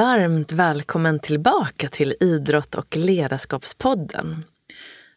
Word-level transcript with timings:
Varmt 0.00 0.52
välkommen 0.52 1.18
tillbaka 1.18 1.88
till 1.88 2.14
Idrott 2.20 2.74
och 2.74 2.96
ledarskapspodden. 2.96 4.44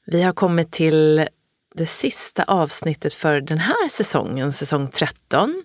Vi 0.06 0.22
har 0.22 0.34
kommit 0.34 0.72
till 0.72 1.28
det 1.76 1.86
sista 1.86 2.44
avsnittet 2.44 3.14
för 3.14 3.42
den 3.42 3.58
här 3.58 3.88
säsongen, 3.90 4.52
säsong 4.52 4.88
13. 4.88 5.64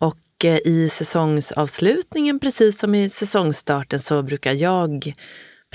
Och 0.00 0.44
eh, 0.44 0.58
i 0.64 0.88
säsongsavslutningen, 0.88 2.40
precis 2.40 2.78
som 2.78 2.94
i 2.94 3.08
säsongstarten, 3.08 3.98
så 3.98 4.22
brukar 4.22 4.52
jag 4.52 5.14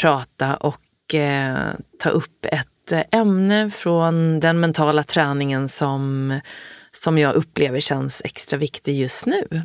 prata 0.01 0.55
och 0.55 1.15
eh, 1.15 1.73
ta 1.99 2.09
upp 2.09 2.45
ett 2.45 2.91
eh, 2.91 3.03
ämne 3.11 3.69
från 3.69 4.39
den 4.39 4.59
mentala 4.59 5.03
träningen 5.03 5.67
som, 5.67 6.39
som 6.91 7.17
jag 7.17 7.35
upplever 7.35 7.79
känns 7.79 8.21
extra 8.25 8.57
viktig 8.57 8.99
just 8.99 9.25
nu. 9.25 9.63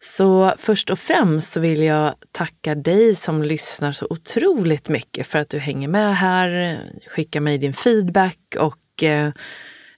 Så 0.00 0.54
först 0.58 0.90
och 0.90 0.98
främst 0.98 1.52
så 1.52 1.60
vill 1.60 1.82
jag 1.82 2.14
tacka 2.32 2.74
dig 2.74 3.14
som 3.14 3.42
lyssnar 3.42 3.92
så 3.92 4.06
otroligt 4.10 4.88
mycket 4.88 5.26
för 5.26 5.38
att 5.38 5.48
du 5.48 5.58
hänger 5.58 5.88
med 5.88 6.16
här, 6.16 6.80
skickar 7.06 7.40
mig 7.40 7.58
din 7.58 7.72
feedback 7.72 8.38
och 8.58 9.02
eh, 9.02 9.32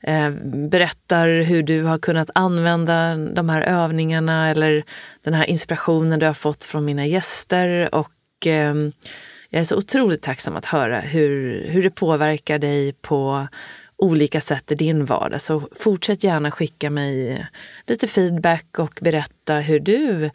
eh, 0.03 0.31
berättar 0.71 1.43
hur 1.43 1.63
du 1.63 1.83
har 1.83 1.99
kunnat 1.99 2.31
använda 2.35 3.17
de 3.17 3.49
här 3.49 3.63
övningarna 3.63 4.51
eller 4.51 4.85
den 5.25 5.35
här 5.35 5.45
inspirationen 5.45 6.19
du 6.19 6.27
har 6.27 6.35
fått 6.35 6.65
från 6.65 6.85
mina 6.85 7.07
gäster. 7.07 7.95
Och 7.95 8.47
eh, 8.47 8.75
jag 9.51 9.61
är 9.61 9.65
så 9.65 9.77
otroligt 9.77 10.23
tacksam 10.23 10.57
att 10.57 10.67
höra 10.67 11.01
hur, 11.01 11.65
hur 11.69 11.83
det 11.83 11.91
påverkar 11.91 12.59
dig 12.59 12.93
på 12.93 13.49
olika 14.01 14.41
sätt 14.41 14.73
i 14.73 14.75
din 14.75 15.05
vardag. 15.05 15.41
Så 15.41 15.63
fortsätt 15.73 16.25
gärna 16.25 16.51
skicka 16.51 16.91
mig 16.91 17.47
lite 17.87 18.09
feedback 18.09 18.79
och 18.79 18.99
berätta 19.03 19.55
hur 19.55 19.81
du 19.81 20.31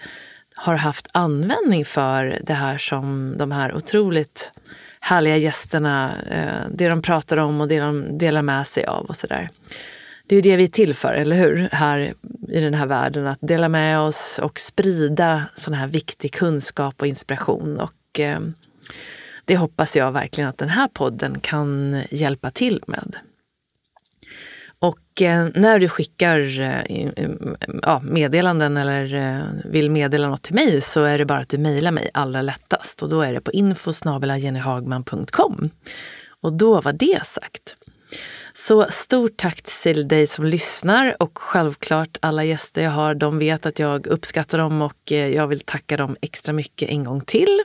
har 0.55 0.75
haft 0.75 1.07
användning 1.11 1.85
för 1.85 2.39
det 2.43 2.53
här 2.53 2.77
som 2.77 3.35
de 3.37 3.51
här 3.51 3.75
otroligt 3.75 4.51
härliga 4.99 5.37
gästerna, 5.37 6.13
eh, 6.29 6.69
det 6.71 6.89
de 6.89 7.01
pratar 7.01 7.37
om 7.37 7.61
och 7.61 7.67
det 7.67 7.79
de 7.79 8.17
delar 8.17 8.41
med 8.41 8.67
sig 8.67 8.85
av 8.85 9.05
och 9.05 9.15
sådär. 9.15 9.49
Det 10.27 10.35
är 10.35 10.37
ju 10.37 10.51
det 10.51 10.55
vi 10.55 10.63
är 10.63 10.67
till 10.67 10.93
för, 10.93 11.13
eller 11.13 11.35
hur? 11.35 11.69
Här 11.71 12.13
i 12.49 12.59
den 12.59 12.73
här 12.73 12.85
världen, 12.85 13.27
att 13.27 13.39
dela 13.41 13.69
med 13.69 13.99
oss 13.99 14.39
och 14.43 14.59
sprida 14.59 15.43
sån 15.55 15.73
här 15.73 15.87
viktig 15.87 16.33
kunskap 16.33 17.01
och 17.01 17.07
inspiration. 17.07 17.79
Och 17.79 18.19
eh, 18.19 18.39
det 19.45 19.57
hoppas 19.57 19.97
jag 19.97 20.11
verkligen 20.11 20.49
att 20.49 20.57
den 20.57 20.69
här 20.69 20.87
podden 20.87 21.39
kan 21.39 22.01
hjälpa 22.09 22.51
till 22.51 22.83
med. 22.87 23.15
Och 25.15 25.21
när 25.55 25.79
du 25.79 25.89
skickar 25.89 26.61
eh, 26.61 26.83
ja, 27.81 28.01
meddelanden 28.03 28.77
eller 28.77 29.15
eh, 29.15 29.41
vill 29.65 29.91
meddela 29.91 30.27
något 30.27 30.41
till 30.41 30.55
mig 30.55 30.81
så 30.81 31.03
är 31.03 31.17
det 31.17 31.25
bara 31.25 31.39
att 31.39 31.49
du 31.49 31.57
mejlar 31.57 31.91
mig 31.91 32.09
allra 32.13 32.41
lättast. 32.41 33.03
Och 33.03 33.09
då 33.09 33.21
är 33.21 33.33
det 33.33 33.41
på 33.41 33.51
info.jennyhagman.com. 33.51 35.69
Och 36.41 36.53
då 36.53 36.81
var 36.81 36.93
det 36.93 37.25
sagt. 37.25 37.75
Så 38.53 38.85
stort 38.89 39.37
tack 39.37 39.61
till 39.61 40.07
dig 40.07 40.27
som 40.27 40.45
lyssnar 40.45 41.15
och 41.19 41.37
självklart 41.37 42.17
alla 42.21 42.43
gäster 42.43 42.83
jag 42.83 42.91
har, 42.91 43.15
de 43.15 43.39
vet 43.39 43.65
att 43.65 43.79
jag 43.79 44.07
uppskattar 44.07 44.57
dem 44.57 44.81
och 44.81 45.11
jag 45.11 45.47
vill 45.47 45.59
tacka 45.59 45.97
dem 45.97 46.17
extra 46.21 46.53
mycket 46.53 46.89
en 46.89 47.03
gång 47.03 47.21
till. 47.21 47.61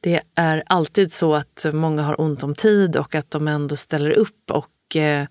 Det 0.00 0.20
är 0.34 0.62
alltid 0.66 1.12
så 1.12 1.34
att 1.34 1.66
många 1.72 2.02
har 2.02 2.20
ont 2.20 2.42
om 2.42 2.54
tid 2.54 2.96
och 2.96 3.14
att 3.14 3.30
de 3.30 3.48
ändå 3.48 3.76
ställer 3.76 4.10
upp 4.10 4.50
och 4.50 4.66
eh, 4.96 5.26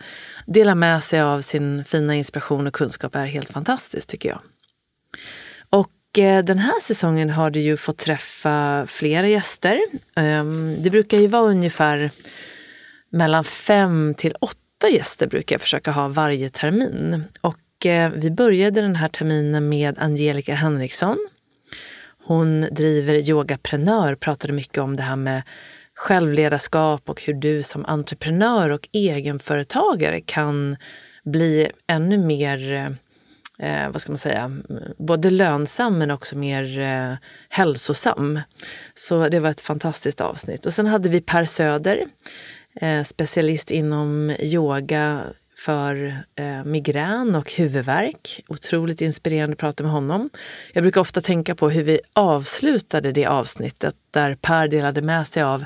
dela 0.45 0.75
med 0.75 1.03
sig 1.03 1.21
av 1.21 1.41
sin 1.41 1.85
fina 1.85 2.15
inspiration 2.15 2.67
och 2.67 2.73
kunskap 2.73 3.15
är 3.15 3.25
helt 3.25 3.51
fantastiskt 3.51 4.09
tycker 4.09 4.29
jag. 4.29 4.41
Och 5.69 6.19
eh, 6.19 6.43
den 6.43 6.59
här 6.59 6.79
säsongen 6.81 7.29
har 7.29 7.49
du 7.49 7.59
ju 7.59 7.77
fått 7.77 7.97
träffa 7.97 8.85
flera 8.87 9.27
gäster. 9.27 9.79
Ehm, 10.15 10.75
det 10.79 10.89
brukar 10.89 11.17
ju 11.17 11.27
vara 11.27 11.43
ungefär 11.43 12.11
mellan 13.09 13.43
fem 13.43 14.13
till 14.17 14.35
åtta 14.41 14.89
gäster 14.89 15.27
brukar 15.27 15.53
jag 15.53 15.61
försöka 15.61 15.91
ha 15.91 16.07
varje 16.07 16.49
termin. 16.49 17.23
Och 17.41 17.85
eh, 17.85 18.11
vi 18.11 18.31
började 18.31 18.81
den 18.81 18.95
här 18.95 19.07
terminen 19.07 19.69
med 19.69 19.99
Angelica 19.99 20.53
Henriksson. 20.53 21.17
Hon 22.23 22.67
driver 22.71 23.29
Yogaprenör, 23.29 24.15
pratade 24.15 24.53
mycket 24.53 24.77
om 24.77 24.95
det 24.95 25.03
här 25.03 25.15
med 25.15 25.41
självledarskap 25.99 27.09
och 27.09 27.21
hur 27.21 27.33
du 27.33 27.63
som 27.63 27.85
entreprenör 27.85 28.69
och 28.69 28.89
egenföretagare 28.91 30.21
kan 30.21 30.77
bli 31.23 31.71
ännu 31.87 32.17
mer 32.17 32.71
eh, 33.59 33.89
vad 33.89 34.01
ska 34.01 34.11
man 34.11 34.17
säga, 34.17 34.51
både 34.97 35.29
lönsam 35.29 35.97
men 35.97 36.11
också 36.11 36.37
mer 36.37 36.79
eh, 36.79 37.17
hälsosam. 37.49 38.39
Så 38.93 39.29
det 39.29 39.39
var 39.39 39.49
ett 39.49 39.61
fantastiskt 39.61 40.21
avsnitt. 40.21 40.65
Och 40.65 40.73
sen 40.73 40.87
hade 40.87 41.09
vi 41.09 41.21
Per 41.21 41.45
Söder, 41.45 42.05
eh, 42.81 43.03
specialist 43.03 43.71
inom 43.71 44.35
yoga 44.39 45.23
för 45.59 46.23
eh, 46.35 46.63
migrän 46.63 47.35
och 47.35 47.51
huvudvärk. 47.51 48.41
Otroligt 48.47 49.01
inspirerande 49.01 49.53
att 49.53 49.59
prata 49.59 49.83
med 49.83 49.91
honom. 49.91 50.29
Jag 50.73 50.83
brukar 50.83 51.01
ofta 51.01 51.21
tänka 51.21 51.55
på 51.55 51.69
hur 51.69 51.83
vi 51.83 51.99
avslutade 52.13 53.11
det 53.11 53.25
avsnittet 53.25 53.95
där 54.11 54.35
Per 54.35 54.67
delade 54.67 55.01
med 55.01 55.27
sig 55.27 55.43
av 55.43 55.65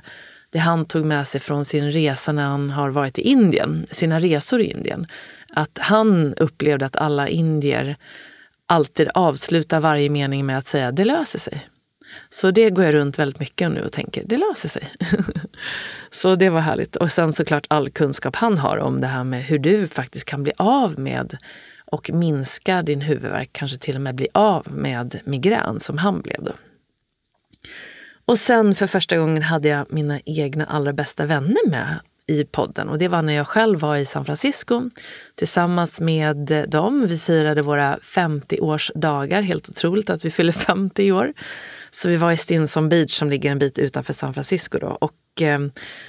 det 0.50 0.59
han 0.59 0.86
tog 0.86 1.06
med 1.06 1.28
sig 1.28 1.42
från 1.42 1.66
sin 1.66 1.92
resa 1.92 2.32
när 2.32 2.44
han 2.44 2.70
har 2.70 2.90
varit 2.90 3.20
i 3.20 3.22
Indien, 3.22 3.88
sina 3.92 4.20
resor 4.20 4.62
i 4.62 4.72
Indien. 4.72 5.08
Att 5.50 5.78
han 5.82 6.34
upplevde 6.34 6.86
att 6.86 6.96
alla 6.96 7.28
indier 7.28 7.96
alltid 8.66 9.09
avslutar 9.14 9.80
varje 9.80 10.09
mening 10.09 10.46
med 10.46 10.58
att 10.58 10.68
säga 10.68 10.92
det 10.92 11.06
löser 11.06 11.40
sig. 11.40 11.70
Så 12.30 12.52
det 12.52 12.70
går 12.70 12.86
jag 12.86 12.94
runt 12.94 13.20
väldigt 13.20 13.40
mycket 13.40 13.72
nu 13.72 13.82
och 13.82 13.92
tänker, 13.92 14.24
det 14.26 14.38
löser 14.38 14.70
sig. 14.70 14.90
så 16.23 16.35
det 16.35 16.50
var 16.50 16.59
härligt. 16.59 16.95
Och 16.95 17.11
sen 17.11 17.34
såklart 17.34 17.66
all 17.67 17.89
kunskap 17.89 18.35
han 18.35 18.57
har 18.57 18.78
om 18.78 19.01
det 19.01 19.07
här 19.07 19.23
med 19.23 19.44
hur 19.44 19.59
du 19.59 19.88
faktiskt 19.88 20.25
kan 20.25 20.44
bli 20.44 20.51
av 20.57 21.00
med 21.00 21.38
och 21.85 22.09
minska 22.13 22.81
din 22.81 23.01
huvudvärk, 23.01 23.50
kanske 23.51 23.78
till 23.78 23.95
och 23.95 24.01
med 24.01 24.16
bli 24.16 24.28
av 24.34 24.67
med 24.72 25.19
migrän 25.23 25.79
som 25.79 25.97
han 25.97 26.22
blev 26.22 26.44
då. 26.44 26.51
Och 28.25 28.38
sen 28.38 28.75
för 28.75 28.88
första 28.88 29.17
gången 29.17 29.44
hade 29.44 29.67
jag 29.67 29.85
mina 29.89 30.19
egna 30.25 30.66
allra 30.66 30.94
bästa 30.94 31.25
vänner 31.25 31.69
med 31.69 32.00
i 32.28 32.44
podden. 32.44 32.90
Och 32.90 32.97
det 32.97 33.07
var 33.07 33.22
när 33.22 33.34
jag 33.34 33.47
själv 33.47 33.79
var 33.79 33.95
i 33.95 34.05
San 34.05 34.25
Francisco 34.25 34.90
tillsammans 35.35 36.01
med 36.01 36.66
dem. 36.67 37.05
Vi 37.07 37.19
firade 37.19 37.61
våra 37.61 37.97
50-årsdagar. 37.97 39.41
Helt 39.41 39.69
otroligt 39.69 40.09
att 40.09 40.25
vi 40.25 40.31
fyller 40.31 40.51
50 40.51 41.11
år. 41.11 41.34
Så 41.91 42.09
vi 42.09 42.16
var 42.16 42.31
i 42.31 42.38
Stinson 42.38 42.90
Beach 42.90 43.11
som 43.11 43.29
ligger 43.29 43.51
en 43.51 43.59
bit 43.59 43.79
utanför 43.79 44.13
San 44.13 44.34
Francisco 44.34 44.78
då, 44.79 44.88
och 44.88 45.11
eh, 45.42 45.60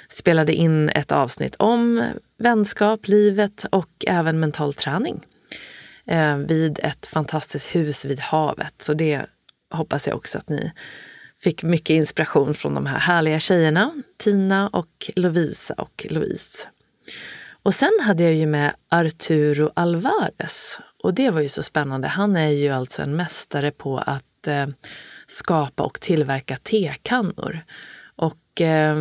spelade 0.09 0.53
in 0.55 0.89
ett 0.89 1.13
avsnitt 1.13 1.57
om 1.59 2.05
vänskap, 2.39 3.09
livet 3.09 3.67
och 3.71 4.05
även 4.07 4.41
mental 4.41 4.75
träning 4.75 5.23
eh, 6.07 6.37
vid 6.37 6.79
ett 6.83 7.07
fantastiskt 7.07 7.75
hus 7.75 8.05
vid 8.05 8.21
havet. 8.21 8.75
Så 8.83 8.95
det 8.95 9.27
hoppas 9.71 10.07
jag 10.07 10.17
också 10.17 10.39
att 10.39 10.49
ni 10.49 10.73
fick 11.43 11.63
mycket 11.63 11.95
inspiration 11.95 12.55
från 12.55 12.75
de 12.75 12.87
här 12.87 12.99
härliga 12.99 13.41
tjejerna, 13.41 13.93
Tina 14.17 14.69
och 14.69 15.11
Lovisa 15.17 15.75
och 15.75 16.07
Louise. 16.11 16.69
Och 17.63 17.75
sen 17.75 17.93
hade 18.03 18.23
jag 18.23 18.35
ju 18.35 18.47
med 18.47 18.75
Arturo 18.89 19.71
Alvarez 19.75 20.81
och 21.03 21.15
det 21.15 21.31
var 21.31 21.41
ju 21.41 21.49
så 21.49 21.63
spännande. 21.63 22.09
Han 22.09 22.37
är 22.37 22.49
ju 22.49 22.69
alltså 22.69 23.03
en 23.03 23.17
mästare 23.17 23.71
på 23.71 23.99
att 23.99 24.47
eh, 24.47 24.67
skapa 25.27 25.83
och 25.83 26.01
tillverka 26.01 26.57
tekannor. 26.57 27.61
Och 28.17 28.61
eh, 28.61 28.97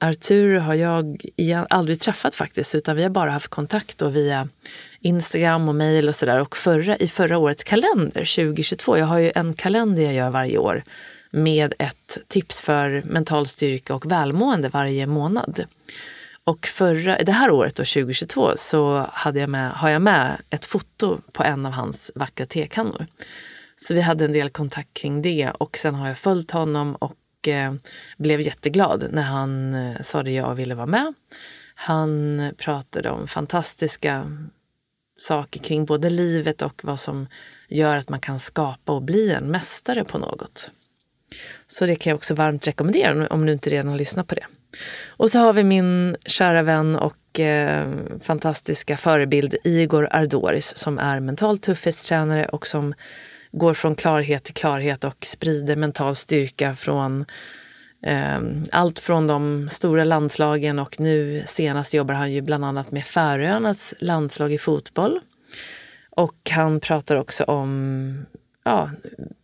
Arturo 0.00 0.58
har 0.58 0.74
jag 0.74 1.66
aldrig 1.70 2.00
träffat 2.00 2.34
faktiskt, 2.34 2.74
utan 2.74 2.96
vi 2.96 3.02
har 3.02 3.10
bara 3.10 3.30
haft 3.30 3.48
kontakt 3.48 3.98
då 3.98 4.08
via 4.08 4.48
Instagram 5.00 5.68
och 5.68 5.74
mejl 5.74 6.08
och 6.08 6.14
sådär. 6.14 6.40
Och 6.40 6.56
förra, 6.56 6.96
i 6.96 7.08
förra 7.08 7.38
årets 7.38 7.64
kalender, 7.64 8.36
2022, 8.36 8.98
jag 8.98 9.06
har 9.06 9.18
ju 9.18 9.32
en 9.34 9.54
kalender 9.54 10.02
jag 10.02 10.14
gör 10.14 10.30
varje 10.30 10.58
år 10.58 10.82
med 11.30 11.74
ett 11.78 12.18
tips 12.28 12.62
för 12.62 13.02
mental 13.04 13.46
styrka 13.46 13.94
och 13.94 14.12
välmående 14.12 14.68
varje 14.68 15.06
månad. 15.06 15.64
Och 16.44 16.66
förra, 16.66 17.18
det 17.18 17.32
här 17.32 17.50
året, 17.50 17.74
då, 17.74 17.84
2022, 17.84 18.52
så 18.56 19.06
hade 19.12 19.40
jag 19.40 19.48
med, 19.48 19.70
har 19.70 19.88
jag 19.88 20.02
med 20.02 20.36
ett 20.50 20.64
foto 20.64 21.18
på 21.32 21.42
en 21.42 21.66
av 21.66 21.72
hans 21.72 22.10
vackra 22.14 22.46
tekannor. 22.46 23.06
Så 23.76 23.94
vi 23.94 24.00
hade 24.00 24.24
en 24.24 24.32
del 24.32 24.50
kontakt 24.50 24.94
kring 24.94 25.22
det 25.22 25.50
och 25.50 25.76
sen 25.76 25.94
har 25.94 26.08
jag 26.08 26.18
följt 26.18 26.50
honom 26.50 26.94
och 26.94 27.14
Eh, 27.48 27.74
blev 28.16 28.40
jätteglad 28.40 29.08
när 29.12 29.22
han 29.22 29.74
eh, 29.74 30.02
sa 30.02 30.22
det 30.22 30.30
jag 30.30 30.54
ville 30.54 30.74
vara 30.74 30.86
med. 30.86 31.14
Han 31.74 32.42
pratade 32.56 33.10
om 33.10 33.28
fantastiska 33.28 34.38
saker 35.16 35.60
kring 35.60 35.84
både 35.84 36.10
livet 36.10 36.62
och 36.62 36.80
vad 36.84 37.00
som 37.00 37.26
gör 37.68 37.96
att 37.96 38.08
man 38.08 38.20
kan 38.20 38.38
skapa 38.38 38.92
och 38.92 39.02
bli 39.02 39.32
en 39.32 39.44
mästare 39.44 40.04
på 40.04 40.18
något. 40.18 40.70
Så 41.66 41.86
det 41.86 41.96
kan 41.96 42.10
jag 42.10 42.16
också 42.16 42.34
varmt 42.34 42.66
rekommendera 42.66 43.26
om 43.26 43.46
du 43.46 43.52
inte 43.52 43.70
redan 43.70 43.96
lyssnat 43.96 44.26
på 44.26 44.34
det. 44.34 44.46
Och 45.06 45.30
så 45.30 45.38
har 45.38 45.52
vi 45.52 45.64
min 45.64 46.16
kära 46.26 46.62
vän 46.62 46.96
och 46.96 47.40
eh, 47.40 47.92
fantastiska 48.20 48.96
förebild 48.96 49.54
Igor 49.64 50.08
Ardoris 50.10 50.76
som 50.76 50.98
är 50.98 51.20
mental 51.20 51.58
tuffhetstränare 51.58 52.46
och 52.46 52.66
som 52.66 52.94
går 53.54 53.74
från 53.74 53.94
klarhet 53.94 54.44
till 54.44 54.54
klarhet 54.54 55.04
och 55.04 55.26
sprider 55.26 55.76
mental 55.76 56.14
styrka 56.14 56.74
från 56.74 57.24
eh, 58.02 58.40
allt 58.72 59.00
från 59.00 59.26
de 59.26 59.68
stora 59.68 60.04
landslagen 60.04 60.78
och 60.78 61.00
nu 61.00 61.42
senast 61.46 61.94
jobbar 61.94 62.14
han 62.14 62.32
ju 62.32 62.40
bland 62.40 62.64
annat 62.64 62.90
med 62.90 63.04
Färöarnas 63.04 63.94
landslag 63.98 64.52
i 64.52 64.58
fotboll. 64.58 65.20
Och 66.10 66.50
han 66.50 66.80
pratar 66.80 67.16
också 67.16 67.44
om 67.44 68.26
ja, 68.64 68.90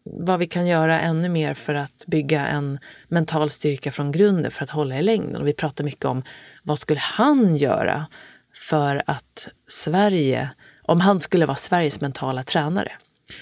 vad 0.05 0.39
vi 0.39 0.47
kan 0.47 0.67
göra 0.67 1.01
ännu 1.01 1.29
mer 1.29 1.55
för 1.55 1.75
att 1.75 2.05
bygga 2.07 2.47
en 2.47 2.79
mental 3.09 3.51
styrka 3.51 3.91
från 3.91 4.13
grunden 4.13 4.51
för 4.51 4.65
att 4.65 4.71
hålla 4.71 4.99
i 4.99 5.03
längden. 5.03 5.41
Och 5.41 5.49
vi 5.49 5.53
pratar 5.53 5.85
mycket 5.85 6.05
om 6.05 6.23
vad 6.63 6.79
skulle 6.79 7.01
han 7.01 7.57
göra 7.57 8.07
för 8.55 9.03
att 9.07 9.49
Sverige, 9.69 10.51
om 10.83 11.01
han 11.01 11.21
skulle 11.21 11.47
vara 11.47 11.57
Sveriges 11.57 12.01
mentala 12.01 12.43
tränare. 12.43 12.93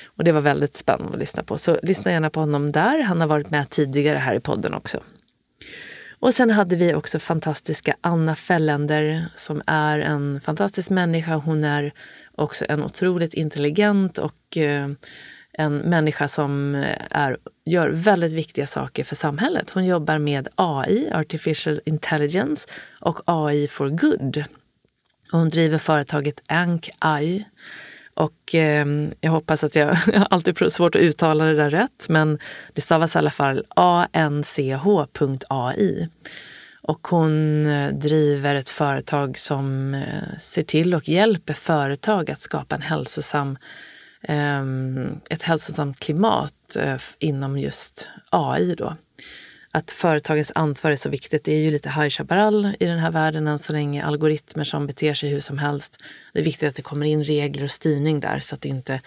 Och 0.07 0.25
det 0.25 0.33
var 0.33 0.41
väldigt 0.41 0.77
spännande 0.77 1.13
att 1.13 1.19
lyssna 1.19 1.43
på. 1.43 1.59
Så 1.59 1.79
lyssna 1.83 2.13
gärna 2.13 2.31
på 2.31 2.41
honom 2.41 2.73
där. 2.73 3.03
Han 3.03 3.21
har 3.21 3.29
varit 3.29 3.51
med 3.51 3.71
tidigare 3.71 4.19
här 4.19 4.35
i 4.35 4.41
podden 4.41 4.75
också. 4.75 5.03
Och 6.21 6.35
sen 6.35 6.51
hade 6.51 6.77
vi 6.77 6.95
också 6.95 7.19
fantastiska 7.19 7.97
Anna 8.01 8.37
Fällender 8.37 9.29
som 9.35 9.63
är 9.67 9.99
en 9.99 10.41
fantastisk 10.41 10.91
människa. 10.91 11.35
Hon 11.35 11.65
är 11.65 11.93
också 12.35 12.65
en 12.69 12.83
otroligt 12.83 13.35
intelligent 13.35 14.19
och 14.19 14.57
eh, 14.57 14.89
en 15.53 15.77
människa 15.77 16.29
som 16.29 16.75
eh, 16.75 16.97
är, 17.11 17.37
gör 17.65 17.91
väldigt 17.91 18.33
viktiga 18.33 18.67
saker 18.67 19.05
för 19.05 19.15
samhället. 19.15 19.71
Hon 19.71 19.85
jobbar 19.85 20.19
med 20.19 20.49
AI, 20.55 21.11
Artificial 21.13 21.81
Intelligence, 21.85 22.69
och 23.01 23.21
AI 23.25 23.69
for 23.69 23.89
Good. 23.89 24.45
hon 25.31 25.49
driver 25.49 25.79
företaget 25.79 26.43
Ank-AI. 26.47 27.45
Och 28.19 28.55
eh, 28.55 28.87
jag 29.21 29.31
hoppas 29.31 29.65
att 29.65 29.77
jag, 29.77 29.97
jag 30.13 30.19
har 30.19 30.27
alltid 30.31 30.73
svårt 30.73 30.95
att 30.95 31.03
uttala 31.03 31.45
det 31.45 31.55
där 31.55 31.71
rätt, 31.71 32.07
men 32.09 32.39
det 32.73 32.81
stavas 32.81 33.15
i 33.15 33.19
alla 33.19 33.31
fall 33.31 33.65
anch.ai. 34.13 34.89
Och 36.83 37.09
hon 37.09 37.67
eh, 37.67 37.93
driver 37.93 38.55
ett 38.55 38.69
företag 38.69 39.39
som 39.39 39.95
eh, 39.95 40.37
ser 40.39 40.63
till 40.63 40.95
och 40.95 41.09
hjälper 41.09 41.55
företag 41.55 42.31
att 42.31 42.41
skapa 42.41 42.75
en 42.75 42.83
hälsosam 42.83 43.59
ehm, 44.23 45.21
ett 45.31 45.43
hälsosamt 45.43 46.01
klimat 46.01 46.77
eh, 46.79 46.97
inom 47.19 47.59
just 47.59 48.11
AI. 48.31 48.75
Då. 48.75 48.97
Att 49.73 49.91
företagens 49.91 50.53
ansvar 50.55 50.91
är 50.91 50.97
så 50.97 51.09
viktigt. 51.09 51.45
Det 51.45 51.53
är 51.53 51.61
ju 51.61 51.71
lite 51.71 51.91
High 51.91 52.09
Chaparral 52.09 52.75
i 52.81 52.85
den 52.85 52.99
här 52.99 53.11
världen 53.11 53.47
än 53.47 53.59
så 53.59 53.73
länge. 53.73 54.05
Algoritmer 54.05 54.65
som 54.65 54.87
beter 54.87 55.15
sig 55.15 55.31
hur 55.31 55.41
som 55.41 55.59
helst. 55.59 56.03
Det 56.33 56.41
är 56.41 56.45
viktigt 56.45 56.69
att 56.69 56.75
det 56.75 56.83
kommer 56.83 57.07
in 57.07 57.25
regler 57.25 57.65
och 57.65 57.71
styrning 57.71 58.21
där 58.21 58.41
så 58.41 58.55
att 58.55 58.61
det 58.61 58.69
inte 58.69 59.01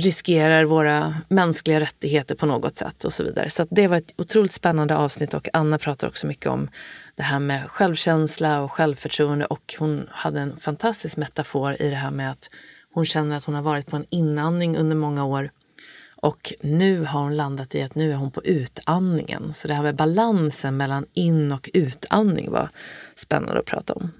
riskerar 0.00 0.64
våra 0.64 1.16
mänskliga 1.28 1.80
rättigheter 1.80 2.34
på 2.34 2.46
något 2.46 2.76
sätt 2.76 3.04
och 3.04 3.12
så 3.12 3.24
vidare. 3.24 3.50
Så 3.50 3.66
det 3.70 3.88
var 3.88 3.96
ett 3.96 4.14
otroligt 4.18 4.52
spännande 4.52 4.96
avsnitt 4.96 5.34
och 5.34 5.48
Anna 5.52 5.78
pratar 5.78 6.08
också 6.08 6.26
mycket 6.26 6.46
om 6.46 6.68
det 7.16 7.22
här 7.22 7.38
med 7.38 7.70
självkänsla 7.70 8.60
och 8.60 8.72
självförtroende 8.72 9.46
och 9.46 9.74
hon 9.78 10.08
hade 10.10 10.40
en 10.40 10.56
fantastisk 10.56 11.16
metafor 11.16 11.82
i 11.82 11.90
det 11.90 11.96
här 11.96 12.10
med 12.10 12.30
att 12.30 12.50
hon 12.94 13.06
känner 13.06 13.36
att 13.36 13.44
hon 13.44 13.54
har 13.54 13.62
varit 13.62 13.86
på 13.86 13.96
en 13.96 14.06
inandning 14.10 14.76
under 14.76 14.96
många 14.96 15.24
år 15.24 15.50
och 16.22 16.52
nu 16.60 17.04
har 17.04 17.20
hon 17.20 17.36
landat 17.36 17.74
i 17.74 17.82
att 17.82 17.94
nu 17.94 18.12
är 18.12 18.16
hon 18.16 18.30
på 18.30 18.44
utandningen. 18.44 19.52
Så 19.52 19.68
det 19.68 19.74
här 19.74 19.82
med 19.82 19.94
balansen 19.94 20.76
mellan 20.76 21.06
in 21.12 21.52
och 21.52 21.70
utandning 21.72 22.50
var 22.50 22.68
spännande 23.14 23.60
att 23.60 23.66
prata 23.66 23.92
om. 23.92 24.10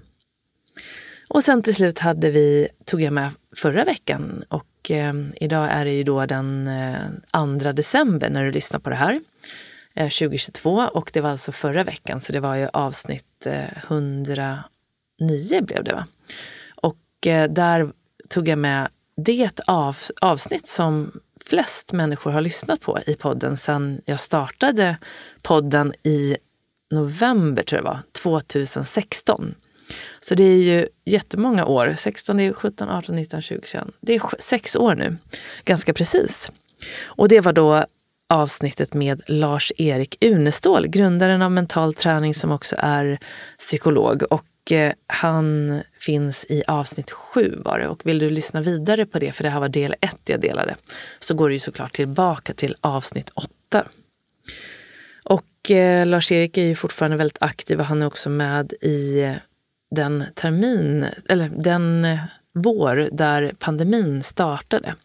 Och 1.27 1.43
sen 1.43 1.61
till 1.61 1.75
slut 1.75 1.99
hade 1.99 2.31
vi, 2.31 2.67
tog 2.85 3.01
jag 3.01 3.13
med 3.13 3.31
förra 3.55 3.83
veckan 3.83 4.43
och 4.49 4.91
eh, 4.91 5.13
idag 5.35 5.67
är 5.71 5.85
det 5.85 5.91
ju 5.91 6.03
då 6.03 6.25
den 6.25 6.67
eh, 6.67 7.59
2 7.61 7.71
december 7.71 8.29
när 8.29 8.45
du 8.45 8.51
lyssnar 8.51 8.79
på 8.79 8.89
det 8.89 8.95
här. 8.95 9.21
Eh, 9.93 10.09
2022 10.09 10.89
och 10.93 11.11
det 11.13 11.21
var 11.21 11.29
alltså 11.29 11.51
förra 11.51 11.83
veckan 11.83 12.21
så 12.21 12.33
det 12.33 12.39
var 12.39 12.55
ju 12.55 12.67
avsnitt 12.73 13.45
eh, 13.45 13.77
109 13.87 15.61
blev 15.61 15.83
det 15.83 15.93
va? 15.93 16.07
Och 16.75 17.27
eh, 17.27 17.51
där 17.51 17.91
tog 18.29 18.47
jag 18.47 18.57
med 18.57 18.89
det 19.15 19.59
av, 19.67 19.97
avsnitt 20.21 20.67
som 20.67 21.11
flest 21.45 21.93
människor 21.93 22.31
har 22.31 22.41
lyssnat 22.41 22.81
på 22.81 22.99
i 23.07 23.15
podden 23.15 23.57
sedan 23.57 24.01
jag 24.05 24.19
startade 24.19 24.97
podden 25.41 25.93
i 26.03 26.37
november 26.91 27.63
tror 27.63 27.79
jag 27.79 27.83
var, 27.83 27.99
2016. 28.11 29.55
Så 30.19 30.35
det 30.35 30.43
är 30.43 30.57
ju 30.57 30.87
jättemånga 31.05 31.65
år. 31.65 31.93
16, 31.95 32.53
17, 32.53 32.89
18, 32.89 33.15
19, 33.15 33.41
20, 33.41 33.61
21. 33.65 33.83
Det 34.01 34.15
är 34.15 34.21
sex 34.41 34.75
år 34.75 34.95
nu, 34.95 35.17
ganska 35.65 35.93
precis. 35.93 36.51
Och 37.03 37.27
det 37.27 37.39
var 37.39 37.53
då 37.53 37.85
avsnittet 38.29 38.93
med 38.93 39.21
Lars-Erik 39.27 40.23
Unestål, 40.23 40.87
grundaren 40.87 41.41
av 41.41 41.51
Mental 41.51 41.93
träning 41.93 42.33
som 42.33 42.51
också 42.51 42.75
är 42.79 43.19
psykolog. 43.59 44.23
Och 44.29 44.71
eh, 44.71 44.93
han 45.07 45.81
finns 46.05 46.45
i 46.49 46.63
avsnitt 46.67 47.11
sju 47.11 47.61
var 47.65 47.79
det. 47.79 47.87
Och 47.87 48.05
vill 48.05 48.19
du 48.19 48.29
lyssna 48.29 48.61
vidare 48.61 49.05
på 49.05 49.19
det, 49.19 49.31
för 49.31 49.43
det 49.43 49.49
här 49.49 49.59
var 49.59 49.69
del 49.69 49.95
ett 50.01 50.21
jag 50.29 50.41
delade, 50.41 50.75
så 51.19 51.33
går 51.33 51.49
du 51.49 51.55
ju 51.55 51.59
såklart 51.59 51.93
tillbaka 51.93 52.53
till 52.53 52.75
avsnitt 52.81 53.29
åtta. 53.33 53.87
Och 55.23 55.71
eh, 55.71 56.05
Lars-Erik 56.05 56.57
är 56.57 56.65
ju 56.65 56.75
fortfarande 56.75 57.17
väldigt 57.17 57.43
aktiv 57.43 57.79
och 57.79 57.85
han 57.85 58.01
är 58.01 58.05
också 58.05 58.29
med 58.29 58.73
i 58.81 59.21
eh, 59.21 59.35
den 59.95 60.23
termin, 60.35 61.05
eller 61.29 61.49
den 61.49 62.05
eh, 62.05 62.19
vår 62.53 63.09
där 63.11 63.53
pandemin 63.59 64.23
startade. 64.23 64.95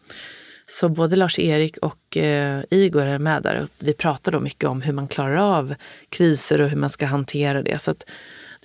Så 0.67 0.89
både 0.89 1.15
Lars-Erik 1.15 1.77
och 1.77 2.17
eh, 2.17 2.63
Igor 2.69 3.05
är 3.05 3.19
med 3.19 3.43
där. 3.43 3.67
Vi 3.79 3.93
pratar 3.93 4.31
då 4.31 4.39
mycket 4.39 4.69
om 4.69 4.81
hur 4.81 4.93
man 4.93 5.07
klarar 5.07 5.35
av 5.35 5.75
kriser 6.09 6.61
och 6.61 6.69
hur 6.69 6.77
man 6.77 6.89
ska 6.89 7.05
hantera 7.05 7.61
det. 7.61 7.81
Så 7.81 7.91
att 7.91 8.09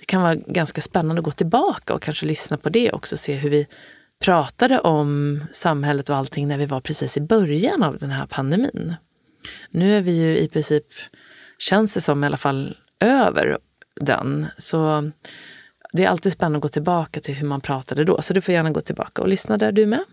det 0.05 0.11
kan 0.11 0.21
vara 0.21 0.35
ganska 0.35 0.81
spännande 0.81 1.19
att 1.19 1.25
gå 1.25 1.31
tillbaka 1.31 1.93
och 1.93 2.01
kanske 2.01 2.25
lyssna 2.25 2.57
på 2.57 2.69
det 2.69 2.91
också. 2.91 3.17
Se 3.17 3.33
hur 3.33 3.49
vi 3.49 3.67
pratade 4.19 4.79
om 4.79 5.43
samhället 5.51 6.09
och 6.09 6.15
allting 6.15 6.47
när 6.47 6.57
vi 6.57 6.65
var 6.65 6.81
precis 6.81 7.17
i 7.17 7.21
början 7.21 7.83
av 7.83 7.97
den 7.97 8.09
här 8.09 8.25
pandemin. 8.25 8.95
Nu 9.69 9.97
är 9.97 10.01
vi 10.01 10.11
ju 10.11 10.37
i 10.37 10.47
princip, 10.47 10.85
känns 11.57 11.93
det 11.93 12.01
som 12.01 12.23
i 12.23 12.27
alla 12.27 12.37
fall, 12.37 12.77
över 12.99 13.57
den. 14.01 14.47
Så 14.57 15.11
det 15.93 16.05
är 16.05 16.09
alltid 16.09 16.33
spännande 16.33 16.57
att 16.57 16.61
gå 16.61 16.69
tillbaka 16.69 17.19
till 17.19 17.33
hur 17.35 17.47
man 17.47 17.61
pratade 17.61 18.03
då. 18.03 18.21
Så 18.21 18.33
du 18.33 18.41
får 18.41 18.53
gärna 18.53 18.71
gå 18.71 18.81
tillbaka 18.81 19.21
och 19.21 19.27
lyssna 19.27 19.57
där 19.57 19.71
du 19.71 19.85
med. 19.85 20.03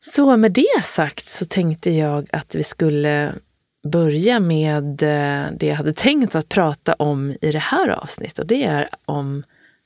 Så 0.00 0.36
med 0.36 0.52
det 0.52 0.82
sagt 0.82 1.28
så 1.28 1.44
tänkte 1.44 1.90
jag 1.90 2.28
att 2.32 2.54
vi 2.54 2.62
skulle 2.62 3.34
börja 3.82 4.40
med 4.40 5.02
eh, 5.02 5.52
det 5.52 5.66
jag 5.66 5.76
hade 5.76 5.92
tänkt 5.92 6.34
att 6.34 6.48
prata 6.48 6.94
om 6.94 7.30
i 7.40 7.52
det 7.52 7.58
här 7.58 7.88
avsnittet. 7.88 8.38
Och 8.38 8.46
det 8.46 8.64
är 8.64 8.88
om 9.04 9.44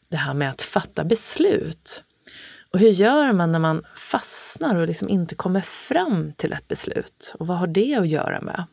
det 0.09 0.17
här 0.17 0.35
med 0.35 0.51
att 0.51 0.63
fatta 0.63 1.05
beslut. 1.05 2.05
Och 2.71 2.79
hur 2.79 2.91
gör 2.91 3.33
man 3.33 3.53
när 3.53 3.59
man 3.59 3.85
fastnar 3.97 4.77
och 4.77 4.87
liksom 4.87 5.09
inte 5.09 5.35
kommer 5.35 5.61
fram 5.61 6.33
till 6.33 6.53
ett 6.53 6.69
beslut? 6.69 7.35
Och 7.39 7.47
vad 7.47 7.57
har 7.57 7.67
det 7.67 7.95
att 7.95 8.09
göra 8.09 8.41
med? 8.41 8.65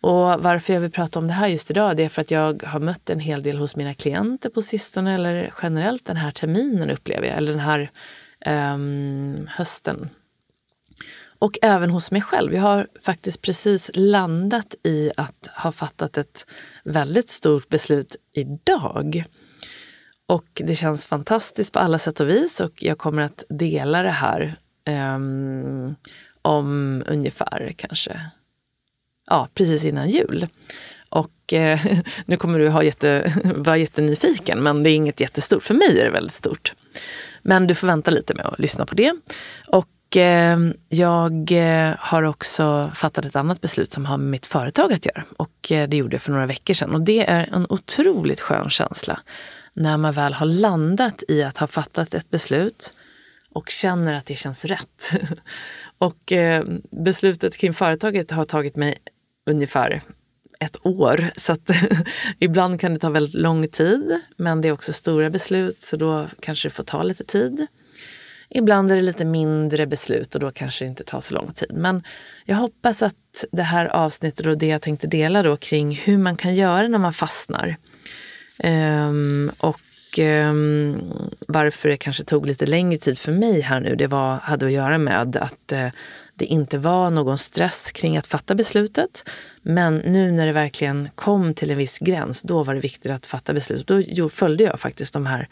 Och 0.00 0.42
varför 0.42 0.72
jag 0.72 0.80
vill 0.80 0.90
prata 0.90 1.18
om 1.18 1.26
det 1.26 1.32
här 1.32 1.48
just 1.48 1.70
idag 1.70 1.96
det 1.96 2.04
är 2.04 2.08
för 2.08 2.20
att 2.20 2.30
jag 2.30 2.62
har 2.62 2.80
mött 2.80 3.10
en 3.10 3.20
hel 3.20 3.42
del 3.42 3.58
hos 3.58 3.76
mina 3.76 3.94
klienter 3.94 4.48
på 4.48 4.62
sistone 4.62 5.14
eller 5.14 5.52
generellt 5.62 6.04
den 6.04 6.16
här 6.16 6.30
terminen 6.30 6.90
upplever 6.90 7.26
jag, 7.26 7.36
eller 7.36 7.52
den 7.52 7.60
här 7.60 7.90
um, 8.74 9.48
hösten 9.50 10.08
och 11.38 11.58
även 11.62 11.90
hos 11.90 12.10
mig 12.10 12.22
själv. 12.22 12.54
Jag 12.54 12.62
har 12.62 12.88
faktiskt 13.02 13.42
precis 13.42 13.90
landat 13.94 14.74
i 14.82 15.10
att 15.16 15.48
ha 15.56 15.72
fattat 15.72 16.16
ett 16.16 16.46
väldigt 16.84 17.30
stort 17.30 17.68
beslut 17.68 18.16
idag. 18.32 19.24
Och 20.26 20.46
det 20.54 20.74
känns 20.74 21.06
fantastiskt 21.06 21.72
på 21.72 21.78
alla 21.78 21.98
sätt 21.98 22.20
och 22.20 22.28
vis 22.28 22.60
och 22.60 22.82
jag 22.82 22.98
kommer 22.98 23.22
att 23.22 23.44
dela 23.48 24.02
det 24.02 24.10
här 24.10 24.58
um, 25.16 25.94
om 26.42 27.02
ungefär 27.06 27.74
kanske 27.76 28.20
ja, 29.26 29.48
precis 29.54 29.84
innan 29.84 30.08
jul. 30.08 30.46
Och 31.08 31.52
eh, 31.52 31.80
nu 32.26 32.36
kommer 32.36 32.58
du 32.58 32.68
ha 32.68 32.82
jätte, 32.82 33.32
vara 33.56 33.76
jättenyfiken 33.76 34.62
men 34.62 34.82
det 34.82 34.90
är 34.90 34.94
inget 34.94 35.20
jättestort. 35.20 35.62
För 35.62 35.74
mig 35.74 36.00
är 36.00 36.04
det 36.04 36.10
väldigt 36.10 36.32
stort. 36.32 36.74
Men 37.42 37.66
du 37.66 37.74
får 37.74 37.86
vänta 37.86 38.10
lite 38.10 38.34
med 38.34 38.46
att 38.46 38.58
lyssna 38.58 38.86
på 38.86 38.94
det. 38.94 39.14
Och 39.66 39.88
Ehm, 40.14 40.74
jag 40.88 41.52
eh, 41.52 41.94
har 41.98 42.22
också 42.22 42.90
fattat 42.94 43.24
ett 43.24 43.36
annat 43.36 43.60
beslut 43.60 43.92
som 43.92 44.06
har 44.06 44.18
med 44.18 44.30
mitt 44.30 44.46
företag 44.46 44.92
att 44.92 45.06
göra. 45.06 45.24
Och 45.36 45.72
eh, 45.72 45.88
det 45.88 45.96
gjorde 45.96 46.14
jag 46.14 46.22
för 46.22 46.32
några 46.32 46.46
veckor 46.46 46.74
sedan. 46.74 46.94
Och 46.94 47.00
det 47.00 47.30
är 47.30 47.48
en 47.52 47.66
otroligt 47.68 48.40
skön 48.40 48.70
känsla 48.70 49.20
när 49.74 49.96
man 49.96 50.12
väl 50.12 50.34
har 50.34 50.46
landat 50.46 51.22
i 51.28 51.42
att 51.42 51.58
ha 51.58 51.66
fattat 51.66 52.14
ett 52.14 52.30
beslut 52.30 52.94
och 53.52 53.68
känner 53.68 54.14
att 54.14 54.26
det 54.26 54.36
känns 54.36 54.64
rätt. 54.64 55.10
och 55.98 56.32
eh, 56.32 56.64
beslutet 56.90 57.56
kring 57.56 57.74
företaget 57.74 58.30
har 58.30 58.44
tagit 58.44 58.76
mig 58.76 58.96
ungefär 59.50 60.02
ett 60.60 60.86
år. 60.86 61.30
Så 61.36 61.52
att 61.52 61.70
ibland 62.38 62.80
kan 62.80 62.94
det 62.94 63.00
ta 63.00 63.10
väldigt 63.10 63.34
lång 63.34 63.68
tid. 63.68 64.20
Men 64.36 64.60
det 64.60 64.68
är 64.68 64.72
också 64.72 64.92
stora 64.92 65.30
beslut 65.30 65.80
så 65.80 65.96
då 65.96 66.26
kanske 66.40 66.68
det 66.68 66.72
får 66.72 66.84
ta 66.84 67.02
lite 67.02 67.24
tid. 67.24 67.66
Ibland 68.48 68.90
är 68.90 68.96
det 68.96 69.02
lite 69.02 69.24
mindre 69.24 69.86
beslut 69.86 70.34
och 70.34 70.40
då 70.40 70.50
kanske 70.50 70.84
det 70.84 70.88
inte 70.88 71.04
tar 71.04 71.20
så 71.20 71.34
lång 71.34 71.52
tid. 71.52 71.70
Men 71.74 72.02
jag 72.44 72.56
hoppas 72.56 73.02
att 73.02 73.44
det 73.52 73.62
här 73.62 73.86
avsnittet 73.86 74.46
och 74.46 74.58
det 74.58 74.66
jag 74.66 74.82
tänkte 74.82 75.06
dela 75.06 75.42
då 75.42 75.56
kring 75.56 75.94
hur 75.94 76.18
man 76.18 76.36
kan 76.36 76.54
göra 76.54 76.88
när 76.88 76.98
man 76.98 77.12
fastnar. 77.12 77.76
Um, 78.64 79.50
och 79.58 79.80
um, 80.18 81.12
varför 81.48 81.88
det 81.88 81.96
kanske 81.96 82.24
tog 82.24 82.46
lite 82.46 82.66
längre 82.66 82.98
tid 82.98 83.18
för 83.18 83.32
mig 83.32 83.60
här 83.60 83.80
nu, 83.80 83.96
det 83.96 84.06
var, 84.06 84.36
hade 84.36 84.66
att 84.66 84.72
göra 84.72 84.98
med 84.98 85.36
att 85.36 85.72
uh, 85.72 85.88
det 86.34 86.44
inte 86.44 86.78
var 86.78 87.10
någon 87.10 87.38
stress 87.38 87.92
kring 87.92 88.16
att 88.16 88.26
fatta 88.26 88.54
beslutet. 88.54 89.30
Men 89.62 89.96
nu 89.96 90.32
när 90.32 90.46
det 90.46 90.52
verkligen 90.52 91.08
kom 91.14 91.54
till 91.54 91.70
en 91.70 91.78
viss 91.78 91.98
gräns, 91.98 92.42
då 92.42 92.62
var 92.62 92.74
det 92.74 92.80
viktigt 92.80 93.10
att 93.10 93.26
fatta 93.26 93.52
beslut. 93.52 93.86
Då 94.16 94.28
följde 94.28 94.64
jag 94.64 94.80
faktiskt 94.80 95.12
de 95.12 95.26
här 95.26 95.48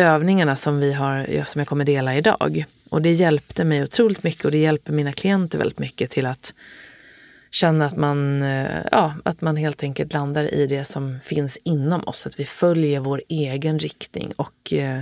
övningarna 0.00 0.56
som, 0.56 0.80
vi 0.80 0.92
har, 0.92 1.44
som 1.44 1.58
jag 1.58 1.68
kommer 1.68 1.84
dela 1.84 2.16
idag. 2.16 2.64
Och 2.90 3.02
det 3.02 3.12
hjälpte 3.12 3.64
mig 3.64 3.82
otroligt 3.82 4.22
mycket 4.22 4.44
och 4.44 4.50
det 4.50 4.58
hjälper 4.58 4.92
mina 4.92 5.12
klienter 5.12 5.58
väldigt 5.58 5.78
mycket 5.78 6.10
till 6.10 6.26
att 6.26 6.54
känna 7.50 7.86
att 7.86 7.96
man, 7.96 8.42
eh, 8.42 8.86
ja, 8.92 9.14
att 9.24 9.40
man 9.40 9.56
helt 9.56 9.82
enkelt 9.82 10.12
landar 10.12 10.54
i 10.54 10.66
det 10.66 10.84
som 10.84 11.20
finns 11.20 11.58
inom 11.64 12.00
oss. 12.04 12.26
Att 12.26 12.40
vi 12.40 12.44
följer 12.44 13.00
vår 13.00 13.22
egen 13.28 13.78
riktning 13.78 14.32
och 14.36 14.72
eh, 14.72 15.00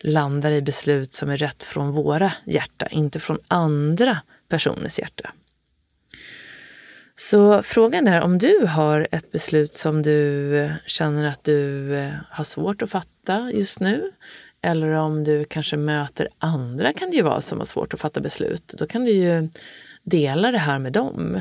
landar 0.00 0.50
i 0.50 0.62
beslut 0.62 1.14
som 1.14 1.30
är 1.30 1.36
rätt 1.36 1.62
från 1.62 1.90
våra 1.90 2.32
hjärta, 2.44 2.86
inte 2.86 3.20
från 3.20 3.38
andra 3.48 4.18
personers 4.48 4.98
hjärta. 4.98 5.32
Så 7.16 7.62
frågan 7.62 8.08
är 8.08 8.20
om 8.20 8.38
du 8.38 8.66
har 8.66 9.08
ett 9.12 9.32
beslut 9.32 9.74
som 9.74 10.02
du 10.02 10.70
känner 10.86 11.24
att 11.24 11.44
du 11.44 11.94
eh, 11.96 12.12
har 12.30 12.44
svårt 12.44 12.82
att 12.82 12.90
fatta 12.90 13.50
just 13.52 13.80
nu. 13.80 14.10
Eller 14.62 14.88
om 14.88 15.24
du 15.24 15.44
kanske 15.44 15.76
möter 15.76 16.28
andra 16.38 16.92
kan 16.92 17.10
det 17.10 17.16
ju 17.16 17.22
vara 17.22 17.40
som 17.40 17.58
har 17.58 17.64
svårt 17.64 17.94
att 17.94 18.00
fatta 18.00 18.20
beslut. 18.20 18.74
Då 18.78 18.86
kan 18.86 19.04
du 19.04 19.10
ju 19.10 19.48
dela 20.02 20.50
det 20.50 20.58
här 20.58 20.78
med 20.78 20.92
dem. 20.92 21.40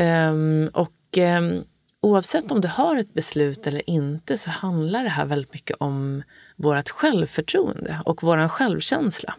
Um, 0.00 0.68
och 0.68 1.18
um, 1.38 1.64
oavsett 2.00 2.52
om 2.52 2.60
du 2.60 2.68
har 2.68 2.96
ett 2.96 3.14
beslut 3.14 3.66
eller 3.66 3.90
inte 3.90 4.36
så 4.36 4.50
handlar 4.50 5.02
det 5.02 5.08
här 5.08 5.26
väldigt 5.26 5.54
mycket 5.54 5.76
om 5.80 6.22
vårt 6.56 6.88
självförtroende 6.88 8.00
och 8.04 8.22
vår 8.22 8.48
självkänsla. 8.48 9.34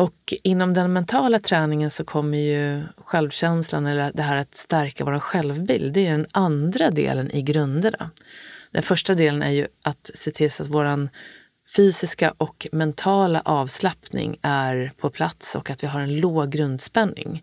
Och 0.00 0.34
inom 0.42 0.74
den 0.74 0.92
mentala 0.92 1.38
träningen 1.38 1.90
så 1.90 2.04
kommer 2.04 2.38
ju 2.38 2.82
självkänslan, 2.96 3.86
eller 3.86 4.12
det 4.14 4.22
här 4.22 4.36
att 4.36 4.54
stärka 4.54 5.04
vår 5.04 5.18
självbild, 5.18 5.94
det 5.94 6.06
är 6.06 6.10
den 6.10 6.26
andra 6.32 6.90
delen 6.90 7.30
i 7.30 7.42
grunderna. 7.42 8.10
Den 8.70 8.82
första 8.82 9.14
delen 9.14 9.42
är 9.42 9.50
ju 9.50 9.66
att 9.82 10.10
se 10.14 10.30
till 10.30 10.50
så 10.50 10.62
att 10.62 10.68
vår 10.68 11.08
fysiska 11.76 12.34
och 12.38 12.66
mentala 12.72 13.42
avslappning 13.44 14.38
är 14.42 14.92
på 14.96 15.10
plats 15.10 15.54
och 15.54 15.70
att 15.70 15.82
vi 15.82 15.86
har 15.86 16.00
en 16.00 16.16
låg 16.16 16.50
grundspänning. 16.50 17.42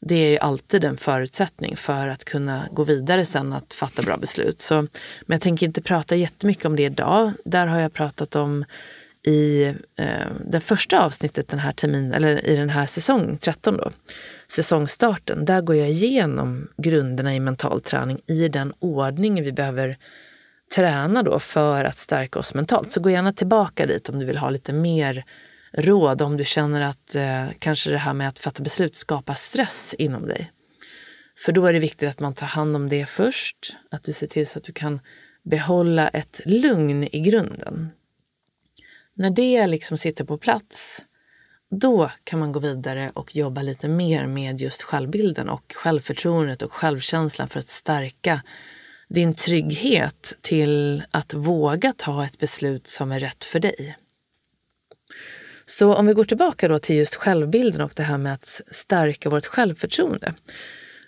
Det 0.00 0.14
är 0.14 0.30
ju 0.30 0.38
alltid 0.38 0.84
en 0.84 0.96
förutsättning 0.96 1.76
för 1.76 2.08
att 2.08 2.24
kunna 2.24 2.68
gå 2.72 2.84
vidare 2.84 3.24
sen 3.24 3.52
att 3.52 3.74
fatta 3.74 4.02
bra 4.02 4.16
beslut. 4.16 4.60
Så, 4.60 4.74
men 4.74 4.88
jag 5.26 5.40
tänker 5.40 5.66
inte 5.66 5.82
prata 5.82 6.16
jättemycket 6.16 6.64
om 6.64 6.76
det 6.76 6.82
idag. 6.82 7.32
Där 7.44 7.66
har 7.66 7.80
jag 7.80 7.92
pratat 7.92 8.36
om 8.36 8.64
i 9.26 9.64
eh, 9.98 10.26
det 10.46 10.60
första 10.60 11.04
avsnittet 11.04 11.48
den 11.48 11.58
här 11.58 11.72
terminen, 11.72 12.12
eller 12.12 12.46
i 12.46 12.56
den 12.56 12.70
här 12.70 12.86
säsong 12.86 13.38
13 13.38 13.76
då, 13.76 13.90
säsongstarten, 14.48 15.44
där 15.44 15.60
går 15.60 15.76
jag 15.76 15.90
igenom 15.90 16.68
grunderna 16.76 17.34
i 17.34 17.40
mental 17.40 17.80
träning 17.80 18.20
i 18.26 18.48
den 18.48 18.72
ordning 18.78 19.42
vi 19.42 19.52
behöver 19.52 19.98
träna 20.74 21.22
då 21.22 21.38
för 21.38 21.84
att 21.84 21.98
stärka 21.98 22.38
oss 22.38 22.54
mentalt. 22.54 22.92
Så 22.92 23.00
gå 23.00 23.10
gärna 23.10 23.32
tillbaka 23.32 23.86
dit 23.86 24.08
om 24.08 24.18
du 24.18 24.26
vill 24.26 24.38
ha 24.38 24.50
lite 24.50 24.72
mer 24.72 25.24
råd 25.72 26.22
om 26.22 26.36
du 26.36 26.44
känner 26.44 26.80
att 26.80 27.14
eh, 27.14 27.44
kanske 27.58 27.90
det 27.90 27.98
här 27.98 28.14
med 28.14 28.28
att 28.28 28.38
fatta 28.38 28.62
beslut 28.62 28.94
skapar 28.94 29.34
stress 29.34 29.94
inom 29.98 30.26
dig. 30.26 30.52
För 31.44 31.52
då 31.52 31.66
är 31.66 31.72
det 31.72 31.78
viktigt 31.78 32.08
att 32.08 32.20
man 32.20 32.34
tar 32.34 32.46
hand 32.46 32.76
om 32.76 32.88
det 32.88 33.06
först, 33.06 33.76
att 33.90 34.02
du 34.02 34.12
ser 34.12 34.26
till 34.26 34.46
så 34.46 34.58
att 34.58 34.64
du 34.64 34.72
kan 34.72 35.00
behålla 35.42 36.08
ett 36.08 36.40
lugn 36.44 37.08
i 37.12 37.20
grunden. 37.20 37.90
När 39.16 39.30
det 39.30 39.66
liksom 39.66 39.98
sitter 39.98 40.24
på 40.24 40.38
plats, 40.38 41.02
då 41.70 42.10
kan 42.24 42.38
man 42.38 42.52
gå 42.52 42.60
vidare 42.60 43.12
och 43.14 43.36
jobba 43.36 43.62
lite 43.62 43.88
mer 43.88 44.26
med 44.26 44.60
just 44.60 44.82
självbilden 44.82 45.48
och 45.48 45.72
självförtroendet 45.76 46.62
och 46.62 46.72
självkänslan 46.72 47.48
för 47.48 47.58
att 47.58 47.68
stärka 47.68 48.42
din 49.08 49.34
trygghet 49.34 50.36
till 50.40 51.02
att 51.10 51.34
våga 51.34 51.92
ta 51.96 52.24
ett 52.24 52.38
beslut 52.38 52.86
som 52.86 53.12
är 53.12 53.20
rätt 53.20 53.44
för 53.44 53.60
dig. 53.60 53.96
Så 55.66 55.94
om 55.94 56.06
vi 56.06 56.12
går 56.12 56.24
tillbaka 56.24 56.68
då 56.68 56.78
till 56.78 56.96
just 56.96 57.14
självbilden 57.14 57.80
och 57.80 57.92
det 57.96 58.02
här 58.02 58.18
med 58.18 58.34
att 58.34 58.60
stärka 58.70 59.30
vårt 59.30 59.46
självförtroende 59.46 60.34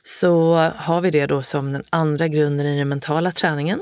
så 0.02 0.54
har 0.76 1.00
vi 1.00 1.10
det 1.10 1.26
då 1.26 1.42
som 1.42 1.72
den 1.72 1.82
andra 1.90 2.28
grunden 2.28 2.66
i 2.66 2.78
den 2.78 2.88
mentala 2.88 3.32
träningen. 3.32 3.80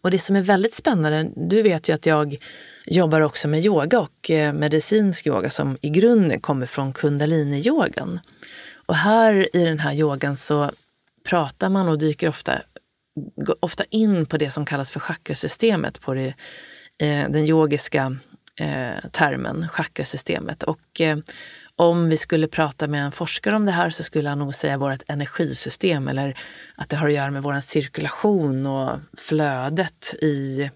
Och 0.00 0.10
det 0.10 0.18
som 0.18 0.36
är 0.36 0.42
väldigt 0.42 0.74
spännande, 0.74 1.30
du 1.36 1.62
vet 1.62 1.88
ju 1.88 1.92
att 1.92 2.06
jag 2.06 2.36
jobbar 2.90 3.20
också 3.20 3.48
med 3.48 3.64
yoga 3.64 4.00
och 4.00 4.30
eh, 4.30 4.52
medicinsk 4.52 5.26
yoga 5.26 5.50
som 5.50 5.78
i 5.80 5.90
grunden 5.90 6.40
kommer 6.40 6.66
från 6.66 6.92
kundaliniyogan. 6.92 8.20
Och 8.86 8.96
här 8.96 9.56
i 9.56 9.64
den 9.64 9.78
här 9.78 9.94
yogan 9.94 10.36
så 10.36 10.70
pratar 11.28 11.68
man 11.68 11.88
och 11.88 11.98
dyker 11.98 12.28
ofta, 12.28 12.62
ofta 13.60 13.84
in 13.84 14.26
på 14.26 14.36
det 14.36 14.50
som 14.50 14.64
kallas 14.64 14.90
för 14.90 15.00
chakrasystemet, 15.00 16.00
på 16.00 16.14
det, 16.14 16.34
eh, 16.98 17.30
den 17.30 17.44
yogiska 17.44 18.16
eh, 18.60 19.10
termen, 19.12 19.68
chakrasystemet. 19.68 20.62
Och 20.62 21.00
eh, 21.00 21.18
om 21.76 22.08
vi 22.08 22.16
skulle 22.16 22.48
prata 22.48 22.86
med 22.86 23.04
en 23.04 23.12
forskare 23.12 23.56
om 23.56 23.66
det 23.66 23.72
här 23.72 23.90
så 23.90 24.02
skulle 24.02 24.28
han 24.28 24.38
nog 24.38 24.54
säga 24.54 24.78
vårt 24.78 25.02
energisystem 25.08 26.08
eller 26.08 26.38
att 26.74 26.88
det 26.88 26.96
har 26.96 27.08
att 27.08 27.14
göra 27.14 27.30
med 27.30 27.42
vår 27.42 27.60
cirkulation 27.60 28.66
och 28.66 28.98
flödet 29.16 30.14
i 30.22 30.70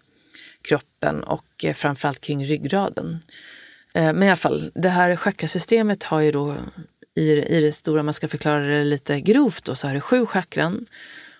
kroppen 0.62 1.24
och 1.24 1.44
eh, 1.64 1.74
framförallt 1.74 2.20
kring 2.20 2.44
ryggraden. 2.44 3.22
Eh, 3.94 4.12
men 4.12 4.22
i 4.22 4.26
alla 4.26 4.36
fall, 4.36 4.70
det 4.74 4.88
här 4.88 5.16
chakrasystemet 5.16 6.02
har 6.04 6.20
ju 6.20 6.32
då 6.32 6.56
i, 7.14 7.30
i 7.30 7.60
det 7.60 7.72
stora, 7.72 8.02
man 8.02 8.14
ska 8.14 8.28
förklara 8.28 8.66
det 8.66 8.84
lite 8.84 9.20
grovt, 9.20 9.64
då, 9.64 9.74
så 9.74 9.86
har 9.86 9.94
det 9.94 10.00
sju 10.00 10.26
chakran. 10.26 10.86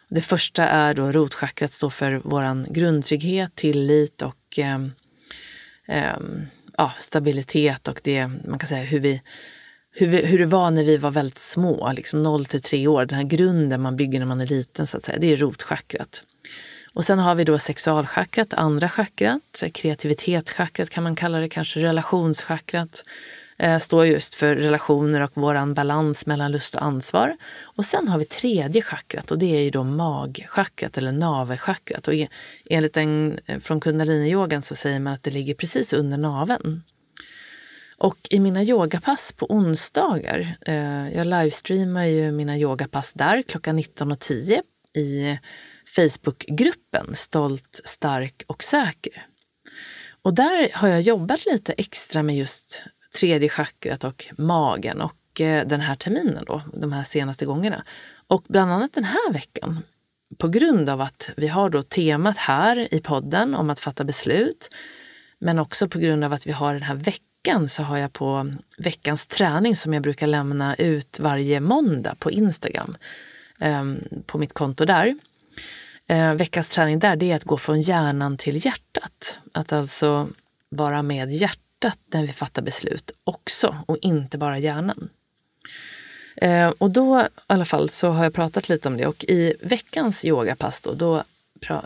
Det 0.09 0.21
första 0.21 0.69
är 0.69 0.95
då 0.95 1.13
rotchakrat, 1.13 1.73
står 1.73 1.91
för 1.91 2.21
vår 2.25 2.73
grundtrygghet, 2.73 3.55
tillit 3.55 4.23
och 4.23 4.59
eh, 4.59 4.83
eh, 5.89 6.19
ja, 6.77 6.93
stabilitet 7.01 7.89
och 7.89 8.01
det 8.05 8.27
man 8.27 8.59
kan 8.59 8.69
säga 8.69 8.85
hur 8.85 9.01
vi 9.01 9.23
hur, 9.95 10.07
vi, 10.07 10.27
hur 10.27 10.39
det 10.39 10.47
var 10.47 10.71
när 10.71 10.85
vi 10.85 10.97
var 10.97 11.11
väldigt 11.11 11.39
små, 11.39 11.93
liksom 11.93 12.23
0 12.23 12.45
till 12.45 12.63
3 12.63 12.87
år. 12.87 13.07
Den 13.07 13.17
här 13.17 13.25
grunden 13.25 13.81
man 13.81 13.97
bygger 13.97 14.19
när 14.19 14.27
man 14.27 14.41
är 14.41 14.47
liten, 14.47 14.87
så 14.87 14.97
att 14.97 15.05
säga, 15.05 15.19
det 15.19 15.33
är 15.33 15.37
rotchakrat. 15.37 16.23
Och 16.93 17.05
sen 17.05 17.19
har 17.19 17.35
vi 17.35 17.45
då 17.45 17.59
sexualchakrat, 17.59 18.55
andra 18.55 18.89
chakrat, 18.89 19.63
kreativitetschakrat 19.73 20.91
kan 20.91 21.05
man 21.05 21.17
kalla 21.17 21.39
det, 21.39 21.49
kanske 21.49 21.81
relationschakrat. 21.81 23.05
Eh, 23.59 23.79
står 23.79 24.07
just 24.07 24.35
för 24.35 24.55
relationer 24.55 25.21
och 25.21 25.31
våran 25.35 25.75
balans 25.75 26.27
mellan 26.27 26.53
lust 26.53 26.75
och 26.75 26.83
ansvar. 26.83 27.37
Och 27.63 27.85
sen 27.85 28.09
har 28.09 28.19
vi 28.19 28.25
tredje 28.25 28.83
chakrat 28.83 29.31
och 29.31 29.39
det 29.39 29.57
är 29.57 29.61
ju 29.61 29.71
då 29.71 29.85
magchakrat 29.85 30.99
eller 30.99 31.13
navelchakrat. 31.13 32.09
Och 32.09 32.15
e-, 32.15 32.29
enligt 32.71 32.97
en, 32.97 33.39
eh, 33.47 33.59
från 33.59 33.81
kundaliniyogan 33.81 34.63
så 34.63 34.75
säger 34.75 35.01
man 35.01 35.13
att 35.13 35.23
det 35.23 35.31
ligger 35.31 35.55
precis 35.55 35.93
under 35.93 36.17
naveln. 36.17 36.83
Och 37.99 38.19
i 38.31 38.41
mina 38.41 38.63
yogapass 38.63 39.33
på 39.33 39.47
onsdagar, 39.47 40.57
eh, 40.67 41.17
jag 41.17 41.27
livestreamar 41.27 42.05
ju 42.05 42.33
mina 42.33 42.59
yogapass 42.59 43.13
där 43.13 43.43
klockan 43.43 43.77
19.10 43.77 44.63
i 44.97 45.39
Facebookgruppen 45.97 47.15
Stolt, 47.15 47.81
stark 47.85 48.43
och 48.47 48.65
säker. 48.65 49.27
Och 50.23 50.35
där 50.35 50.71
har 50.75 50.89
jag 50.89 51.01
jobbat 51.01 51.47
lite 51.47 51.73
extra 51.73 52.23
med 52.23 52.37
just 52.37 52.83
tredje 53.21 53.49
chakrat 53.49 54.05
och 54.05 54.29
magen 54.39 55.01
och 55.01 55.41
eh, 55.41 55.67
den 55.67 55.81
här 55.81 55.97
terminen 55.97 56.45
då, 56.47 56.63
de 56.75 56.93
här 56.93 57.05
senaste 57.05 57.47
gångerna. 57.47 57.85
Och 58.27 58.45
bland 58.49 58.73
annat 58.73 58.93
den 58.93 59.05
här 59.05 59.33
veckan, 59.33 59.83
på 60.39 60.49
grund 60.49 60.89
av 60.89 61.01
att 61.01 61.31
vi 61.37 61.49
har 61.49 61.71
då 61.71 61.83
temat 61.83 62.37
här 62.37 62.95
i 62.95 63.01
podden 63.01 63.55
om 63.55 63.71
att 63.71 63.81
fatta 63.81 64.05
beslut, 64.05 64.69
men 65.39 65.59
också 65.59 65.89
på 65.89 65.99
grund 65.99 66.25
av 66.25 66.33
att 66.33 66.47
vi 66.47 66.53
har 66.53 66.75
den 66.75 66.83
här 66.83 66.95
veckan 66.95 67.69
så 67.69 67.83
har 67.83 67.99
jag 67.99 68.13
på 68.13 68.53
veckans 68.79 69.27
träning 69.27 69.77
som 69.77 69.95
jag 69.95 70.03
brukar 70.03 70.27
lämna 70.27 70.77
ut 70.77 71.21
varje 71.21 71.61
måndag 71.61 72.15
på 72.19 72.31
Instagram, 72.31 72.97
eh, 73.61 73.85
på 74.27 74.39
mitt 74.39 74.53
konto 74.53 74.85
där 74.85 75.15
eh, 76.13 76.35
veckans 76.35 76.69
träning 76.69 76.99
där 76.99 77.17
det 77.17 77.31
är 77.31 77.37
att 77.37 77.45
gå 77.45 77.57
från 77.57 77.81
hjärnan 77.81 78.37
till 78.37 78.65
hjärtat. 78.67 79.41
Att 79.53 79.73
alltså 79.73 80.29
vara 80.69 81.03
med 81.03 81.31
hjärtat 81.31 81.99
när 82.07 82.23
vi 82.23 82.33
fattar 82.33 82.63
beslut 82.63 83.11
också 83.25 83.77
och 83.87 83.99
inte 84.01 84.39
bara 84.39 84.59
hjärnan. 84.59 85.09
Eh, 86.37 86.69
och 86.69 86.91
då 86.91 87.21
i 87.21 87.25
alla 87.47 87.65
fall 87.65 87.89
så 87.89 88.09
har 88.09 88.25
jag 88.25 88.35
pratat 88.35 88.69
lite 88.69 88.89
om 88.89 88.97
det 88.97 89.07
och 89.07 89.25
i 89.25 89.55
veckans 89.61 90.25
yogapass 90.25 90.83
då, 90.83 90.95
då, 90.95 91.23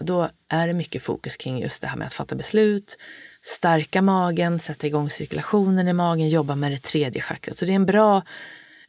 då 0.00 0.28
är 0.49 0.66
det 0.66 0.73
mycket 0.73 1.02
fokus 1.02 1.37
kring 1.37 1.59
just 1.59 1.83
det 1.83 1.88
här 1.88 1.97
med 1.97 2.06
att 2.06 2.12
fatta 2.12 2.35
beslut, 2.35 2.99
stärka 3.42 4.02
magen, 4.02 4.59
sätta 4.59 4.87
igång 4.87 5.11
cirkulationen 5.11 5.88
i 5.88 5.92
magen, 5.92 6.28
jobba 6.28 6.54
med 6.54 6.73
det 6.73 6.83
tredje 6.83 7.23
chakrat. 7.23 7.56
Så 7.56 7.64
det 7.64 7.73
är 7.73 7.76
en 7.76 7.87
bra, 7.87 8.23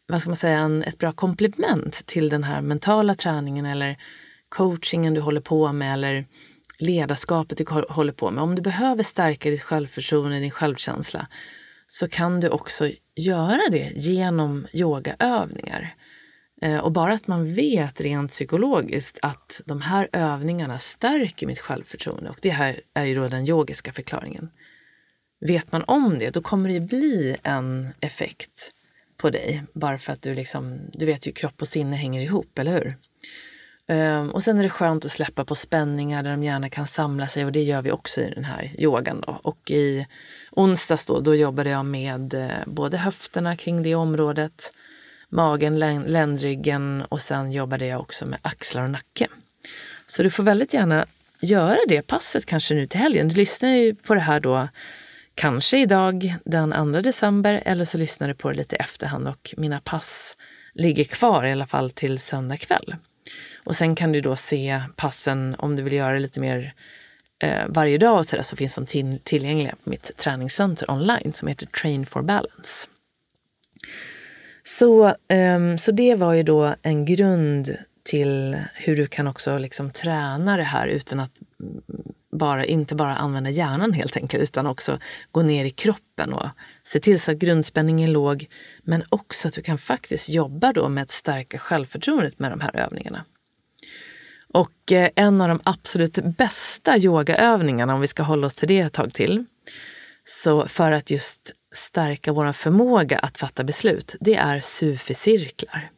vad 0.07 0.21
ska 0.21 0.29
man 0.29 0.35
säga, 0.35 0.59
en, 0.59 0.83
ett 0.83 0.97
bra 0.97 1.11
komplement 1.11 2.05
till 2.05 2.29
den 2.29 2.43
här 2.43 2.61
mentala 2.61 3.15
träningen 3.15 3.65
eller 3.65 3.97
coachingen 4.57 5.13
du 5.13 5.21
håller 5.21 5.41
på 5.41 5.71
med 5.73 5.93
eller 5.93 6.25
ledarskapet 6.79 7.57
du 7.57 7.65
håller 7.89 8.13
på 8.13 8.31
med. 8.31 8.43
Om 8.43 8.55
du 8.55 8.61
behöver 8.61 9.03
stärka 9.03 9.49
ditt 9.49 9.61
självförtroende, 9.61 10.39
din 10.39 10.51
självkänsla, 10.51 11.27
så 11.87 12.07
kan 12.07 12.39
du 12.39 12.49
också 12.49 12.91
göra 13.15 13.61
det 13.71 13.91
genom 13.95 14.67
yogaövningar. 14.73 15.95
Eh, 16.61 16.77
och 16.77 16.91
bara 16.91 17.13
att 17.13 17.27
man 17.27 17.53
vet 17.53 18.01
rent 18.01 18.31
psykologiskt 18.31 19.19
att 19.21 19.61
de 19.65 19.81
här 19.81 20.09
övningarna 20.11 20.77
stärker 20.77 21.47
mitt 21.47 21.59
självförtroende 21.59 22.29
och 22.29 22.39
det 22.41 22.49
här 22.49 22.81
är 22.93 23.05
ju 23.05 23.15
då 23.15 23.27
den 23.27 23.49
yogiska 23.49 23.93
förklaringen. 23.93 24.49
Vet 25.39 25.71
man 25.71 25.83
om 25.87 26.19
det, 26.19 26.29
då 26.29 26.41
kommer 26.41 26.69
det 26.69 26.79
bli 26.79 27.37
en 27.43 27.89
effekt 27.99 28.71
på 29.17 29.29
dig. 29.29 29.63
Bara 29.73 29.97
för 29.97 30.13
att 30.13 30.21
du 30.21 30.35
liksom, 30.35 30.79
du 30.93 31.05
vet 31.05 31.27
ju 31.27 31.31
kropp 31.31 31.61
och 31.61 31.67
sinne 31.67 31.95
hänger 31.95 32.21
ihop, 32.21 32.59
eller 32.59 32.71
hur? 32.71 32.95
Um, 33.89 34.29
och 34.29 34.43
sen 34.43 34.59
är 34.59 34.63
det 34.63 34.69
skönt 34.69 35.05
att 35.05 35.11
släppa 35.11 35.45
på 35.45 35.55
spänningar 35.55 36.23
där 36.23 36.31
de 36.31 36.43
gärna 36.43 36.69
kan 36.69 36.87
samla 36.87 37.27
sig 37.27 37.45
och 37.45 37.51
det 37.51 37.63
gör 37.63 37.81
vi 37.81 37.91
också 37.91 38.21
i 38.21 38.29
den 38.35 38.45
här 38.45 38.71
yogan. 38.77 39.21
Då. 39.21 39.39
Och 39.43 39.71
i 39.71 40.07
onsdags 40.51 41.05
då, 41.05 41.19
då 41.19 41.35
jobbade 41.35 41.69
jag 41.69 41.85
med 41.85 42.33
eh, 42.33 42.49
både 42.65 42.97
höfterna 42.97 43.55
kring 43.55 43.83
det 43.83 43.95
området, 43.95 44.73
magen, 45.29 45.79
ländryggen 46.07 47.03
och 47.09 47.21
sen 47.21 47.51
jobbade 47.51 47.85
jag 47.85 48.01
också 48.01 48.25
med 48.25 48.39
axlar 48.41 48.83
och 48.83 48.89
nacke. 48.89 49.27
Så 50.07 50.23
du 50.23 50.29
får 50.29 50.43
väldigt 50.43 50.73
gärna 50.73 51.05
göra 51.39 51.77
det 51.87 52.01
passet 52.01 52.45
kanske 52.45 52.73
nu 52.73 52.87
till 52.87 52.99
helgen. 52.99 53.27
Du 53.27 53.35
lyssnar 53.35 53.69
ju 53.69 53.95
på 53.95 54.13
det 54.13 54.19
här 54.19 54.39
då 54.39 54.67
kanske 55.35 55.79
idag 55.79 56.35
den 56.43 56.93
2 56.93 57.01
december 57.01 57.63
eller 57.65 57.85
så 57.85 57.97
lyssnar 57.97 58.27
du 58.27 58.33
på 58.33 58.49
det 58.49 58.57
lite 58.57 58.75
i 58.75 58.79
efterhand 58.79 59.27
och 59.27 59.53
mina 59.57 59.79
pass 59.79 60.37
ligger 60.73 61.03
kvar 61.03 61.45
i 61.45 61.51
alla 61.51 61.67
fall 61.67 61.91
till 61.91 62.19
söndag 62.19 62.57
kväll. 62.57 62.95
Och 63.67 63.75
sen 63.75 63.95
kan 63.95 64.11
du 64.11 64.21
då 64.21 64.35
se 64.35 64.81
passen 64.95 65.55
om 65.57 65.75
du 65.75 65.83
vill 65.83 65.93
göra 65.93 66.13
det 66.13 66.19
lite 66.19 66.39
mer 66.39 66.73
eh, 67.43 67.65
varje 67.67 67.97
dag 67.97 68.17
och 68.17 68.25
så, 68.25 68.35
där, 68.35 68.43
så 68.43 68.55
finns 68.55 68.75
de 68.75 68.85
till, 68.85 69.19
tillgängliga 69.23 69.75
på 69.83 69.89
mitt 69.89 70.11
träningscenter 70.17 70.91
online 70.91 71.33
som 71.33 71.47
heter 71.47 71.65
Train 71.65 72.05
for 72.05 72.21
Balance. 72.21 72.89
Så, 74.63 75.15
um, 75.29 75.77
så 75.77 75.91
det 75.91 76.15
var 76.15 76.33
ju 76.33 76.43
då 76.43 76.75
en 76.81 77.05
grund 77.05 77.77
till 78.03 78.57
hur 78.73 78.95
du 78.95 79.07
kan 79.07 79.27
också 79.27 79.57
liksom 79.57 79.91
träna 79.91 80.57
det 80.57 80.63
här 80.63 80.87
utan 80.87 81.19
att 81.19 81.31
bara, 82.31 82.65
inte 82.65 82.95
bara 82.95 83.15
använda 83.15 83.49
hjärnan 83.49 83.93
helt 83.93 84.17
enkelt, 84.17 84.43
utan 84.43 84.67
också 84.67 84.99
gå 85.31 85.41
ner 85.41 85.65
i 85.65 85.69
kroppen 85.69 86.33
och 86.33 86.47
se 86.83 86.99
till 86.99 87.19
så 87.19 87.31
att 87.31 87.37
grundspänningen 87.37 88.09
är 88.09 88.13
låg, 88.13 88.45
men 88.83 89.03
också 89.09 89.47
att 89.47 89.53
du 89.53 89.61
kan 89.61 89.77
faktiskt 89.77 90.29
jobba 90.29 90.73
då 90.73 90.89
med 90.89 91.01
att 91.01 91.11
stärka 91.11 91.57
självförtroendet 91.57 92.39
med 92.39 92.51
de 92.51 92.61
här 92.61 92.75
övningarna. 92.75 93.25
Och 94.53 94.91
eh, 94.91 95.09
en 95.15 95.41
av 95.41 95.47
de 95.47 95.59
absolut 95.63 96.19
bästa 96.37 96.97
yogaövningarna, 96.97 97.93
om 97.93 98.01
vi 98.01 98.07
ska 98.07 98.23
hålla 98.23 98.47
oss 98.47 98.55
till 98.55 98.67
det 98.67 98.79
ett 98.79 98.93
tag 98.93 99.13
till, 99.13 99.45
så 100.25 100.67
för 100.67 100.91
att 100.91 101.11
just 101.11 101.51
stärka 101.75 102.33
vår 102.33 102.51
förmåga 102.51 103.19
att 103.19 103.37
fatta 103.37 103.63
beslut, 103.63 104.15
det 104.19 104.35
är 104.35 104.59
suficirklar. 104.59 105.91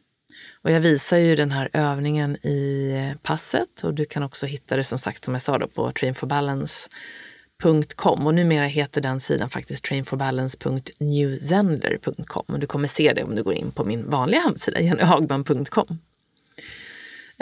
Och 0.62 0.70
jag 0.70 0.80
visar 0.80 1.16
ju 1.16 1.36
den 1.36 1.52
här 1.52 1.68
övningen 1.72 2.46
i 2.46 2.90
eh, 2.90 3.12
passet 3.22 3.84
och 3.84 3.94
du 3.94 4.04
kan 4.04 4.22
också 4.22 4.46
hitta 4.46 4.76
det 4.76 4.84
som 4.84 4.98
sagt 4.98 5.24
som 5.24 5.34
jag 5.34 5.42
sa 5.42 5.58
då 5.58 5.68
på 5.68 5.92
trainforbalance.com 5.92 8.26
och 8.26 8.34
numera 8.34 8.64
heter 8.64 9.00
den 9.00 9.20
sidan 9.20 9.50
faktiskt 9.50 9.84
trainforbalance.newzendler.com 9.84 12.44
och 12.48 12.58
du 12.58 12.66
kommer 12.66 12.88
se 12.88 13.12
det 13.12 13.22
om 13.22 13.34
du 13.34 13.42
går 13.42 13.54
in 13.54 13.70
på 13.70 13.84
min 13.84 14.10
vanliga 14.10 14.40
hemsida 14.40 14.80
jennyhagman.com. 14.80 15.98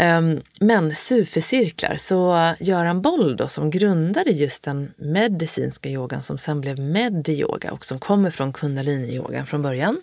Ehm, 0.01 0.41
men 0.61 0.95
SUFI-cirklar, 0.95 1.97
så 1.97 2.55
Göran 2.61 3.03
Boll 3.03 3.37
då, 3.37 3.49
som 3.49 3.71
grundade 3.71 4.31
just 4.31 4.65
den 4.65 4.93
medicinska 4.97 5.89
yogan 5.89 6.23
som 6.23 6.39
sen 6.39 6.61
blev 6.61 6.79
Mediyoga 6.79 7.73
och 7.73 7.85
som 7.85 7.99
kommer 7.99 8.31
från 8.31 8.53
kundaliniyogan 8.53 9.47
från 9.47 9.63
början. 9.63 10.01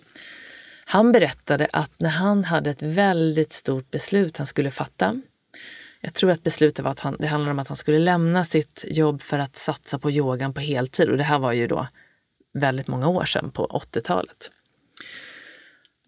Han 0.84 1.12
berättade 1.12 1.68
att 1.72 2.00
när 2.00 2.10
han 2.10 2.44
hade 2.44 2.70
ett 2.70 2.82
väldigt 2.82 3.52
stort 3.52 3.90
beslut 3.90 4.36
han 4.38 4.46
skulle 4.46 4.70
fatta, 4.70 5.22
jag 6.00 6.14
tror 6.14 6.30
att 6.30 6.42
beslutet 6.42 6.84
var 6.84 6.90
att 6.90 7.00
han, 7.00 7.16
det 7.18 7.26
handlade 7.26 7.50
om 7.50 7.58
att 7.58 7.68
han 7.68 7.76
skulle 7.76 7.98
lämna 7.98 8.44
sitt 8.44 8.84
jobb 8.88 9.22
för 9.22 9.38
att 9.38 9.56
satsa 9.56 9.98
på 9.98 10.10
yogan 10.10 10.54
på 10.54 10.60
heltid 10.60 11.08
och 11.08 11.16
det 11.16 11.24
här 11.24 11.38
var 11.38 11.52
ju 11.52 11.66
då 11.66 11.86
väldigt 12.54 12.86
många 12.86 13.08
år 13.08 13.24
sedan 13.24 13.50
på 13.50 13.66
80-talet. 13.66 14.50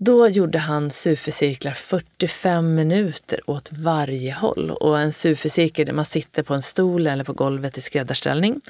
Då 0.00 0.28
gjorde 0.28 0.58
han 0.58 0.90
suficirklar 0.90 1.72
45 1.72 2.74
minuter 2.74 3.40
åt 3.50 3.72
varje 3.72 4.34
håll. 4.34 4.70
Och 4.70 5.00
en 5.00 5.12
sufficirkel 5.12 5.86
där 5.86 5.92
man 5.92 6.04
sitter 6.04 6.42
på 6.42 6.54
en 6.54 6.62
stol 6.62 7.06
eller 7.06 7.24
på 7.24 7.32
golvet 7.32 7.78
i 7.78 7.80
skräddarställning. 7.80 8.60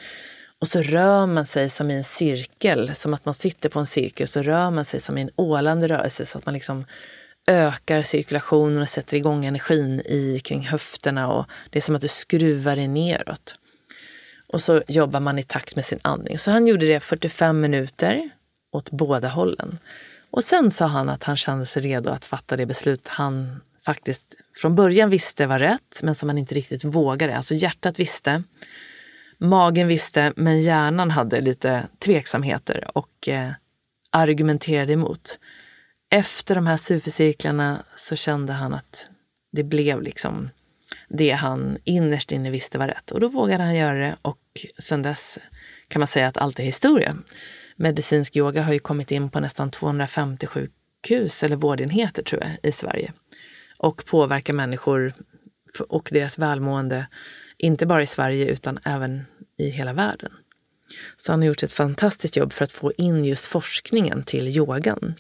Och 0.61 0.69
så 0.69 0.83
rör 0.83 1.27
man 1.27 1.47
sig 1.47 1.69
som 1.69 1.91
i 1.91 1.95
en 1.95 2.05
cirkel, 2.05 2.95
som 2.95 3.15
att 3.15 3.25
man 3.25 3.35
sitter 3.35 3.69
på 3.69 3.79
en 3.79 3.87
cirkel. 3.87 4.29
Så 4.29 4.43
rör 4.43 4.71
man 4.71 4.85
sig 4.85 5.01
som 5.01 5.19
i 5.19 5.21
en 5.23 5.31
ålande 5.37 5.89
rörelse 5.89 6.27
så 6.27 6.39
att 6.39 6.47
man 6.47 6.55
liksom 6.55 6.85
ökar 7.47 8.03
cirkulationen 8.03 8.83
och 8.83 8.89
sätter 8.89 9.17
igång 9.17 9.45
energin 9.45 10.01
i 10.01 10.41
kring 10.45 10.67
höfterna. 10.67 11.33
Och 11.33 11.47
det 11.71 11.79
är 11.79 11.81
som 11.81 11.95
att 11.95 12.03
du 12.03 12.09
skruvar 12.09 12.77
dig 12.77 12.89
neråt. 12.89 13.57
Och 14.47 14.61
så 14.61 14.83
jobbar 14.89 15.21
man 15.21 15.39
i 15.39 15.43
takt 15.43 15.77
med 15.77 15.85
sin 15.85 15.99
andning. 16.03 16.39
Så 16.39 16.51
han 16.51 16.67
gjorde 16.67 16.87
det 16.87 17.01
45 17.01 17.61
minuter 17.61 18.31
åt 18.73 18.91
båda 18.91 19.29
hållen. 19.29 19.79
Och 20.31 20.45
sen 20.45 20.71
sa 20.71 20.87
han 20.87 21.09
att 21.09 21.25
han 21.25 21.37
kände 21.37 21.67
sig 21.67 21.83
redo 21.83 22.11
att 22.11 22.25
fatta 22.25 22.57
det 22.57 22.67
beslut 22.67 23.09
han 23.09 23.61
faktiskt 23.85 24.35
från 24.55 24.75
början 24.75 25.11
visste 25.11 25.47
var 25.47 25.59
rätt, 25.59 26.01
men 26.03 26.15
som 26.15 26.29
han 26.29 26.39
inte 26.39 26.55
riktigt 26.55 26.85
vågade. 26.85 27.37
Alltså 27.37 27.55
hjärtat 27.55 27.99
visste, 27.99 28.43
magen 29.39 29.89
visste, 29.89 30.33
men 30.37 30.61
hjärnan 30.61 31.11
hade 31.11 31.41
lite 31.41 31.89
tveksamheter 31.99 32.91
och 32.95 33.29
eh, 33.29 33.51
argumenterade 34.11 34.93
emot. 34.93 35.39
Efter 36.11 36.55
de 36.55 36.67
här 36.67 36.77
supercirklarna 36.77 37.83
så 37.95 38.17
kände 38.17 38.53
han 38.53 38.75
att 38.75 39.09
det 39.53 39.63
blev 39.63 40.03
liksom 40.03 40.51
det 41.09 41.31
han 41.31 41.79
innerst 41.85 42.33
inne 42.33 42.51
visste 42.51 42.79
var 42.79 42.89
rätt. 42.89 43.11
Och 43.11 43.21
då 43.21 43.29
vågade 43.29 43.65
han 43.65 43.75
göra 43.75 43.99
det 43.99 44.17
och 44.23 44.39
sen 44.79 45.03
dess 45.03 45.39
kan 45.89 46.01
man 46.01 46.07
säga 46.07 46.29
att 46.29 46.37
allt 46.37 46.59
är 46.59 46.65
historia 46.65 47.17
medicinsk 47.79 48.37
yoga 48.37 48.63
har 48.63 48.73
ju 48.73 48.79
kommit 48.79 49.11
in 49.11 49.31
på 49.31 49.41
nästan 49.41 49.71
250 49.71 50.47
sjukhus 50.47 51.43
eller 51.43 51.57
vårdenheter 51.57 52.23
tror 52.23 52.43
jag 52.43 52.51
i 52.63 52.73
Sverige 52.73 53.13
och 53.79 54.05
påverkar 54.05 54.55
människor 54.55 55.15
och 55.89 56.09
deras 56.13 56.39
välmående, 56.39 57.07
inte 57.59 57.87
bara 57.87 58.03
i 58.03 58.07
Sverige 58.07 58.47
utan 58.47 58.79
även 58.85 59.25
i 59.59 59.71
hela 59.71 59.93
världen. 59.93 60.33
Så 61.17 61.33
han 61.33 61.41
har 61.41 61.47
gjort 61.47 61.63
ett 61.63 61.73
fantastiskt 61.73 62.37
jobb 62.37 62.53
för 62.53 62.65
att 62.65 62.73
få 62.73 62.93
in 62.97 63.25
just 63.25 63.45
forskningen 63.45 64.23
till 64.23 64.49
yogan. 64.49 65.15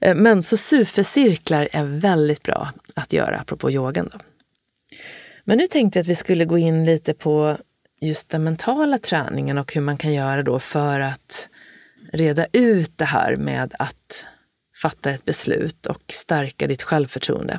Eh, 0.00 0.14
men 0.14 0.42
så 0.42 0.56
supercirklar 0.56 1.68
är 1.72 1.84
väldigt 1.84 2.42
bra 2.42 2.72
att 2.94 3.12
göra, 3.12 3.38
apropå 3.38 3.70
yogan. 3.70 4.10
Då. 4.12 4.18
Men 5.44 5.58
nu 5.58 5.66
tänkte 5.66 5.98
jag 5.98 6.04
att 6.04 6.08
vi 6.08 6.14
skulle 6.14 6.44
gå 6.44 6.58
in 6.58 6.84
lite 6.84 7.14
på 7.14 7.58
just 8.00 8.30
den 8.30 8.44
mentala 8.44 8.98
träningen 8.98 9.58
och 9.58 9.74
hur 9.74 9.80
man 9.80 9.96
kan 9.96 10.12
göra 10.12 10.42
då 10.42 10.58
för 10.58 11.00
att 11.00 11.48
reda 12.12 12.46
ut 12.52 12.98
det 12.98 13.04
här 13.04 13.36
med 13.36 13.74
att 13.78 14.26
fatta 14.82 15.10
ett 15.10 15.24
beslut 15.24 15.86
och 15.86 16.02
stärka 16.08 16.66
ditt 16.66 16.82
självförtroende. 16.82 17.58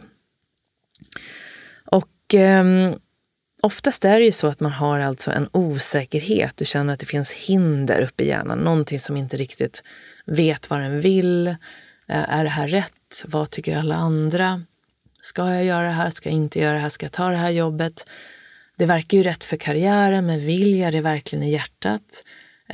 Och 1.86 2.36
eh, 2.36 2.94
oftast 3.62 4.06
är 4.06 4.20
det 4.20 4.26
ju 4.26 4.32
så 4.32 4.48
att 4.48 4.60
man 4.60 4.72
har 4.72 5.00
alltså 5.00 5.32
en 5.32 5.50
osäkerhet. 5.52 6.58
Du 6.58 6.66
känner 6.66 6.94
att 6.94 7.00
det 7.00 7.06
finns 7.06 7.34
hinder 7.34 8.02
uppe 8.02 8.24
i 8.24 8.28
hjärnan, 8.28 8.58
någonting 8.58 9.00
som 9.00 9.18
inte 9.18 9.38
riktigt 9.38 9.84
vet 10.26 10.70
vad 10.70 10.80
den 10.80 11.02
vill. 11.02 11.48
Eh, 11.48 11.56
är 12.08 12.44
det 12.44 12.50
här 12.50 12.68
rätt? 12.68 13.26
Vad 13.26 13.50
tycker 13.50 13.78
alla 13.78 13.96
andra? 13.96 14.64
Ska 15.22 15.54
jag 15.54 15.66
göra 15.66 15.86
det 15.86 15.92
här? 15.92 16.10
Ska 16.10 16.30
jag 16.30 16.36
inte 16.36 16.60
göra 16.60 16.74
det 16.74 16.80
här? 16.80 16.90
Ska 16.90 17.06
jag 17.06 17.14
ta 17.14 17.30
det 17.30 17.38
här 17.38 17.50
jobbet? 17.50 18.06
Det 18.82 18.86
verkar 18.86 19.18
ju 19.18 19.24
rätt 19.24 19.44
för 19.44 19.58
karriären, 19.58 20.26
men 20.26 20.40
vill 20.40 20.78
jag 20.78 20.94
det 20.94 21.02
verkligen 21.02 21.44
i 21.44 21.52
hjärtat? 21.52 22.24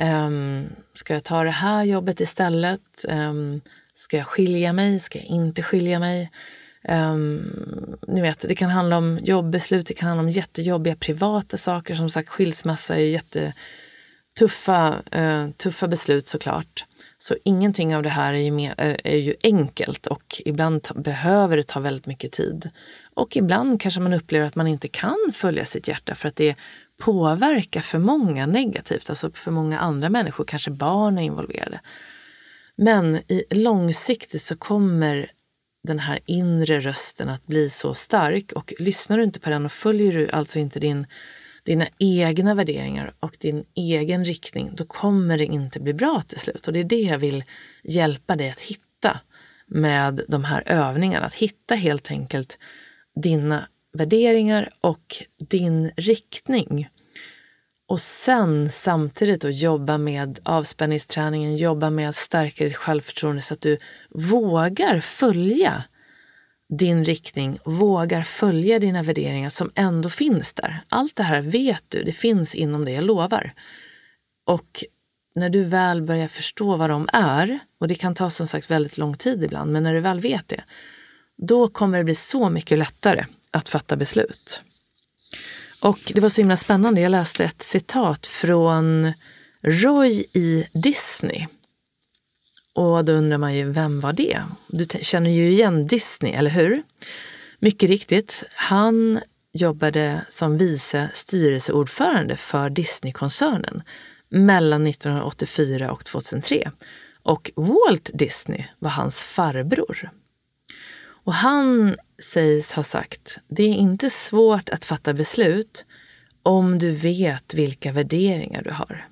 Um, 0.00 0.66
ska 0.94 1.14
jag 1.14 1.24
ta 1.24 1.44
det 1.44 1.50
här 1.50 1.84
jobbet 1.84 2.20
istället? 2.20 3.04
Um, 3.08 3.60
ska 3.94 4.16
jag 4.16 4.26
skilja 4.26 4.72
mig? 4.72 4.98
Ska 4.98 5.18
jag 5.18 5.26
inte 5.26 5.62
skilja 5.62 5.98
mig? 5.98 6.30
Um, 6.88 7.96
ni 8.06 8.20
vet, 8.20 8.40
det 8.48 8.54
kan 8.54 8.70
handla 8.70 8.96
om 8.96 9.18
jobbbeslut, 9.22 9.86
det 9.86 9.94
kan 9.94 10.08
handla 10.08 10.22
om 10.22 10.28
jättejobbiga 10.28 10.96
privata 10.96 11.56
saker. 11.56 11.94
Som 11.94 12.10
sagt, 12.10 12.28
skilsmässa 12.28 12.96
är 12.96 13.00
jättetuffa 14.34 15.02
uh, 15.16 15.50
tuffa 15.50 15.88
beslut 15.88 16.26
såklart. 16.26 16.84
Så 17.18 17.36
ingenting 17.44 17.96
av 17.96 18.02
det 18.02 18.08
här 18.08 18.32
är 18.32 18.38
ju, 18.38 18.50
mer, 18.50 18.74
är 19.04 19.16
ju 19.16 19.34
enkelt 19.42 20.06
och 20.06 20.42
ibland 20.44 20.88
behöver 20.94 21.56
det 21.56 21.66
ta 21.66 21.80
väldigt 21.80 22.06
mycket 22.06 22.32
tid. 22.32 22.70
Och 23.18 23.36
ibland 23.36 23.80
kanske 23.80 24.00
man 24.00 24.14
upplever 24.14 24.46
att 24.46 24.54
man 24.54 24.66
inte 24.66 24.88
kan 24.88 25.32
följa 25.32 25.64
sitt 25.64 25.88
hjärta 25.88 26.14
för 26.14 26.28
att 26.28 26.36
det 26.36 26.56
påverkar 27.00 27.80
för 27.80 27.98
många 27.98 28.46
negativt, 28.46 29.10
alltså 29.10 29.30
för 29.30 29.50
många 29.50 29.78
andra 29.78 30.08
människor, 30.08 30.44
kanske 30.44 30.70
barn 30.70 31.18
är 31.18 31.22
involverade. 31.22 31.80
Men 32.76 33.16
i, 33.16 33.44
långsiktigt 33.50 34.42
så 34.42 34.56
kommer 34.56 35.30
den 35.86 35.98
här 35.98 36.18
inre 36.26 36.80
rösten 36.80 37.28
att 37.28 37.46
bli 37.46 37.70
så 37.70 37.94
stark 37.94 38.52
och 38.52 38.74
lyssnar 38.78 39.18
du 39.18 39.24
inte 39.24 39.40
på 39.40 39.50
den 39.50 39.64
och 39.64 39.72
följer 39.72 40.12
du 40.12 40.30
alltså 40.30 40.58
inte 40.58 40.80
din, 40.80 41.06
dina 41.64 41.88
egna 41.98 42.54
värderingar 42.54 43.14
och 43.20 43.36
din 43.40 43.64
egen 43.74 44.24
riktning, 44.24 44.70
då 44.74 44.84
kommer 44.84 45.38
det 45.38 45.46
inte 45.46 45.80
bli 45.80 45.92
bra 45.92 46.22
till 46.22 46.38
slut. 46.38 46.66
Och 46.66 46.72
det 46.72 46.80
är 46.80 46.84
det 46.84 47.02
jag 47.02 47.18
vill 47.18 47.44
hjälpa 47.82 48.36
dig 48.36 48.50
att 48.50 48.60
hitta 48.60 49.20
med 49.66 50.20
de 50.28 50.44
här 50.44 50.62
övningarna. 50.66 51.26
Att 51.26 51.34
hitta 51.34 51.74
helt 51.74 52.10
enkelt 52.10 52.58
dina 53.22 53.68
värderingar 53.92 54.70
och 54.80 55.16
din 55.48 55.90
riktning. 55.96 56.88
Och 57.86 58.00
sen 58.00 58.70
samtidigt 58.70 59.40
då 59.40 59.50
jobba 59.50 59.98
med 59.98 60.38
avspänningsträningen, 60.42 61.56
jobba 61.56 61.90
med 61.90 62.08
att 62.08 62.16
stärka 62.16 62.64
ditt 62.64 62.76
självförtroende 62.76 63.42
så 63.42 63.54
att 63.54 63.60
du 63.60 63.78
vågar 64.10 65.00
följa 65.00 65.84
din 66.78 67.04
riktning, 67.04 67.58
vågar 67.64 68.22
följa 68.22 68.78
dina 68.78 69.02
värderingar 69.02 69.48
som 69.48 69.70
ändå 69.74 70.08
finns 70.08 70.54
där. 70.54 70.84
Allt 70.88 71.16
det 71.16 71.22
här 71.22 71.40
vet 71.40 71.84
du, 71.88 72.02
det 72.02 72.12
finns 72.12 72.54
inom 72.54 72.84
dig, 72.84 72.94
jag 72.94 73.04
lovar. 73.04 73.52
Och 74.46 74.84
när 75.34 75.50
du 75.50 75.64
väl 75.64 76.02
börjar 76.02 76.28
förstå 76.28 76.76
vad 76.76 76.90
de 76.90 77.08
är, 77.12 77.58
och 77.80 77.88
det 77.88 77.94
kan 77.94 78.14
ta 78.14 78.30
som 78.30 78.46
sagt 78.46 78.70
väldigt 78.70 78.98
lång 78.98 79.16
tid 79.16 79.44
ibland, 79.44 79.72
men 79.72 79.82
när 79.82 79.94
du 79.94 80.00
väl 80.00 80.20
vet 80.20 80.48
det, 80.48 80.64
då 81.38 81.68
kommer 81.68 81.98
det 81.98 82.04
bli 82.04 82.14
så 82.14 82.50
mycket 82.50 82.78
lättare 82.78 83.24
att 83.50 83.68
fatta 83.68 83.96
beslut. 83.96 84.60
Och 85.80 85.98
det 86.14 86.20
var 86.20 86.28
så 86.28 86.40
himla 86.40 86.56
spännande. 86.56 87.00
Jag 87.00 87.10
läste 87.10 87.44
ett 87.44 87.62
citat 87.62 88.26
från 88.26 89.12
Roy 89.62 90.24
i 90.32 90.68
Disney. 90.72 91.46
Och 92.74 93.04
då 93.04 93.12
undrar 93.12 93.38
man 93.38 93.54
ju, 93.54 93.70
vem 93.70 94.00
var 94.00 94.12
det? 94.12 94.42
Du 94.68 94.86
känner 95.02 95.30
ju 95.30 95.52
igen 95.52 95.86
Disney, 95.86 96.32
eller 96.32 96.50
hur? 96.50 96.82
Mycket 97.60 97.90
riktigt, 97.90 98.44
han 98.54 99.20
jobbade 99.52 100.24
som 100.28 100.58
vice 100.58 101.10
styrelseordförande 101.12 102.36
för 102.36 102.70
Disneykoncernen 102.70 103.82
mellan 104.28 104.86
1984 104.86 105.92
och 105.92 106.04
2003. 106.04 106.70
Och 107.22 107.50
Walt 107.56 108.10
Disney 108.14 108.64
var 108.78 108.90
hans 108.90 109.22
farbror. 109.22 110.10
Och 111.28 111.34
han 111.34 111.96
sägs 112.22 112.72
ha 112.72 112.82
sagt, 112.82 113.38
det 113.48 113.62
är 113.62 113.74
inte 113.74 114.10
svårt 114.10 114.68
att 114.68 114.84
fatta 114.84 115.14
beslut 115.14 115.84
om 116.42 116.78
du 116.78 116.90
vet 116.90 117.54
vilka 117.54 117.92
värderingar 117.92 118.62
du 118.62 118.70
har. 118.70 119.08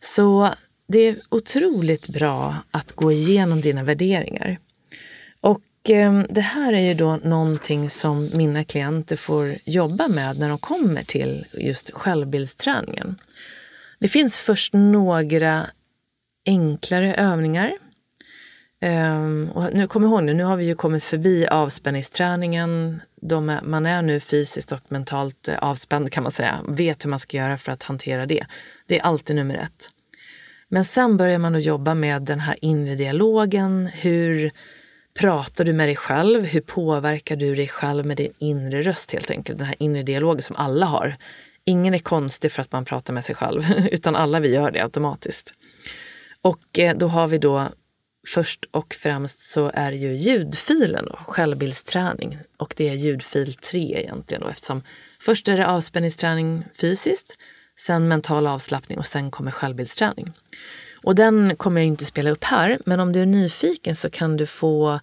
Så 0.00 0.54
det 0.88 0.98
är 0.98 1.16
otroligt 1.28 2.08
bra 2.08 2.56
att 2.70 2.92
gå 2.92 3.12
igenom 3.12 3.60
dina 3.60 3.84
värderingar. 3.84 4.58
Och 5.40 5.90
eh, 5.90 6.22
det 6.30 6.40
här 6.40 6.72
är 6.72 6.80
ju 6.80 6.94
då 6.94 7.16
någonting 7.16 7.90
som 7.90 8.30
mina 8.32 8.64
klienter 8.64 9.16
får 9.16 9.54
jobba 9.64 10.08
med 10.08 10.38
när 10.38 10.48
de 10.48 10.58
kommer 10.58 11.02
till 11.02 11.46
just 11.52 11.90
självbildsträningen. 11.90 13.20
Det 13.98 14.08
finns 14.08 14.38
först 14.38 14.72
några 14.72 15.66
enklare 16.46 17.14
övningar 17.14 17.72
Um, 18.80 19.50
och 19.50 19.74
nu 19.74 19.86
kom 19.86 20.04
ihåg 20.04 20.22
nu, 20.22 20.34
nu 20.34 20.44
har 20.44 20.56
vi 20.56 20.64
ju 20.64 20.74
kommit 20.74 21.04
förbi 21.04 21.46
avspänningsträningen. 21.46 23.00
De, 23.20 23.58
man 23.62 23.86
är 23.86 24.02
nu 24.02 24.20
fysiskt 24.20 24.72
och 24.72 24.80
mentalt 24.88 25.48
eh, 25.48 25.58
avspänd 25.58 26.12
kan 26.12 26.22
man 26.22 26.32
säga. 26.32 26.60
Vet 26.68 27.04
hur 27.04 27.10
man 27.10 27.18
ska 27.18 27.36
göra 27.36 27.58
för 27.58 27.72
att 27.72 27.82
hantera 27.82 28.26
det. 28.26 28.46
Det 28.86 28.98
är 28.98 29.02
alltid 29.02 29.36
nummer 29.36 29.54
ett. 29.54 29.90
Men 30.68 30.84
sen 30.84 31.16
börjar 31.16 31.38
man 31.38 31.54
att 31.54 31.62
jobba 31.62 31.94
med 31.94 32.22
den 32.22 32.40
här 32.40 32.56
inre 32.60 32.94
dialogen. 32.94 33.86
Hur 33.86 34.50
pratar 35.18 35.64
du 35.64 35.72
med 35.72 35.88
dig 35.88 35.96
själv? 35.96 36.44
Hur 36.44 36.60
påverkar 36.60 37.36
du 37.36 37.54
dig 37.54 37.68
själv 37.68 38.06
med 38.06 38.16
din 38.16 38.32
inre 38.38 38.82
röst 38.82 39.12
helt 39.12 39.30
enkelt? 39.30 39.58
Den 39.58 39.66
här 39.66 39.76
inre 39.78 40.02
dialogen 40.02 40.42
som 40.42 40.56
alla 40.56 40.86
har. 40.86 41.16
Ingen 41.64 41.94
är 41.94 41.98
konstig 41.98 42.52
för 42.52 42.62
att 42.62 42.72
man 42.72 42.84
pratar 42.84 43.14
med 43.14 43.24
sig 43.24 43.34
själv, 43.34 43.62
utan 43.92 44.16
alla 44.16 44.40
vi 44.40 44.54
gör 44.54 44.70
det 44.70 44.82
automatiskt. 44.82 45.54
Och 46.42 46.78
eh, 46.78 46.96
då 46.96 47.06
har 47.06 47.28
vi 47.28 47.38
då 47.38 47.68
först 48.26 48.64
och 48.70 48.94
främst 48.94 49.40
så 49.40 49.70
är 49.74 49.92
ju 49.92 50.16
ljudfilen 50.16 51.04
då, 51.04 51.18
självbildsträning 51.26 52.38
och 52.56 52.74
det 52.76 52.88
är 52.88 52.94
ljudfil 52.94 53.54
3 53.54 54.00
egentligen 54.00 54.42
då 54.42 54.48
eftersom 54.48 54.82
först 55.20 55.48
är 55.48 55.56
det 55.56 55.66
avspänningsträning 55.66 56.64
fysiskt, 56.80 57.38
sen 57.78 58.08
mental 58.08 58.46
avslappning 58.46 58.98
och 58.98 59.06
sen 59.06 59.30
kommer 59.30 59.50
självbildsträning. 59.50 60.32
Och 61.02 61.14
den 61.14 61.56
kommer 61.56 61.80
jag 61.80 61.86
inte 61.86 62.04
spela 62.04 62.30
upp 62.30 62.44
här, 62.44 62.78
men 62.84 63.00
om 63.00 63.12
du 63.12 63.22
är 63.22 63.26
nyfiken 63.26 63.96
så 63.96 64.10
kan 64.10 64.36
du 64.36 64.46
få 64.46 65.00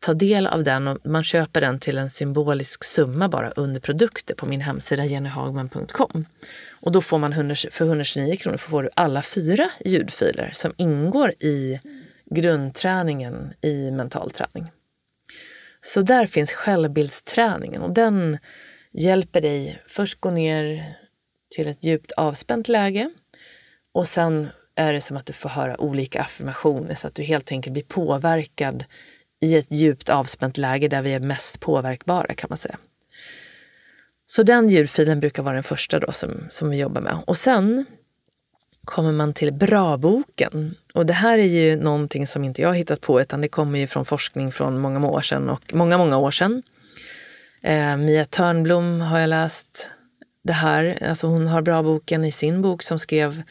ta 0.00 0.14
del 0.14 0.46
av 0.46 0.64
den 0.64 0.88
och 0.88 0.98
man 1.04 1.24
köper 1.24 1.60
den 1.60 1.78
till 1.78 1.98
en 1.98 2.10
symbolisk 2.10 2.84
summa 2.84 3.28
bara 3.28 3.50
under 3.50 3.80
produkter 3.80 4.34
på 4.34 4.46
min 4.46 4.60
hemsida 4.60 5.04
jennyhagman.com. 5.04 6.26
Och 6.70 6.92
då 6.92 7.00
får 7.00 7.18
man 7.18 7.32
100, 7.32 7.54
för 7.70 7.84
129 7.84 8.36
kronor 8.36 8.56
får 8.56 8.82
du 8.82 8.90
alla 8.94 9.22
fyra 9.22 9.70
ljudfiler 9.84 10.50
som 10.54 10.72
ingår 10.76 11.30
i 11.30 11.80
grundträningen 12.34 13.54
i 13.62 13.90
mental 13.90 14.30
träning. 14.30 14.70
Så 15.82 16.02
där 16.02 16.26
finns 16.26 16.52
självbildsträningen 16.52 17.82
och 17.82 17.94
den 17.94 18.38
hjälper 18.92 19.40
dig 19.40 19.82
först 19.86 20.20
gå 20.20 20.30
ner 20.30 20.92
till 21.56 21.68
ett 21.68 21.84
djupt 21.84 22.12
avspänt 22.12 22.68
läge 22.68 23.10
och 23.92 24.06
sen 24.06 24.48
är 24.74 24.92
det 24.92 25.00
som 25.00 25.16
att 25.16 25.26
du 25.26 25.32
får 25.32 25.48
höra 25.48 25.80
olika 25.80 26.20
affirmationer 26.20 26.94
så 26.94 27.06
att 27.06 27.14
du 27.14 27.22
helt 27.22 27.52
enkelt 27.52 27.72
blir 27.72 27.82
påverkad 27.82 28.84
i 29.40 29.56
ett 29.56 29.72
djupt 29.72 30.08
avspänt 30.08 30.58
läge 30.58 30.88
där 30.88 31.02
vi 31.02 31.12
är 31.12 31.20
mest 31.20 31.60
påverkbara 31.60 32.34
kan 32.34 32.48
man 32.48 32.56
säga. 32.56 32.78
Så 34.26 34.42
den 34.42 34.68
ljudfilen 34.68 35.20
brukar 35.20 35.42
vara 35.42 35.54
den 35.54 35.62
första 35.62 35.98
då 35.98 36.12
som, 36.12 36.46
som 36.48 36.70
vi 36.70 36.76
jobbar 36.76 37.00
med. 37.00 37.18
Och 37.26 37.36
sen 37.36 37.84
kommer 38.86 39.12
man 39.12 39.34
till 39.34 39.52
Bra-boken. 39.52 40.74
Och 40.94 41.06
det 41.06 41.12
här 41.12 41.38
är 41.38 41.46
ju 41.46 41.76
någonting 41.76 42.26
som 42.26 42.44
inte 42.44 42.62
jag 42.62 42.68
har 42.68 42.74
hittat 42.74 43.00
på 43.00 43.20
utan 43.20 43.40
det 43.40 43.48
kommer 43.48 43.78
ju 43.78 43.86
från 43.86 44.04
forskning 44.04 44.52
från 44.52 44.78
många 44.78 45.08
år 45.08 45.20
sedan 45.20 45.48
och 45.48 45.74
många, 45.74 45.98
många 45.98 46.18
år 46.18 46.30
sedan. 46.30 46.62
Eh, 47.62 47.96
Mia 47.96 48.24
Törnblom 48.24 49.00
har 49.00 49.18
jag 49.18 49.28
läst 49.28 49.90
det 50.42 50.52
här. 50.52 51.02
Alltså 51.08 51.26
hon 51.26 51.46
har 51.46 51.62
Bra-boken 51.62 52.24
i 52.24 52.32
sin 52.32 52.62
bok 52.62 52.82
som 52.82 52.98
skrev 52.98 53.42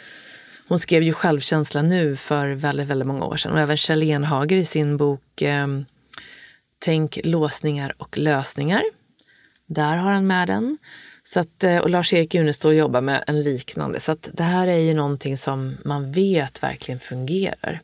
hon 0.67 0.79
skrev 0.79 1.03
ju 1.03 1.13
Självkänsla 1.13 1.81
nu 1.81 2.15
för 2.15 2.49
väldigt, 2.49 2.87
väldigt 2.87 3.07
många 3.07 3.25
år 3.25 3.37
sedan 3.37 3.51
och 3.51 3.59
även 3.59 3.77
Kjell 3.77 4.03
Enhager 4.03 4.57
i 4.57 4.65
sin 4.65 4.97
bok 4.97 5.41
eh, 5.41 5.67
Tänk 6.79 7.19
låsningar 7.23 7.93
och 7.97 8.17
lösningar. 8.17 8.83
Där 9.65 9.95
har 9.95 10.11
han 10.11 10.27
med 10.27 10.47
den. 10.47 10.77
Så 11.27 11.39
att, 11.39 11.63
eh, 11.63 11.77
och 11.77 11.89
Lars-Erik 11.89 12.35
Unestål 12.35 12.75
jobbar 12.75 13.01
med 13.01 13.23
en 13.27 13.41
liknande. 13.41 13.99
Så 13.99 14.11
att 14.11 14.29
det 14.33 14.43
här 14.43 14.67
är 14.67 14.77
ju 14.77 14.93
någonting 14.93 15.37
som 15.37 15.77
man 15.85 16.11
vet 16.11 16.63
verkligen 16.63 16.99
fungerar. 16.99 17.81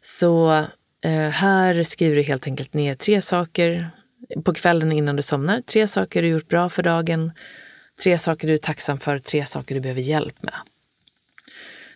Så 0.00 0.52
eh, 1.02 1.28
här 1.28 1.84
skriver 1.84 2.16
du 2.16 2.22
helt 2.22 2.46
enkelt 2.46 2.74
ner 2.74 2.94
tre 2.94 3.20
saker 3.20 3.90
på 4.44 4.54
kvällen 4.54 4.92
innan 4.92 5.16
du 5.16 5.22
somnar. 5.22 5.60
Tre 5.60 5.88
saker 5.88 6.22
du 6.22 6.28
gjort 6.28 6.48
bra 6.48 6.68
för 6.68 6.82
dagen, 6.82 7.32
tre 8.02 8.18
saker 8.18 8.48
du 8.48 8.54
är 8.54 8.58
tacksam 8.58 9.00
för, 9.00 9.18
tre 9.18 9.44
saker 9.44 9.74
du 9.74 9.80
behöver 9.80 10.00
hjälp 10.00 10.42
med. 10.42 10.54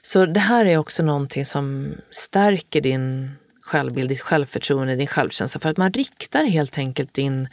Så 0.03 0.27
det 0.27 0.41
här 0.41 0.65
är 0.65 0.77
också 0.77 1.03
någonting 1.03 1.45
som 1.45 1.95
stärker 2.11 2.81
din 2.81 3.31
självbild, 3.61 4.09
ditt 4.09 4.21
självförtroende, 4.21 4.97
din 4.97 5.07
självkänsla. 5.07 5.61
För 5.61 5.69
att 5.69 5.77
man 5.77 5.93
riktar 5.93 6.45
helt 6.45 6.79
enkelt 6.79 7.15
din 7.15 7.49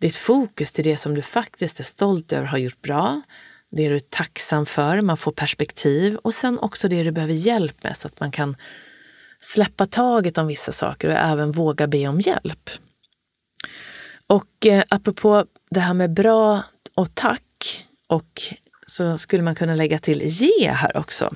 ditt 0.00 0.16
fokus 0.16 0.72
till 0.72 0.84
det 0.84 0.96
som 0.96 1.14
du 1.14 1.22
faktiskt 1.22 1.80
är 1.80 1.84
stolt 1.84 2.32
över 2.32 2.46
har 2.46 2.58
gjort 2.58 2.82
bra, 2.82 3.22
det 3.70 3.88
du 3.88 3.94
är 3.94 4.00
tacksam 4.00 4.66
för, 4.66 5.00
man 5.00 5.16
får 5.16 5.32
perspektiv 5.32 6.16
och 6.16 6.34
sen 6.34 6.58
också 6.58 6.88
det 6.88 7.02
du 7.02 7.10
behöver 7.10 7.34
hjälp 7.34 7.84
med 7.84 7.96
så 7.96 8.08
att 8.08 8.20
man 8.20 8.30
kan 8.30 8.56
släppa 9.40 9.86
taget 9.86 10.38
om 10.38 10.46
vissa 10.46 10.72
saker 10.72 11.08
och 11.08 11.14
även 11.14 11.52
våga 11.52 11.86
be 11.86 12.08
om 12.08 12.20
hjälp. 12.20 12.70
Och 14.26 14.66
eh, 14.66 14.84
apropå 14.88 15.44
det 15.70 15.80
här 15.80 15.94
med 15.94 16.12
bra 16.12 16.62
och 16.94 17.14
tack 17.14 17.84
och 18.06 18.42
så 18.86 19.18
skulle 19.18 19.42
man 19.42 19.54
kunna 19.54 19.74
lägga 19.74 19.98
till 19.98 20.22
ge 20.24 20.70
här 20.70 20.96
också. 20.96 21.30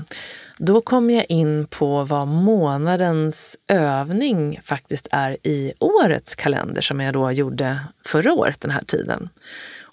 Då 0.59 0.81
kommer 0.81 1.15
jag 1.15 1.27
in 1.29 1.67
på 1.67 2.05
vad 2.05 2.29
månadens 2.29 3.57
övning 3.69 4.61
faktiskt 4.65 5.09
är 5.11 5.37
i 5.43 5.73
årets 5.79 6.35
kalender 6.35 6.81
som 6.81 7.01
jag 7.01 7.15
då 7.15 7.33
gjorde 7.33 7.81
förra 8.05 8.33
året 8.33 8.61
den 8.61 8.71
här 8.71 8.85
tiden. 8.85 9.29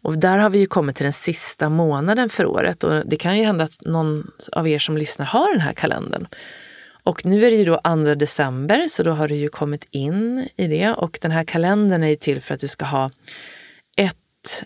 Och 0.02 0.18
där 0.18 0.38
har 0.38 0.50
vi 0.50 0.60
ju 0.60 0.66
kommit 0.66 0.96
till 0.96 1.04
den 1.04 1.14
sista 1.14 1.70
månaden 1.70 2.30
för 2.30 2.46
året 2.46 2.84
och 2.84 3.06
det 3.06 3.16
kan 3.16 3.38
ju 3.38 3.44
hända 3.44 3.64
att 3.64 3.82
någon 3.82 4.32
av 4.52 4.68
er 4.68 4.80
som 4.80 4.98
lyssnar 4.98 5.26
har 5.26 5.54
den 5.54 5.62
här 5.62 5.74
kalendern. 5.74 6.28
Och 7.04 7.26
nu 7.26 7.46
är 7.46 7.52
det 7.52 7.58
ju 7.58 7.66
då 7.66 7.82
2 7.84 8.16
december 8.16 8.88
så 8.88 9.04
då 9.04 9.12
har 9.12 9.28
du 9.28 9.36
ju 9.36 9.48
kommit 9.50 9.88
in 9.90 10.48
i 10.56 10.68
det 10.68 10.94
och 10.94 11.20
den 11.22 11.32
här 11.32 11.44
kalendern 11.44 12.04
är 12.04 12.08
ju 12.08 12.16
till 12.16 12.42
för 12.42 12.54
att 12.54 12.60
du 12.60 12.68
ska 12.68 12.86
ha 12.86 13.12
ett 13.98 14.64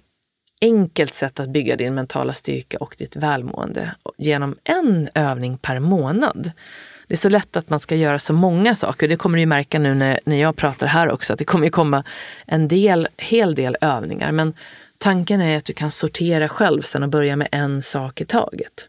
enkelt 0.63 1.13
sätt 1.13 1.39
att 1.39 1.49
bygga 1.49 1.75
din 1.75 1.95
mentala 1.95 2.33
styrka 2.33 2.77
och 2.77 2.95
ditt 2.97 3.15
välmående 3.15 3.95
genom 4.17 4.55
en 4.63 5.09
övning 5.13 5.57
per 5.57 5.79
månad. 5.79 6.51
Det 7.07 7.13
är 7.13 7.17
så 7.17 7.29
lätt 7.29 7.55
att 7.55 7.69
man 7.69 7.79
ska 7.79 7.95
göra 7.95 8.19
så 8.19 8.33
många 8.33 8.75
saker. 8.75 9.07
Det 9.07 9.15
kommer 9.15 9.37
du 9.37 9.45
märka 9.45 9.79
nu 9.79 9.95
när, 9.95 10.19
när 10.25 10.41
jag 10.41 10.55
pratar 10.55 10.87
här 10.87 11.11
också, 11.11 11.33
att 11.33 11.39
det 11.39 11.45
kommer 11.45 11.69
komma 11.69 12.03
en 12.45 12.67
del, 12.67 13.07
hel 13.17 13.55
del 13.55 13.77
övningar. 13.81 14.31
Men 14.31 14.53
tanken 14.97 15.41
är 15.41 15.57
att 15.57 15.65
du 15.65 15.73
kan 15.73 15.91
sortera 15.91 16.49
själv 16.49 16.81
sen 16.81 17.03
och 17.03 17.09
börja 17.09 17.35
med 17.35 17.47
en 17.51 17.81
sak 17.81 18.21
i 18.21 18.25
taget. 18.25 18.87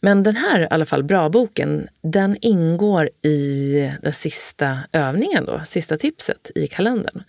Men 0.00 0.22
den 0.22 0.36
här 0.36 0.60
i 0.60 0.66
alla 0.70 0.86
fall 0.86 1.02
bra-boken, 1.02 1.88
den 2.02 2.36
ingår 2.40 3.10
i 3.22 3.90
den 4.02 4.12
sista 4.12 4.78
övningen, 4.92 5.44
då, 5.44 5.60
sista 5.64 5.96
tipset 5.96 6.50
i 6.54 6.66
kalendern. 6.66 7.22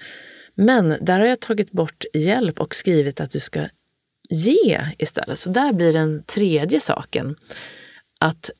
Men 0.55 0.97
där 1.01 1.19
har 1.19 1.27
jag 1.27 1.39
tagit 1.39 1.71
bort 1.71 2.05
hjälp 2.13 2.59
och 2.59 2.75
skrivit 2.75 3.19
att 3.19 3.31
du 3.31 3.39
ska 3.39 3.67
ge 4.29 4.81
istället. 4.97 5.39
Så 5.39 5.49
där 5.49 5.73
blir 5.73 5.93
den 5.93 6.23
tredje 6.23 6.79
saken. 6.79 7.35
Att 8.19 8.51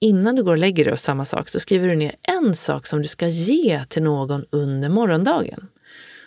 innan 0.00 0.36
du 0.36 0.42
går 0.42 0.52
och 0.52 0.58
lägger 0.58 0.84
dig 0.84 0.92
och 0.92 1.00
samma 1.00 1.24
sak, 1.24 1.48
så 1.48 1.60
skriver 1.60 1.88
du 1.88 1.94
ner 1.94 2.14
en 2.22 2.54
sak 2.54 2.86
som 2.86 3.02
du 3.02 3.08
ska 3.08 3.28
ge 3.28 3.84
till 3.84 4.02
någon 4.02 4.44
under 4.50 4.88
morgondagen. 4.88 5.68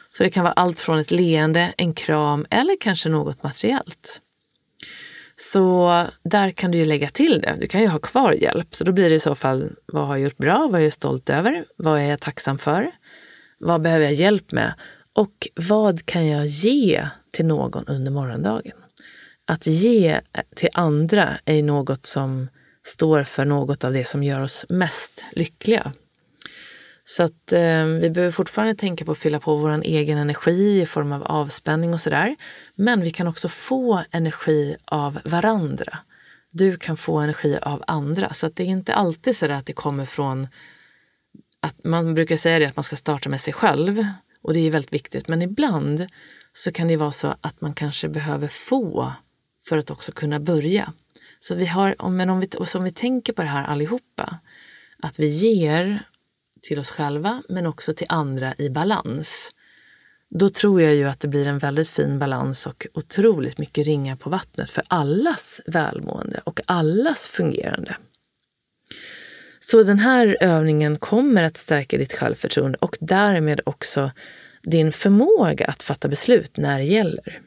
Så 0.09 0.23
det 0.23 0.29
kan 0.29 0.43
vara 0.43 0.53
allt 0.53 0.79
från 0.79 0.99
ett 0.99 1.11
leende, 1.11 1.73
en 1.77 1.93
kram 1.93 2.45
eller 2.49 2.77
kanske 2.79 3.09
något 3.09 3.43
materiellt. 3.43 4.21
Så 5.37 6.05
där 6.23 6.51
kan 6.51 6.71
du 6.71 6.77
ju 6.77 6.85
lägga 6.85 7.07
till 7.07 7.41
det. 7.41 7.57
Du 7.59 7.67
kan 7.67 7.81
ju 7.81 7.87
ha 7.87 7.99
kvar 7.99 8.31
hjälp. 8.31 8.75
Så 8.75 8.83
då 8.83 8.91
blir 8.91 9.09
det 9.09 9.15
i 9.15 9.19
så 9.19 9.35
fall, 9.35 9.71
vad 9.85 10.07
har 10.07 10.15
jag 10.15 10.23
gjort 10.23 10.37
bra? 10.37 10.67
Vad 10.71 10.81
är 10.81 10.83
jag 10.83 10.93
stolt 10.93 11.29
över? 11.29 11.65
Vad 11.77 11.99
är 11.99 12.03
jag 12.03 12.19
tacksam 12.19 12.57
för? 12.57 12.91
Vad 13.59 13.81
behöver 13.81 14.05
jag 14.05 14.13
hjälp 14.13 14.51
med? 14.51 14.73
Och 15.13 15.47
vad 15.55 16.05
kan 16.05 16.27
jag 16.27 16.45
ge 16.45 17.07
till 17.31 17.45
någon 17.45 17.87
under 17.87 18.11
morgondagen? 18.11 18.77
Att 19.45 19.67
ge 19.67 20.21
till 20.55 20.69
andra 20.73 21.29
är 21.45 21.63
något 21.63 22.05
som 22.05 22.49
står 22.83 23.23
för 23.23 23.45
något 23.45 23.83
av 23.83 23.93
det 23.93 24.05
som 24.05 24.23
gör 24.23 24.41
oss 24.41 24.65
mest 24.69 25.25
lyckliga. 25.31 25.93
Så 27.05 27.23
att 27.23 27.53
eh, 27.53 27.85
vi 27.85 28.09
behöver 28.09 28.31
fortfarande 28.31 28.75
tänka 28.75 29.05
på 29.05 29.11
att 29.11 29.17
fylla 29.17 29.39
på 29.39 29.55
vår 29.55 29.81
egen 29.83 30.17
energi 30.17 30.81
i 30.81 30.85
form 30.85 31.11
av 31.11 31.23
avspänning 31.23 31.93
och 31.93 32.01
sådär. 32.01 32.35
Men 32.75 33.01
vi 33.01 33.11
kan 33.11 33.27
också 33.27 33.49
få 33.49 34.03
energi 34.11 34.75
av 34.85 35.19
varandra. 35.23 35.97
Du 36.51 36.77
kan 36.77 36.97
få 36.97 37.17
energi 37.17 37.57
av 37.61 37.83
andra. 37.87 38.33
Så 38.33 38.47
att 38.47 38.55
det 38.55 38.63
är 38.63 38.67
inte 38.67 38.93
alltid 38.93 39.35
så 39.35 39.51
att 39.51 39.65
det 39.65 39.73
kommer 39.73 40.05
från 40.05 40.47
att 41.59 41.83
man 41.83 42.13
brukar 42.13 42.35
säga 42.35 42.59
det 42.59 42.65
att 42.65 42.75
man 42.75 42.83
ska 42.83 42.95
starta 42.95 43.29
med 43.29 43.41
sig 43.41 43.53
själv 43.53 44.05
och 44.43 44.53
det 44.53 44.59
är 44.59 44.71
väldigt 44.71 44.93
viktigt. 44.93 45.27
Men 45.27 45.41
ibland 45.41 46.07
så 46.53 46.71
kan 46.71 46.87
det 46.87 46.97
vara 46.97 47.11
så 47.11 47.35
att 47.41 47.61
man 47.61 47.73
kanske 47.73 48.09
behöver 48.09 48.47
få 48.47 49.13
för 49.61 49.77
att 49.77 49.91
också 49.91 50.11
kunna 50.11 50.39
börja. 50.39 50.93
Så 51.39 51.55
vi 51.55 51.65
har, 51.65 52.09
men 52.09 52.29
om 52.29 52.39
vi, 52.39 52.47
och 52.57 52.67
som 52.67 52.83
vi 52.83 52.91
tänker 52.91 53.33
på 53.33 53.41
det 53.41 53.47
här 53.47 53.63
allihopa, 53.63 54.39
att 54.99 55.19
vi 55.19 55.27
ger 55.27 56.05
till 56.61 56.79
oss 56.79 56.89
själva 56.89 57.43
men 57.49 57.65
också 57.65 57.93
till 57.93 58.07
andra 58.09 58.53
i 58.57 58.69
balans. 58.69 59.51
Då 60.29 60.49
tror 60.49 60.81
jag 60.81 60.95
ju 60.95 61.09
att 61.09 61.19
det 61.19 61.27
blir 61.27 61.47
en 61.47 61.59
väldigt 61.59 61.89
fin 61.89 62.19
balans 62.19 62.67
och 62.67 62.87
otroligt 62.93 63.57
mycket 63.57 63.85
ringar 63.85 64.15
på 64.15 64.29
vattnet 64.29 64.69
för 64.69 64.83
allas 64.87 65.61
välmående 65.65 66.41
och 66.43 66.61
allas 66.65 67.27
fungerande. 67.27 67.97
Så 69.65 69.83
den 69.83 69.99
här 69.99 70.37
övningen 70.41 70.97
kommer 70.99 71.43
att 71.43 71.57
stärka 71.57 71.97
ditt 71.97 72.13
självförtroende 72.13 72.77
och 72.81 72.97
därmed 72.99 73.61
också 73.65 74.11
din 74.63 74.91
förmåga 74.91 75.65
att 75.65 75.83
fatta 75.83 76.07
beslut 76.07 76.57
när 76.57 76.79
det 76.79 76.85
gäller. 76.85 77.41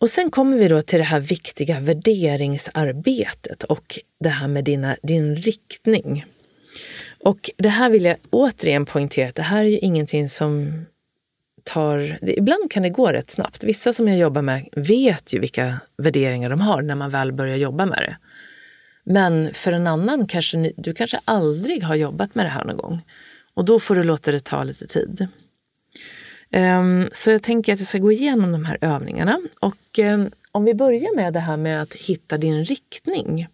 Och 0.00 0.10
sen 0.10 0.30
kommer 0.30 0.58
vi 0.58 0.68
då 0.68 0.82
till 0.82 0.98
det 0.98 1.04
här 1.04 1.20
viktiga 1.20 1.80
värderingsarbetet 1.80 3.62
och 3.62 3.98
det 4.20 4.28
här 4.28 4.48
med 4.48 4.64
dina, 4.64 4.96
din 5.02 5.36
riktning. 5.36 6.24
Och 7.20 7.50
det 7.56 7.68
här 7.68 7.90
vill 7.90 8.04
jag 8.04 8.16
återigen 8.30 8.86
poängtera 8.86 9.28
att 9.28 9.34
det 9.34 9.42
här 9.42 9.64
är 9.64 9.68
ju 9.68 9.78
ingenting 9.78 10.28
som 10.28 10.84
tar... 11.64 12.18
Ibland 12.30 12.70
kan 12.70 12.82
det 12.82 12.90
gå 12.90 13.12
rätt 13.12 13.30
snabbt. 13.30 13.64
Vissa 13.64 13.92
som 13.92 14.08
jag 14.08 14.18
jobbar 14.18 14.42
med 14.42 14.68
vet 14.72 15.34
ju 15.34 15.38
vilka 15.38 15.80
värderingar 15.98 16.50
de 16.50 16.60
har 16.60 16.82
när 16.82 16.94
man 16.94 17.10
väl 17.10 17.32
börjar 17.32 17.56
jobba 17.56 17.86
med 17.86 17.98
det. 17.98 18.16
Men 19.06 19.54
för 19.54 19.72
en 19.72 19.86
annan 19.86 20.26
kanske 20.26 20.72
du 20.76 20.94
kanske 20.94 21.20
aldrig 21.24 21.82
har 21.82 21.94
jobbat 21.94 22.34
med 22.34 22.46
det 22.46 22.50
här 22.50 22.64
någon 22.64 22.76
gång. 22.76 23.02
Och 23.54 23.64
då 23.64 23.80
får 23.80 23.94
du 23.94 24.02
låta 24.02 24.30
det 24.30 24.44
ta 24.44 24.64
lite 24.64 24.86
tid. 24.86 25.28
Um, 26.52 27.08
så 27.12 27.30
jag 27.30 27.42
tänker 27.42 27.72
att 27.72 27.78
jag 27.78 27.88
ska 27.88 27.98
gå 27.98 28.12
igenom 28.12 28.52
de 28.52 28.64
här 28.64 28.78
övningarna. 28.80 29.40
Och 29.60 29.98
um, 29.98 30.30
om 30.52 30.64
vi 30.64 30.74
börjar 30.74 31.16
med 31.16 31.32
det 31.32 31.40
här 31.40 31.56
med 31.56 31.82
att 31.82 31.94
hitta 31.94 32.36
din 32.36 32.64
riktning. 32.64 33.48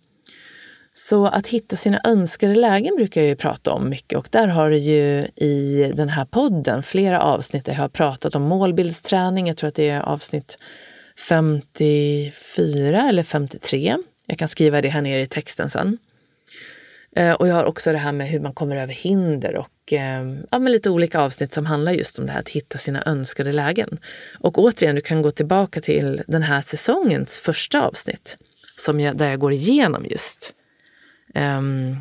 Så 0.95 1.27
att 1.27 1.47
hitta 1.47 1.77
sina 1.77 2.01
önskade 2.05 2.55
lägen 2.55 2.97
brukar 2.97 3.21
jag 3.21 3.29
ju 3.29 3.37
prata 3.37 3.73
om 3.73 3.89
mycket 3.89 4.19
och 4.19 4.29
där 4.31 4.49
har 4.49 4.71
du 4.71 4.79
ju 4.79 5.27
i 5.37 5.93
den 5.95 6.09
här 6.09 6.25
podden 6.25 6.83
flera 6.83 7.21
avsnitt 7.23 7.65
där 7.65 7.73
jag 7.73 7.81
har 7.81 7.89
pratat 7.89 8.35
om 8.35 8.43
målbildsträning. 8.43 9.47
Jag 9.47 9.57
tror 9.57 9.69
att 9.69 9.75
det 9.75 9.89
är 9.89 10.01
avsnitt 10.01 10.59
54 11.29 13.09
eller 13.09 13.23
53. 13.23 13.97
Jag 14.33 14.39
kan 14.39 14.49
skriva 14.49 14.81
det 14.81 14.89
här 14.89 15.03
nere 15.03 15.21
i 15.21 15.27
texten 15.27 15.71
sen. 15.71 15.99
Eh, 17.17 17.33
och 17.33 17.49
jag 17.49 17.55
har 17.55 17.65
också 17.65 17.93
det 17.93 17.99
här 17.99 18.13
med 18.13 18.29
hur 18.29 18.41
man 18.41 18.53
kommer 18.53 18.77
över 18.77 18.93
hinder 18.93 19.57
och 19.57 19.93
eh, 19.93 20.35
ja, 20.51 20.59
med 20.59 20.73
lite 20.73 20.91
olika 20.91 21.21
avsnitt 21.21 21.55
som 21.55 21.67
handlar 21.67 21.93
just 21.93 22.19
om 22.19 22.27
det 22.27 22.33
här 22.33 22.41
att 22.41 22.49
hitta 22.49 22.79
sina 22.79 23.03
önskade 23.07 23.53
lägen. 23.53 23.99
Och 24.39 24.59
återigen, 24.59 24.95
du 24.95 25.01
kan 25.01 25.23
gå 25.23 25.31
tillbaka 25.31 25.81
till 25.81 26.23
den 26.27 26.43
här 26.43 26.61
säsongens 26.61 27.39
första 27.39 27.87
avsnitt 27.87 28.37
som 28.77 29.01
jag, 29.01 29.17
där 29.17 29.31
jag 29.31 29.41
går 29.41 29.53
igenom 29.53 30.05
just 30.05 30.53
um, 31.35 31.97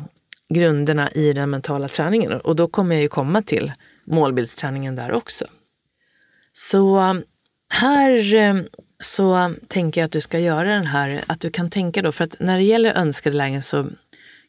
grunderna 0.48 1.10
i 1.10 1.32
den 1.32 1.50
mentala 1.50 1.88
träningen. 1.88 2.32
Och 2.32 2.56
då 2.56 2.68
kommer 2.68 2.94
jag 2.94 3.02
ju 3.02 3.08
komma 3.08 3.42
till 3.42 3.72
målbildsträningen 4.04 4.96
där 4.96 5.12
också. 5.12 5.44
Så 6.52 6.98
eh, 6.98 7.14
här 7.68 8.34
så 9.04 9.54
tänker 9.68 10.00
jag 10.00 10.06
att 10.06 10.12
du 10.12 10.20
ska 10.20 10.38
göra 10.38 10.68
den 10.68 10.86
här, 10.86 11.24
att 11.26 11.40
du 11.40 11.50
kan 11.50 11.70
tänka 11.70 12.02
då, 12.02 12.12
för 12.12 12.24
att 12.24 12.36
när 12.40 12.56
det 12.56 12.64
gäller 12.64 12.94
önskade 12.94 13.36
lägen 13.36 13.62
så 13.62 13.90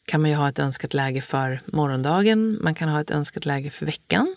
kan 0.04 0.20
man 0.20 0.30
ju 0.30 0.36
ha 0.36 0.48
ett 0.48 0.58
önskat 0.58 0.94
läge 0.94 1.20
för 1.20 1.60
morgondagen, 1.66 2.58
man 2.60 2.74
kan 2.74 2.88
ha 2.88 3.00
ett 3.00 3.10
önskat 3.10 3.46
läge 3.46 3.70
för 3.70 3.86
veckan. 3.86 4.36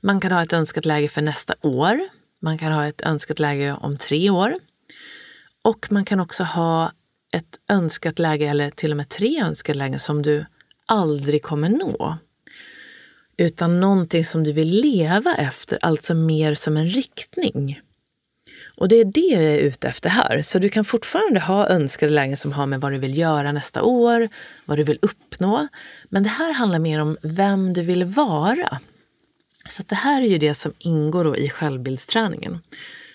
Man 0.00 0.20
kan 0.20 0.32
ha 0.32 0.42
ett 0.42 0.52
önskat 0.52 0.84
läge 0.84 1.08
för 1.08 1.22
nästa 1.22 1.54
år. 1.60 2.00
Man 2.40 2.58
kan 2.58 2.72
ha 2.72 2.86
ett 2.86 3.02
önskat 3.02 3.38
läge 3.38 3.72
om 3.72 3.98
tre 3.98 4.30
år. 4.30 4.54
Och 5.62 5.86
man 5.90 6.04
kan 6.04 6.20
också 6.20 6.44
ha 6.44 6.92
ett 7.32 7.60
önskat 7.68 8.18
läge 8.18 8.46
eller 8.46 8.70
till 8.70 8.90
och 8.90 8.96
med 8.96 9.08
tre 9.08 9.42
önskade 9.42 9.78
lägen 9.78 10.00
som 10.00 10.22
du 10.22 10.46
aldrig 10.86 11.42
kommer 11.42 11.68
nå. 11.68 12.18
Utan 13.36 13.80
någonting 13.80 14.24
som 14.24 14.44
du 14.44 14.52
vill 14.52 14.80
leva 14.80 15.34
efter, 15.34 15.78
alltså 15.82 16.14
mer 16.14 16.54
som 16.54 16.76
en 16.76 16.88
riktning. 16.88 17.80
Och 18.82 18.88
det 18.88 18.96
är 18.96 19.04
det 19.04 19.20
jag 19.20 19.42
är 19.42 19.58
ute 19.58 19.88
efter 19.88 20.10
här. 20.10 20.42
Så 20.42 20.58
du 20.58 20.68
kan 20.68 20.84
fortfarande 20.84 21.40
ha 21.40 21.68
önskade 21.68 22.12
lägen 22.12 22.36
som 22.36 22.52
har 22.52 22.66
med 22.66 22.80
vad 22.80 22.92
du 22.92 22.98
vill 22.98 23.18
göra 23.18 23.52
nästa 23.52 23.82
år, 23.82 24.28
vad 24.64 24.78
du 24.78 24.82
vill 24.82 24.98
uppnå. 25.02 25.68
Men 26.08 26.22
det 26.22 26.28
här 26.28 26.52
handlar 26.52 26.78
mer 26.78 27.00
om 27.00 27.16
vem 27.22 27.72
du 27.72 27.82
vill 27.82 28.04
vara. 28.04 28.78
Så 29.68 29.82
det 29.86 29.94
här 29.94 30.22
är 30.22 30.26
ju 30.26 30.38
det 30.38 30.54
som 30.54 30.72
ingår 30.78 31.36
i 31.36 31.50
självbildsträningen. 31.50 32.58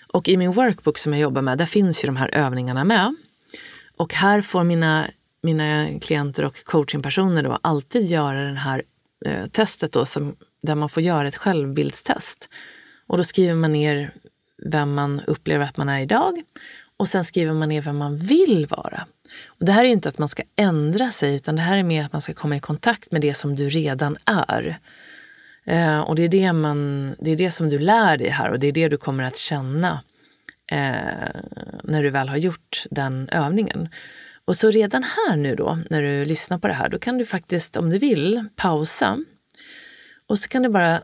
Och 0.06 0.28
i 0.28 0.36
min 0.36 0.52
workbook 0.52 0.98
som 0.98 1.12
jag 1.12 1.20
jobbar 1.22 1.42
med, 1.42 1.58
där 1.58 1.66
finns 1.66 2.04
ju 2.04 2.06
de 2.06 2.16
här 2.16 2.34
övningarna 2.34 2.84
med. 2.84 3.14
Och 3.96 4.14
här 4.14 4.40
får 4.40 4.64
mina, 4.64 5.06
mina 5.42 5.98
klienter 6.00 6.44
och 6.44 6.64
coachingpersoner 6.64 7.42
då 7.42 7.58
alltid 7.62 8.06
göra 8.06 8.42
det 8.42 8.58
här 8.58 8.82
eh, 9.24 9.46
testet 9.46 9.92
då 9.92 10.06
som, 10.06 10.36
där 10.62 10.74
man 10.74 10.88
får 10.88 11.02
göra 11.02 11.28
ett 11.28 11.36
självbildstest. 11.36 12.48
Och 13.06 13.16
då 13.16 13.24
skriver 13.24 13.54
man 13.54 13.72
ner 13.72 14.12
vem 14.66 14.94
man 14.94 15.20
upplever 15.26 15.64
att 15.64 15.76
man 15.76 15.88
är 15.88 16.00
idag 16.00 16.42
och 16.96 17.08
sen 17.08 17.24
skriver 17.24 17.52
man 17.52 17.68
ner 17.68 17.80
vem 17.80 17.96
man 17.96 18.16
vill 18.16 18.66
vara. 18.66 19.06
Och 19.46 19.64
det 19.64 19.72
här 19.72 19.84
är 19.84 19.88
inte 19.88 20.08
att 20.08 20.18
man 20.18 20.28
ska 20.28 20.42
ändra 20.56 21.10
sig 21.10 21.34
utan 21.34 21.56
det 21.56 21.62
här 21.62 21.78
är 21.78 21.82
mer 21.82 22.04
att 22.04 22.12
man 22.12 22.22
ska 22.22 22.34
komma 22.34 22.56
i 22.56 22.60
kontakt 22.60 23.12
med 23.12 23.20
det 23.20 23.34
som 23.34 23.56
du 23.56 23.68
redan 23.68 24.16
är. 24.24 24.78
Eh, 25.64 26.00
och 26.00 26.16
det 26.16 26.22
är 26.22 26.28
det, 26.28 26.52
man, 26.52 27.14
det 27.18 27.30
är 27.30 27.36
det 27.36 27.50
som 27.50 27.68
du 27.68 27.78
lär 27.78 28.16
dig 28.16 28.28
här 28.28 28.50
och 28.50 28.58
det 28.58 28.66
är 28.66 28.72
det 28.72 28.88
du 28.88 28.96
kommer 28.96 29.24
att 29.24 29.36
känna 29.36 30.02
eh, 30.72 31.40
när 31.84 32.02
du 32.02 32.10
väl 32.10 32.28
har 32.28 32.36
gjort 32.36 32.84
den 32.90 33.28
övningen. 33.28 33.88
Och 34.44 34.56
så 34.56 34.70
redan 34.70 35.02
här 35.02 35.36
nu 35.36 35.54
då, 35.54 35.78
när 35.90 36.02
du 36.02 36.24
lyssnar 36.24 36.58
på 36.58 36.68
det 36.68 36.74
här, 36.74 36.88
då 36.88 36.98
kan 36.98 37.18
du 37.18 37.24
faktiskt, 37.24 37.76
om 37.76 37.90
du 37.90 37.98
vill, 37.98 38.44
pausa. 38.56 39.18
Och 40.26 40.38
så 40.38 40.48
kan 40.48 40.62
du 40.62 40.68
bara 40.68 41.02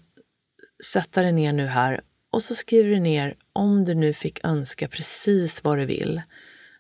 sätta 0.85 1.23
dig 1.23 1.33
ner 1.33 1.53
nu 1.53 1.67
här 1.67 2.01
och 2.31 2.43
så 2.43 2.55
skriver 2.55 2.91
du 2.91 3.01
ner 3.01 3.35
om 3.55 3.85
du 3.85 3.95
nu 3.95 4.13
fick 4.13 4.45
önska 4.45 4.89
precis 4.89 5.65
vad 5.65 5.79
du 5.79 5.85
vill. 5.85 6.23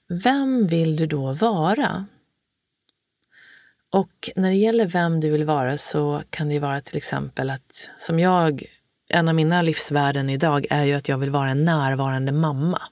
Vem 0.09 0.67
vill 0.67 0.97
du 0.97 1.07
då 1.07 1.33
vara? 1.33 2.07
Och 3.91 4.31
när 4.37 4.49
det 4.49 4.57
gäller 4.57 4.87
vem 4.87 5.21
du 5.21 5.31
vill 5.31 5.45
vara 5.45 5.77
så 5.77 6.23
kan 6.31 6.49
det 6.49 6.59
vara 6.59 6.81
till 6.81 6.97
exempel 6.97 7.51
att, 7.51 7.91
som 7.97 8.21
jag 8.21 8.65
en 9.09 9.29
av 9.29 9.35
mina 9.35 9.63
livsvärden 9.63 10.31
idag 10.31 10.67
är 10.71 10.85
ju 10.85 10.93
att 10.93 11.09
jag 11.09 11.19
vill 11.19 11.31
vara 11.31 11.51
en 11.51 11.63
närvarande 11.63 12.33
mamma. 12.33 12.83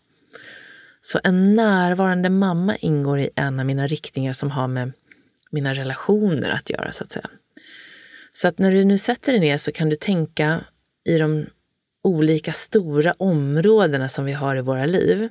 Så 1.00 1.20
en 1.24 1.54
närvarande 1.54 2.30
mamma 2.30 2.76
ingår 2.76 3.20
i 3.20 3.30
en 3.36 3.60
av 3.60 3.66
mina 3.66 3.86
riktningar 3.86 4.32
som 4.32 4.50
har 4.50 4.68
med 4.68 4.92
mina 5.50 5.74
relationer 5.74 6.50
att 6.50 6.70
göra, 6.70 6.92
så 6.92 7.04
att 7.04 7.12
säga. 7.12 7.26
Så 8.34 8.48
att 8.48 8.58
när 8.58 8.72
du 8.72 8.84
nu 8.84 8.98
sätter 8.98 9.32
dig 9.32 9.40
ner 9.40 9.56
så 9.56 9.72
kan 9.72 9.88
du 9.88 9.96
tänka 9.96 10.64
i 11.04 11.18
de 11.18 11.46
olika 12.02 12.52
stora 12.52 13.14
områdena 13.18 14.08
som 14.08 14.24
vi 14.24 14.32
har 14.32 14.56
i 14.56 14.60
våra 14.60 14.86
liv. 14.86 15.28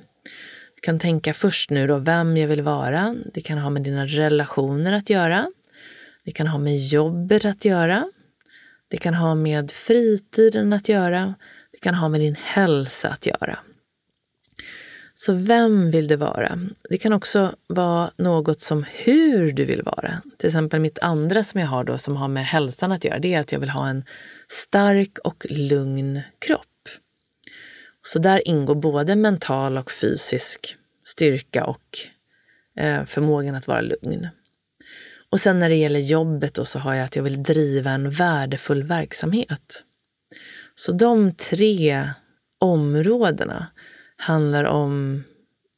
Du 0.74 0.80
kan 0.80 0.98
tänka 0.98 1.34
först 1.34 1.70
nu 1.70 1.86
då 1.86 1.98
vem 1.98 2.36
jag 2.36 2.48
vill 2.48 2.62
vara. 2.62 3.16
Det 3.34 3.40
kan 3.40 3.58
ha 3.58 3.70
med 3.70 3.82
dina 3.82 4.06
relationer 4.06 4.92
att 4.92 5.10
göra. 5.10 5.50
Det 6.24 6.32
kan 6.32 6.46
ha 6.46 6.58
med 6.58 6.78
jobbet 6.78 7.44
att 7.44 7.64
göra. 7.64 8.10
Det 8.88 8.96
kan 8.96 9.14
ha 9.14 9.34
med 9.34 9.70
fritiden 9.70 10.72
att 10.72 10.88
göra. 10.88 11.34
Det 11.72 11.78
kan 11.78 11.94
ha 11.94 12.08
med 12.08 12.20
din 12.20 12.36
hälsa 12.40 13.08
att 13.08 13.26
göra. 13.26 13.58
Så 15.14 15.32
vem 15.32 15.90
vill 15.90 16.08
du 16.08 16.16
vara? 16.16 16.58
Det 16.90 16.98
kan 16.98 17.12
också 17.12 17.54
vara 17.66 18.10
något 18.16 18.60
som 18.60 18.84
hur 18.92 19.52
du 19.52 19.64
vill 19.64 19.82
vara. 19.82 20.22
Till 20.38 20.46
exempel 20.46 20.80
mitt 20.80 20.98
andra 20.98 21.42
som 21.42 21.60
jag 21.60 21.68
har 21.68 21.84
då 21.84 21.98
som 21.98 22.16
har 22.16 22.28
med 22.28 22.46
hälsan 22.46 22.92
att 22.92 23.04
göra, 23.04 23.18
det 23.18 23.34
är 23.34 23.40
att 23.40 23.52
jag 23.52 23.60
vill 23.60 23.70
ha 23.70 23.88
en 23.88 24.04
stark 24.52 25.18
och 25.24 25.46
lugn 25.50 26.20
kropp. 26.38 26.88
Så 28.02 28.18
där 28.18 28.48
ingår 28.48 28.74
både 28.74 29.16
mental 29.16 29.78
och 29.78 29.90
fysisk 29.92 30.76
styrka 31.04 31.64
och 31.64 31.98
eh, 32.76 33.04
förmågan 33.04 33.54
att 33.54 33.68
vara 33.68 33.80
lugn. 33.80 34.28
Och 35.30 35.40
sen 35.40 35.58
när 35.58 35.68
det 35.68 35.74
gäller 35.74 36.00
jobbet 36.00 36.54
då 36.54 36.64
så 36.64 36.78
har 36.78 36.94
jag 36.94 37.04
att 37.04 37.16
jag 37.16 37.22
vill 37.22 37.42
driva 37.42 37.90
en 37.90 38.10
värdefull 38.10 38.82
verksamhet. 38.82 39.84
Så 40.74 40.92
de 40.92 41.34
tre 41.34 42.08
områdena 42.58 43.66
handlar 44.16 44.64
om 44.64 45.24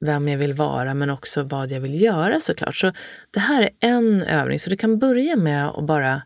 vem 0.01 0.29
jag 0.29 0.39
vill 0.39 0.53
vara 0.53 0.95
men 0.95 1.11
också 1.11 1.43
vad 1.43 1.71
jag 1.71 1.81
vill 1.81 2.03
göra 2.03 2.41
såklart. 2.41 2.77
Så 2.77 2.93
det 3.31 3.41
här 3.41 3.63
är 3.63 3.71
en 3.81 4.23
övning, 4.23 4.59
så 4.59 4.71
du 4.71 4.77
kan 4.77 4.99
börja 4.99 5.37
med 5.37 5.69
att 5.69 5.87
bara 5.87 6.23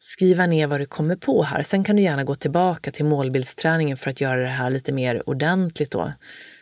skriva 0.00 0.46
ner 0.46 0.66
vad 0.66 0.80
du 0.80 0.86
kommer 0.86 1.16
på 1.16 1.42
här. 1.42 1.62
Sen 1.62 1.84
kan 1.84 1.96
du 1.96 2.02
gärna 2.02 2.24
gå 2.24 2.34
tillbaka 2.34 2.92
till 2.92 3.04
målbildsträningen 3.04 3.96
för 3.96 4.10
att 4.10 4.20
göra 4.20 4.40
det 4.40 4.46
här 4.46 4.70
lite 4.70 4.92
mer 4.92 5.28
ordentligt 5.28 5.90
då. 5.90 6.12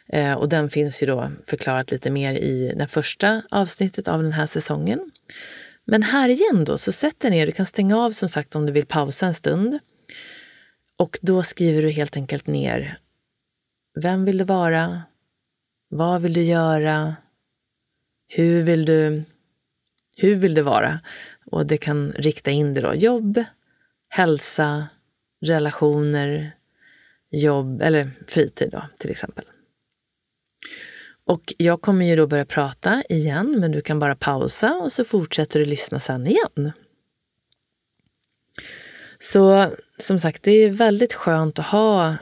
Eh, 0.09 0.33
och 0.33 0.49
den 0.49 0.71
finns 0.71 1.03
ju 1.03 1.07
då 1.07 1.31
förklarat 1.47 1.91
lite 1.91 2.11
mer 2.11 2.33
i 2.33 2.75
det 2.77 2.87
första 2.87 3.43
avsnittet 3.51 4.09
av 4.09 4.23
den 4.23 4.33
här 4.33 4.47
säsongen. 4.47 5.11
Men 5.85 6.03
här 6.03 6.29
igen 6.29 6.65
då, 6.65 6.79
så 6.79 6.93
sätt 6.93 7.21
dig 7.21 7.31
ner. 7.31 7.47
Du 7.47 7.53
kan 7.53 7.67
stänga 7.67 7.99
av 7.99 8.11
som 8.11 8.29
sagt 8.29 8.57
om 8.57 8.67
du 8.67 8.73
vill 8.73 8.87
pausa 8.87 9.27
en 9.27 9.35
stund. 9.35 9.79
Och 10.99 11.19
då 11.23 11.43
skriver 11.43 11.83
du 11.83 11.91
helt 11.91 12.17
enkelt 12.17 12.47
ner 12.47 12.99
vem 14.01 14.25
vill 14.25 14.39
du 14.39 14.45
vara? 14.45 15.03
Vad 15.89 16.23
vill 16.23 16.33
du 16.33 16.43
göra? 16.43 17.17
Hur 18.29 18.63
vill 18.63 18.85
du, 18.85 19.23
hur 20.17 20.35
vill 20.35 20.55
du 20.55 20.63
vara? 20.63 21.01
Och 21.51 21.67
det 21.67 21.77
kan 21.77 22.13
rikta 22.13 22.51
in 22.51 22.75
det 22.75 22.81
då. 22.81 22.95
Jobb, 22.95 23.45
hälsa, 24.09 24.89
relationer, 25.41 26.53
jobb 27.31 27.83
eller 27.83 28.11
fritid 28.27 28.71
då, 28.71 28.83
till 28.99 29.11
exempel. 29.11 29.45
Och 31.25 31.55
jag 31.59 31.81
kommer 31.81 32.07
ju 32.07 32.17
då 32.17 32.27
börja 32.27 32.45
prata 32.45 33.03
igen, 33.09 33.61
men 33.61 33.73
du 33.73 33.81
kan 33.81 33.99
bara 33.99 34.17
pausa 34.17 34.75
och 34.75 34.93
så 34.93 35.05
fortsätter 35.05 35.61
du 35.61 35.67
lyssna 35.67 36.01
sen 36.01 36.27
igen. 36.27 36.73
Så 39.19 39.73
som 39.99 40.19
sagt, 40.19 40.43
det 40.43 40.51
är 40.51 40.71
väldigt 40.71 41.15
skönt 41.15 41.59
att 41.59 41.67
ha 41.67 42.17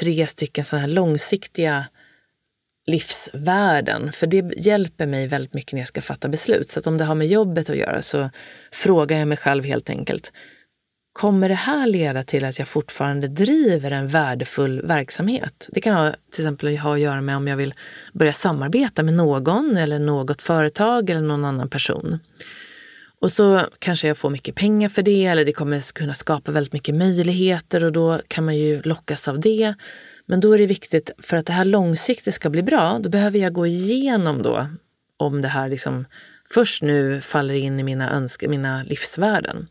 tre 0.00 0.26
stycken 0.26 0.64
sådana 0.64 0.86
här 0.86 0.94
långsiktiga 0.94 1.86
livsvärden. 2.86 4.12
För 4.12 4.26
det 4.26 4.54
hjälper 4.56 5.06
mig 5.06 5.26
väldigt 5.26 5.54
mycket 5.54 5.72
när 5.72 5.80
jag 5.80 5.88
ska 5.88 6.00
fatta 6.00 6.28
beslut. 6.28 6.68
Så 6.68 6.78
att 6.80 6.86
om 6.86 6.98
det 6.98 7.04
har 7.04 7.14
med 7.14 7.26
jobbet 7.26 7.70
att 7.70 7.76
göra 7.76 8.02
så 8.02 8.30
frågar 8.72 9.18
jag 9.18 9.28
mig 9.28 9.36
själv 9.36 9.64
helt 9.64 9.90
enkelt. 9.90 10.32
Kommer 11.12 11.48
det 11.48 11.54
här 11.54 11.86
leda 11.86 12.22
till 12.22 12.44
att 12.44 12.58
jag 12.58 12.68
fortfarande 12.68 13.28
driver 13.28 13.90
en 13.90 14.08
värdefull 14.08 14.82
verksamhet? 14.82 15.68
Det 15.72 15.80
kan 15.80 15.94
ha, 15.94 16.10
till 16.10 16.44
exempel 16.44 16.78
ha 16.78 16.94
att 16.94 17.00
göra 17.00 17.20
med 17.20 17.36
om 17.36 17.48
jag 17.48 17.56
vill 17.56 17.74
börja 18.12 18.32
samarbeta 18.32 19.02
med 19.02 19.14
någon 19.14 19.76
eller 19.76 19.98
något 19.98 20.42
företag 20.42 21.10
eller 21.10 21.20
någon 21.20 21.44
annan 21.44 21.70
person. 21.70 22.18
Och 23.20 23.32
så 23.32 23.66
kanske 23.78 24.08
jag 24.08 24.18
får 24.18 24.30
mycket 24.30 24.54
pengar 24.54 24.88
för 24.88 25.02
det 25.02 25.26
eller 25.26 25.44
det 25.44 25.52
kommer 25.52 25.94
kunna 25.94 26.14
skapa 26.14 26.52
väldigt 26.52 26.72
mycket 26.72 26.94
möjligheter 26.94 27.84
och 27.84 27.92
då 27.92 28.20
kan 28.28 28.44
man 28.44 28.56
ju 28.56 28.82
lockas 28.82 29.28
av 29.28 29.40
det. 29.40 29.74
Men 30.26 30.40
då 30.40 30.52
är 30.52 30.58
det 30.58 30.66
viktigt, 30.66 31.10
för 31.18 31.36
att 31.36 31.46
det 31.46 31.52
här 31.52 31.64
långsiktigt 31.64 32.34
ska 32.34 32.50
bli 32.50 32.62
bra, 32.62 32.98
då 33.02 33.10
behöver 33.10 33.38
jag 33.38 33.52
gå 33.52 33.66
igenom 33.66 34.42
då 34.42 34.66
om 35.16 35.42
det 35.42 35.48
här 35.48 35.68
liksom 35.68 36.04
först 36.50 36.82
nu 36.82 37.20
faller 37.20 37.54
in 37.54 37.80
i 37.80 37.82
mina, 37.82 38.10
önsk 38.10 38.46
mina 38.48 38.82
livsvärden. 38.82 39.68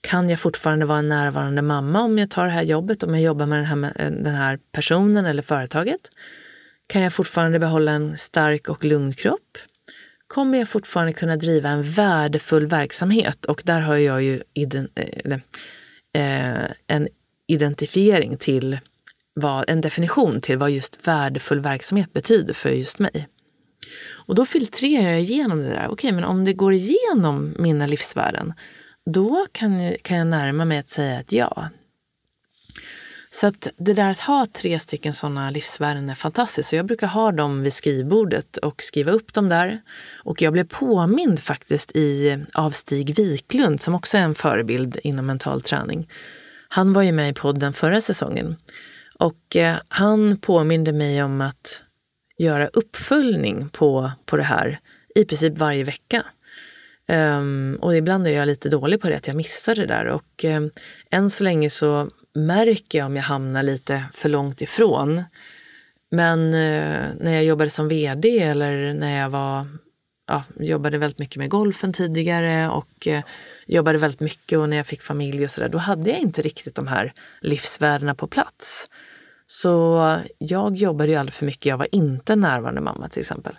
Kan 0.00 0.30
jag 0.30 0.40
fortfarande 0.40 0.86
vara 0.86 0.98
en 0.98 1.08
närvarande 1.08 1.62
mamma 1.62 2.02
om 2.02 2.18
jag 2.18 2.30
tar 2.30 2.46
det 2.46 2.52
här 2.52 2.62
jobbet, 2.62 3.02
om 3.02 3.14
jag 3.14 3.22
jobbar 3.22 3.46
med 3.46 3.58
den 3.58 3.66
här, 3.66 3.92
eh, 3.96 4.10
den 4.10 4.34
här 4.34 4.58
personen 4.72 5.26
eller 5.26 5.42
företaget? 5.42 6.00
Kan 6.86 7.02
jag 7.02 7.12
fortfarande 7.12 7.58
behålla 7.58 7.92
en 7.92 8.18
stark 8.18 8.68
och 8.68 8.84
lugn 8.84 9.12
kropp? 9.12 9.58
kommer 10.30 10.58
jag 10.58 10.68
fortfarande 10.68 11.12
kunna 11.12 11.36
driva 11.36 11.68
en 11.68 11.82
värdefull 11.82 12.66
verksamhet. 12.66 13.44
Och 13.44 13.62
där 13.64 13.80
har 13.80 13.96
jag 13.96 14.22
ju 14.22 14.42
ident- 14.54 14.90
eh, 14.94 15.20
eller, 15.24 15.40
eh, 16.12 16.70
en 16.86 17.08
identifiering 17.46 18.36
till 18.36 18.78
vad, 19.34 19.70
en 19.70 19.80
definition 19.80 20.40
till 20.40 20.58
vad 20.58 20.70
just 20.70 21.08
värdefull 21.08 21.60
verksamhet 21.60 22.12
betyder 22.12 22.54
för 22.54 22.70
just 22.70 22.98
mig. 22.98 23.28
Och 24.26 24.34
då 24.34 24.46
filtrerar 24.46 25.10
jag 25.10 25.20
igenom 25.20 25.62
det 25.62 25.68
där. 25.68 25.88
Okej, 25.90 26.12
men 26.12 26.24
om 26.24 26.44
det 26.44 26.52
går 26.52 26.72
igenom 26.72 27.54
mina 27.58 27.86
livsvärden, 27.86 28.52
då 29.06 29.46
kan, 29.52 29.96
kan 30.02 30.16
jag 30.16 30.26
närma 30.26 30.64
mig 30.64 30.78
att 30.78 30.88
säga 30.88 31.20
ett 31.20 31.32
ja. 31.32 31.68
Så 33.32 33.46
att 33.46 33.68
det 33.76 33.92
där 33.92 34.10
att 34.10 34.20
ha 34.20 34.46
tre 34.52 34.78
stycken 34.78 35.14
sådana 35.14 35.50
livsvärden 35.50 36.10
är 36.10 36.14
fantastiskt. 36.14 36.68
Så 36.68 36.76
jag 36.76 36.86
brukar 36.86 37.06
ha 37.06 37.32
dem 37.32 37.62
vid 37.62 37.72
skrivbordet 37.72 38.56
och 38.56 38.82
skriva 38.82 39.12
upp 39.12 39.32
dem 39.32 39.48
där. 39.48 39.80
Och 40.24 40.42
jag 40.42 40.52
blev 40.52 40.64
påmind 40.64 41.40
faktiskt 41.40 41.96
i, 41.96 42.38
av 42.54 42.70
Stig 42.70 43.16
Wiklund 43.16 43.80
som 43.80 43.94
också 43.94 44.18
är 44.18 44.22
en 44.22 44.34
förebild 44.34 44.98
inom 45.02 45.26
mental 45.26 45.60
träning. 45.60 46.08
Han 46.68 46.92
var 46.92 47.02
ju 47.02 47.12
med 47.12 47.30
i 47.30 47.32
podden 47.32 47.72
förra 47.72 48.00
säsongen. 48.00 48.56
Och 49.20 49.56
eh, 49.56 49.76
han 49.88 50.36
påminde 50.36 50.92
mig 50.92 51.22
om 51.22 51.40
att 51.40 51.84
göra 52.38 52.68
uppföljning 52.68 53.68
på, 53.68 54.10
på 54.26 54.36
det 54.36 54.42
här 54.42 54.80
i 55.14 55.24
princip 55.24 55.58
varje 55.58 55.84
vecka. 55.84 56.24
Um, 57.08 57.78
och 57.80 57.96
ibland 57.96 58.26
är 58.26 58.30
jag 58.30 58.46
lite 58.46 58.68
dålig 58.68 59.00
på 59.00 59.08
det, 59.08 59.16
att 59.16 59.26
jag 59.26 59.36
missar 59.36 59.74
det 59.74 59.86
där. 59.86 60.06
Och 60.06 60.44
um, 60.44 60.70
än 61.10 61.30
så 61.30 61.44
länge 61.44 61.70
så 61.70 62.10
märker 62.34 62.98
jag 62.98 63.06
om 63.06 63.16
jag 63.16 63.22
hamnar 63.22 63.62
lite 63.62 64.04
för 64.12 64.28
långt 64.28 64.62
ifrån. 64.62 65.22
Men 66.10 66.40
uh, 66.40 67.06
när 67.20 67.32
jag 67.32 67.44
jobbade 67.44 67.70
som 67.70 67.88
vd 67.88 68.38
eller 68.38 68.94
när 68.94 69.20
jag 69.20 69.30
var, 69.30 69.66
ja, 70.26 70.44
jobbade 70.60 70.98
väldigt 70.98 71.18
mycket 71.18 71.36
med 71.36 71.50
golfen 71.50 71.92
tidigare 71.92 72.68
och 72.68 73.06
uh, 73.06 73.20
jobbade 73.66 73.98
väldigt 73.98 74.20
mycket 74.20 74.58
och 74.58 74.68
när 74.68 74.76
jag 74.76 74.86
fick 74.86 75.02
familj 75.02 75.44
och 75.44 75.50
sådär, 75.50 75.68
då 75.68 75.78
hade 75.78 76.10
jag 76.10 76.18
inte 76.18 76.42
riktigt 76.42 76.74
de 76.74 76.86
här 76.86 77.12
livsvärdena 77.40 78.14
på 78.14 78.26
plats. 78.26 78.88
Så 79.52 80.20
jag 80.38 80.76
jobbade 80.76 81.10
ju 81.10 81.16
alldeles 81.16 81.36
för 81.36 81.46
mycket. 81.46 81.66
Jag 81.66 81.78
var 81.78 81.88
inte 81.92 82.36
närvarande 82.36 82.80
mamma 82.80 83.08
till 83.08 83.20
exempel. 83.20 83.58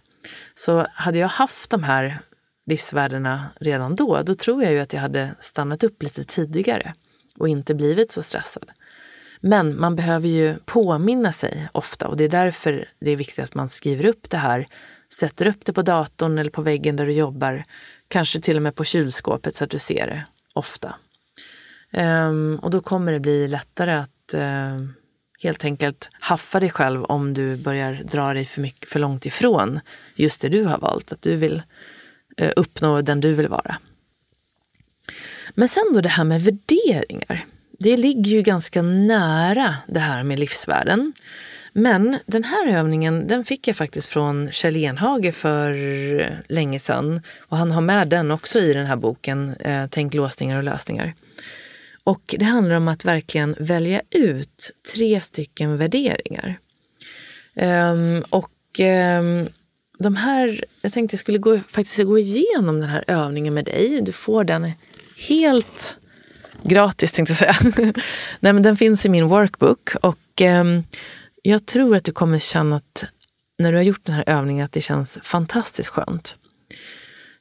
Så 0.56 0.88
hade 0.94 1.20
jag 1.20 1.28
haft 1.28 1.70
de 1.70 1.84
här 1.84 2.20
livsvärdena 2.66 3.50
redan 3.60 3.96
då, 3.96 4.22
då 4.22 4.36
tror 4.36 4.64
jag 4.64 4.74
ju 4.74 4.80
att 4.80 4.94
jag 4.94 5.02
hade 5.02 5.36
stannat 5.39 5.84
upp 5.84 6.04
lite 6.04 6.24
tidigare 6.24 6.94
och 7.38 7.48
inte 7.48 7.76
blivit 7.76 8.12
så 8.12 8.22
stressad. 8.22 8.72
Men 9.42 9.80
man 9.80 9.96
behöver 9.96 10.28
ju 10.28 10.56
påminna 10.66 11.32
sig 11.32 11.70
ofta 11.72 12.08
och 12.08 12.18
det 12.18 12.24
är 12.24 12.30
därför 12.30 12.89
det 13.00 13.12
är 13.12 13.16
viktigt 13.16 13.44
att 13.44 13.56
man 13.56 13.70
skriver 13.70 14.06
upp 14.06 14.30
det 14.30 14.38
här, 14.38 14.68
sätter 15.20 15.48
upp 15.48 15.66
det 15.66 15.74
på 15.74 15.82
datorn 15.82 16.38
eller 16.38 16.52
på 16.52 16.62
väggen 16.62 16.96
där 16.96 17.06
du 17.06 17.12
jobbar, 17.12 17.64
kanske 18.08 18.42
till 18.42 18.58
och 18.58 18.64
med 18.64 18.76
på 18.76 18.84
kylskåpet 18.84 19.56
så 19.56 19.64
att 19.64 19.70
du 19.70 19.80
ser 19.80 20.08
det 20.08 20.26
ofta. 20.54 20.96
Um, 21.94 22.56
och 22.56 22.70
då 22.70 22.82
kommer 22.82 23.14
det 23.14 23.20
bli 23.20 23.48
lättare 23.48 23.92
att 23.92 24.36
uh, 24.36 24.88
helt 25.44 25.66
enkelt 25.66 26.10
haffa 26.20 26.60
dig 26.60 26.70
själv 26.70 27.04
om 27.04 27.34
du 27.34 27.58
börjar 27.58 27.94
dra 27.94 28.34
dig 28.34 28.46
för, 28.46 28.62
mycket, 28.62 28.89
för 28.89 29.00
långt 29.00 29.26
ifrån 29.26 29.80
just 30.16 30.42
det 30.42 30.50
du 30.50 30.64
har 30.64 30.78
valt, 30.78 31.12
att 31.12 31.22
du 31.22 31.36
vill 31.36 31.62
eh, 32.38 32.52
uppnå 32.56 33.02
den 33.02 33.22
du 33.22 33.34
vill 33.34 33.48
vara. 33.48 33.78
Men 35.50 35.68
sen 35.68 35.84
då 35.94 36.02
det 36.02 36.10
här 36.10 36.24
med 36.24 36.42
värderingar. 36.42 37.46
Det 37.80 37.98
ligger 37.98 38.32
ju 38.32 38.42
ganska 38.42 38.82
nära 38.82 39.76
det 39.88 40.00
här 40.00 40.24
med 40.24 40.39
livsvärden. 40.39 41.14
Men 41.74 42.18
den 42.26 42.44
här 42.44 42.68
övningen 42.68 43.28
den 43.28 43.46
fick 43.46 43.68
jag 43.68 43.76
faktiskt 43.76 44.10
från 44.10 44.52
Kjell 44.52 44.78
Enhage 44.78 45.34
för 45.34 45.74
länge 46.48 46.80
sedan. 46.80 47.22
Och 47.39 47.58
han 47.58 47.72
har 47.72 47.82
med 47.82 48.08
den 48.08 48.32
också 48.32 48.60
i 48.60 48.74
den 48.74 48.86
här 48.86 48.96
boken, 48.96 49.56
eh, 49.60 49.88
Tänk 49.89 50.14
låsningar 50.14 50.58
och 50.58 50.64
lösningar. 50.64 51.14
Och 52.04 52.36
det 52.39 52.45
handlar 52.45 52.76
om 52.76 52.88
att 52.88 53.06
verkligen 53.06 53.56
välja 53.60 54.02
ut 54.10 54.72
tre 54.95 55.22
stycken 55.22 55.78
värderingar. 55.78 56.60
Um, 57.56 58.24
och 58.30 58.80
um, 58.80 59.47
de 59.97 60.16
här, 60.16 60.64
jag 60.82 60.93
tänkte 60.93 61.14
jag 61.14 61.20
skulle 61.20 61.38
gå, 61.38 61.60
faktiskt 61.68 62.04
gå 62.04 62.20
igenom 62.20 62.80
den 62.80 62.89
här 62.89 63.04
övningen 63.08 63.54
med 63.54 63.66
dig. 63.66 64.02
Du 64.02 64.12
får 64.12 64.43
den 64.43 64.72
helt 65.30 65.97
gratis 66.64 67.12
tänkte 67.12 67.32
jag 67.32 67.38
säga. 67.38 67.93
Nej, 68.39 68.54
men 68.54 68.64
den 68.64 68.78
finns 68.78 69.06
i 69.06 69.10
min 69.10 69.28
workbook 69.28 69.89
och 70.02 70.41
um, 70.41 70.84
jag 71.41 71.66
tror 71.66 71.95
att 71.95 72.04
du 72.04 72.12
kommer 72.12 72.39
känna 72.39 72.76
att 72.76 73.06
när 73.60 73.72
du 73.72 73.78
har 73.78 73.84
gjort 73.84 74.06
den 74.06 74.16
här 74.16 74.24
övningen 74.28 74.66
att 74.66 74.72
det 74.72 74.82
känns 74.82 75.20
fantastiskt 75.22 75.89
skönt. 75.89 76.36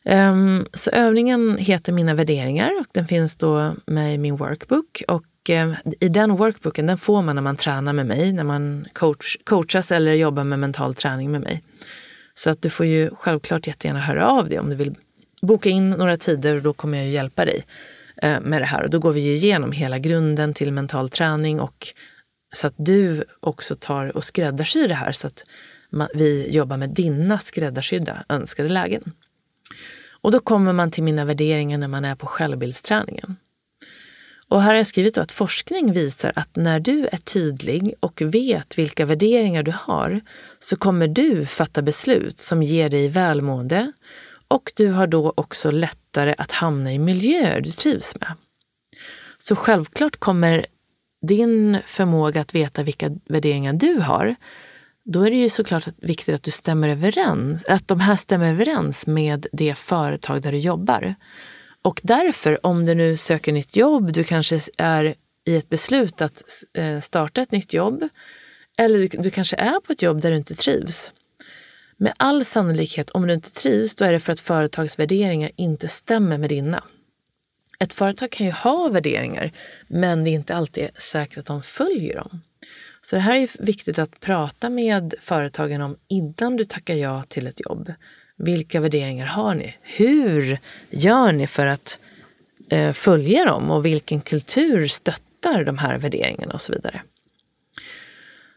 Um, 0.05 0.67
så 0.73 0.91
övningen 0.91 1.59
heter 1.59 1.93
Mina 1.93 2.15
värderingar 2.15 2.71
och 2.81 2.87
den 2.93 3.07
finns 3.07 3.37
då 3.37 3.75
med 3.87 4.15
i 4.15 4.19
min 4.19 4.37
workbook. 4.37 5.03
Och 5.09 5.25
uh, 5.51 5.75
i 6.01 6.09
den 6.09 6.37
workbooken 6.37 6.87
den 6.87 6.99
får 6.99 7.23
man 7.23 7.35
när 7.35 7.43
man 7.43 7.57
tränar 7.57 7.93
med 7.93 8.07
mig, 8.07 8.33
när 8.33 8.45
man 8.45 8.87
coach, 8.93 9.37
coachas 9.45 9.93
eller 9.93 10.13
jobbar 10.13 10.45
med 10.45 10.59
mental 10.59 10.95
träning 10.95 11.31
med 11.31 11.41
mig. 11.41 11.63
Så 12.35 12.51
att 12.51 12.63
du 12.63 12.71
får 12.71 12.87
ju 12.87 13.11
självklart 13.15 13.67
jättegärna 13.67 14.01
höra 14.01 14.29
av 14.29 14.49
dig 14.49 14.59
om 14.59 14.71
du 14.71 14.77
vill 14.77 14.95
boka 15.43 15.69
in 15.69 15.91
några 15.91 16.17
tider 16.17 16.57
och 16.57 16.63
då 16.63 16.73
kommer 16.73 16.99
jag 16.99 17.07
ju 17.07 17.13
hjälpa 17.13 17.45
dig 17.45 17.65
uh, 18.25 18.41
med 18.41 18.63
det 18.63 18.67
här. 18.67 18.83
Och 18.83 18.91
då 18.91 18.99
går 18.99 19.13
vi 19.13 19.21
ju 19.21 19.35
igenom 19.35 19.73
hela 19.73 19.99
grunden 19.99 20.55
till 20.55 20.73
mental 20.73 21.11
träning 21.11 21.61
och 21.61 21.87
så 22.55 22.67
att 22.67 22.75
du 22.77 23.25
också 23.41 23.75
tar 23.75 24.17
och 24.17 24.25
skräddarsyr 24.25 24.89
det 24.89 24.95
här 24.95 25.13
så 25.13 25.27
att 25.27 25.45
vi 26.15 26.51
jobbar 26.51 26.77
med 26.77 26.91
dina 26.91 27.39
skräddarsydda 27.39 28.25
önskade 28.29 28.69
lägen. 28.69 29.13
Och 30.23 30.33
då 30.33 30.41
kommer 30.41 30.73
man 30.73 30.91
till 30.91 31.03
mina 31.03 31.25
värderingar 31.25 31.79
när 31.79 31.89
man 31.89 32.05
är 32.05 32.15
på 32.15 32.27
självbildsträningen. 32.27 33.37
Och 34.49 34.63
här 34.63 34.69
har 34.69 34.77
jag 34.77 34.87
skrivit 34.87 35.19
att 35.19 35.33
forskning 35.33 35.93
visar 35.93 36.33
att 36.37 36.57
när 36.57 36.81
du 36.81 37.09
är 37.13 37.17
tydlig 37.19 37.95
och 38.01 38.23
vet 38.23 38.79
vilka 38.79 39.07
värderingar 39.07 39.63
du 39.63 39.73
har 39.77 40.21
så 40.59 40.77
kommer 40.77 41.09
du 41.09 41.47
fatta 41.47 41.83
beslut 41.83 42.39
som 42.39 42.63
ger 42.63 42.89
dig 42.89 43.09
välmående 43.09 43.93
och 44.49 44.73
du 44.77 44.89
har 44.89 45.07
då 45.07 45.33
också 45.37 45.71
lättare 45.71 46.35
att 46.39 46.53
hamna 46.53 46.93
i 46.93 46.99
miljöer 46.99 47.61
du 47.61 47.71
trivs 47.71 48.15
med. 48.21 48.33
Så 49.39 49.57
självklart 49.57 50.17
kommer 50.17 50.67
din 51.27 51.79
förmåga 51.87 52.41
att 52.41 52.55
veta 52.55 52.83
vilka 52.83 53.11
värderingar 53.29 53.73
du 53.73 54.01
har 54.01 54.37
då 55.05 55.23
är 55.23 55.31
det 55.31 55.37
ju 55.37 55.49
såklart 55.49 55.89
viktigt 55.97 56.35
att 56.35 56.43
du 56.43 56.51
stämmer 56.51 56.89
överens, 56.89 57.65
att 57.65 57.89
de 57.89 58.01
här 58.01 58.17
stämmer 58.17 58.51
överens 58.51 59.07
med 59.07 59.47
det 59.53 59.75
företag 59.75 60.43
där 60.43 60.53
du 60.53 60.59
jobbar. 60.59 61.15
Och 61.83 62.01
därför, 62.03 62.67
om 62.67 62.87
du 62.87 62.95
nu 62.95 63.17
söker 63.17 63.53
nytt 63.53 63.77
jobb, 63.77 64.13
du 64.13 64.25
kanske 64.25 64.61
är 64.79 65.15
i 65.47 65.57
ett 65.57 65.69
beslut 65.69 66.21
att 66.21 66.43
eh, 66.75 67.01
starta 67.01 67.41
ett 67.41 67.53
nytt 67.53 67.75
jobb, 67.75 68.09
eller 68.79 68.99
du, 68.99 69.09
du 69.09 69.31
kanske 69.31 69.57
är 69.57 69.81
på 69.81 69.93
ett 69.93 70.03
jobb 70.03 70.21
där 70.21 70.31
du 70.31 70.37
inte 70.37 70.55
trivs. 70.55 71.13
Med 71.97 72.13
all 72.17 72.45
sannolikhet, 72.45 73.11
om 73.11 73.27
du 73.27 73.35
inte 73.35 73.51
trivs, 73.51 73.97
då 73.97 74.05
är 74.05 74.13
det 74.13 74.21
för 74.21 74.33
att 74.33 74.41
företagsvärderingar 74.41 75.51
inte 75.57 75.89
stämmer 75.89 76.39
med 76.39 76.49
dina. 76.49 76.85
Ett 77.79 77.95
företag 77.95 78.31
kan 78.31 78.47
ju 78.47 78.53
ha 78.53 78.89
värderingar, 78.89 79.53
men 79.89 80.25
det 80.25 80.31
är 80.31 80.33
inte 80.33 80.55
alltid 80.55 80.89
säkert 80.97 81.39
att 81.39 81.47
de 81.47 81.63
följer 81.63 82.17
dem. 82.17 82.41
Så 83.03 83.17
det 83.17 83.23
här 83.23 83.37
är 83.37 83.65
viktigt 83.65 83.99
att 83.99 84.21
prata 84.21 84.71
med 84.71 85.15
företagen 85.21 85.83
om 85.83 85.97
innan 86.09 86.57
du 86.57 86.65
tackar 86.65 86.95
ja 86.95 87.25
till 87.29 87.47
ett 87.47 87.61
jobb. 87.61 87.93
Vilka 88.37 88.81
värderingar 88.81 89.27
har 89.27 89.55
ni? 89.55 89.77
Hur 89.83 90.59
gör 90.91 91.33
ni 91.33 91.47
för 91.47 91.67
att 91.67 91.99
eh, 92.71 92.93
följa 92.93 93.45
dem 93.45 93.71
och 93.71 93.87
vilken 93.87 94.21
kultur 94.21 94.87
stöttar 94.87 95.65
de 95.65 95.79
här 95.79 95.99
värderingarna 95.99 96.55
och 96.55 96.61
så 96.61 96.73
vidare. 96.73 97.03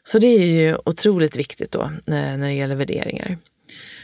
Så 0.04 0.20
det 0.20 0.28
är 0.28 0.46
ju 0.46 0.78
otroligt 0.86 1.36
viktigt 1.36 1.72
då 1.72 1.82
eh, 1.82 1.92
när, 2.06 2.48
det 2.48 2.54
gäller 2.54 2.76
värderingar. 2.76 3.38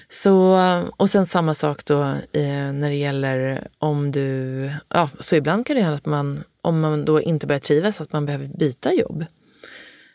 Så, 0.10 0.58
eh, 0.58 0.84
och 0.98 1.10
sen 1.10 1.26
samma 1.26 1.54
sak 1.54 1.86
då 1.86 2.02
eh, 2.32 2.72
när 2.74 2.90
det 2.90 2.96
gäller 2.96 3.68
om 3.78 4.12
du... 4.12 4.72
Ja, 4.90 5.10
så 5.20 5.36
ibland 5.36 5.66
kan 5.66 5.76
det 5.76 5.82
hända 5.82 5.96
att 5.96 6.06
man, 6.06 6.44
om 6.62 6.80
man 6.80 7.06
då 7.06 7.22
inte 7.22 7.48
börjar 7.48 7.60
trivas, 7.60 8.02
att 8.02 8.14
man 8.14 8.26
behöver 8.26 8.48
byta 8.48 8.94
jobb. 8.94 9.26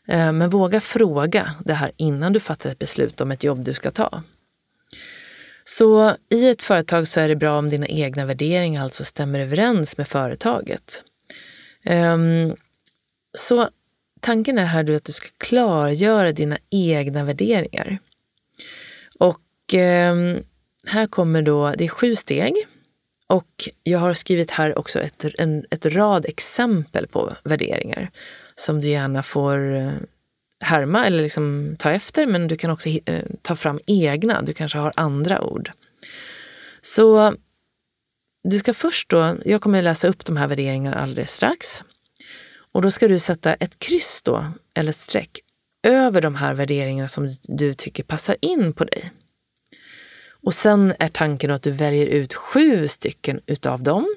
Eh, 0.08 0.32
men 0.32 0.50
våga 0.50 0.80
fråga 0.80 1.54
det 1.64 1.74
här 1.74 1.92
innan 1.96 2.32
du 2.32 2.40
fattar 2.40 2.70
ett 2.70 2.78
beslut 2.78 3.20
om 3.20 3.30
ett 3.30 3.44
jobb 3.44 3.64
du 3.64 3.72
ska 3.72 3.90
ta. 3.90 4.22
Så 5.64 6.16
i 6.30 6.48
ett 6.48 6.62
företag 6.62 7.08
så 7.08 7.20
är 7.20 7.28
det 7.28 7.36
bra 7.36 7.58
om 7.58 7.68
dina 7.68 7.86
egna 7.86 8.26
värderingar 8.26 8.82
alltså 8.82 9.04
stämmer 9.04 9.40
överens 9.40 9.98
med 9.98 10.08
företaget. 10.08 11.04
Ehm, 11.84 12.56
så 13.38 13.68
tanken 14.20 14.58
är 14.58 14.64
här 14.64 14.94
att 14.94 15.04
du 15.04 15.12
ska 15.12 15.28
klargöra 15.38 16.32
dina 16.32 16.58
egna 16.70 17.24
värderingar. 17.24 17.98
Och 19.18 19.74
ehm, 19.74 20.42
här 20.86 21.06
kommer 21.06 21.42
då, 21.42 21.74
det 21.78 21.84
är 21.84 21.88
sju 21.88 22.16
steg. 22.16 22.54
Och 23.26 23.68
jag 23.82 23.98
har 23.98 24.14
skrivit 24.14 24.50
här 24.50 24.78
också 24.78 25.00
ett, 25.00 25.24
en, 25.38 25.64
ett 25.70 25.86
rad 25.86 26.26
exempel 26.26 27.06
på 27.06 27.36
värderingar 27.44 28.10
som 28.56 28.80
du 28.80 28.88
gärna 28.88 29.22
får 29.22 29.76
eh, 29.76 29.92
härma 30.60 31.06
eller 31.06 31.22
liksom 31.22 31.76
ta 31.78 31.90
efter, 31.90 32.26
men 32.26 32.48
du 32.48 32.56
kan 32.56 32.70
också 32.70 32.88
eh, 32.88 33.24
ta 33.42 33.56
fram 33.56 33.80
egna. 33.86 34.42
Du 34.42 34.52
kanske 34.52 34.78
har 34.78 34.92
andra 34.96 35.40
ord. 35.40 35.70
Så 36.80 37.34
du 38.44 38.58
ska 38.58 38.74
först 38.74 39.08
då, 39.08 39.36
jag 39.44 39.60
kommer 39.60 39.82
läsa 39.82 40.08
upp 40.08 40.24
de 40.24 40.36
här 40.36 40.48
värderingarna 40.48 40.96
alldeles 40.96 41.32
strax. 41.32 41.84
Och 42.72 42.82
då 42.82 42.90
ska 42.90 43.08
du 43.08 43.18
sätta 43.18 43.54
ett 43.54 43.78
kryss 43.78 44.22
då, 44.22 44.52
eller 44.74 44.90
ett 44.90 44.96
streck, 44.96 45.40
över 45.82 46.20
de 46.20 46.34
här 46.34 46.54
värderingarna 46.54 47.08
som 47.08 47.36
du 47.42 47.74
tycker 47.74 48.02
passar 48.02 48.36
in 48.40 48.72
på 48.72 48.84
dig. 48.84 49.12
Och 50.30 50.54
sen 50.54 50.94
är 50.98 51.08
tanken 51.08 51.50
att 51.50 51.62
du 51.62 51.70
väljer 51.70 52.06
ut 52.06 52.34
sju 52.34 52.88
stycken 52.88 53.40
utav 53.46 53.82
dem, 53.82 54.16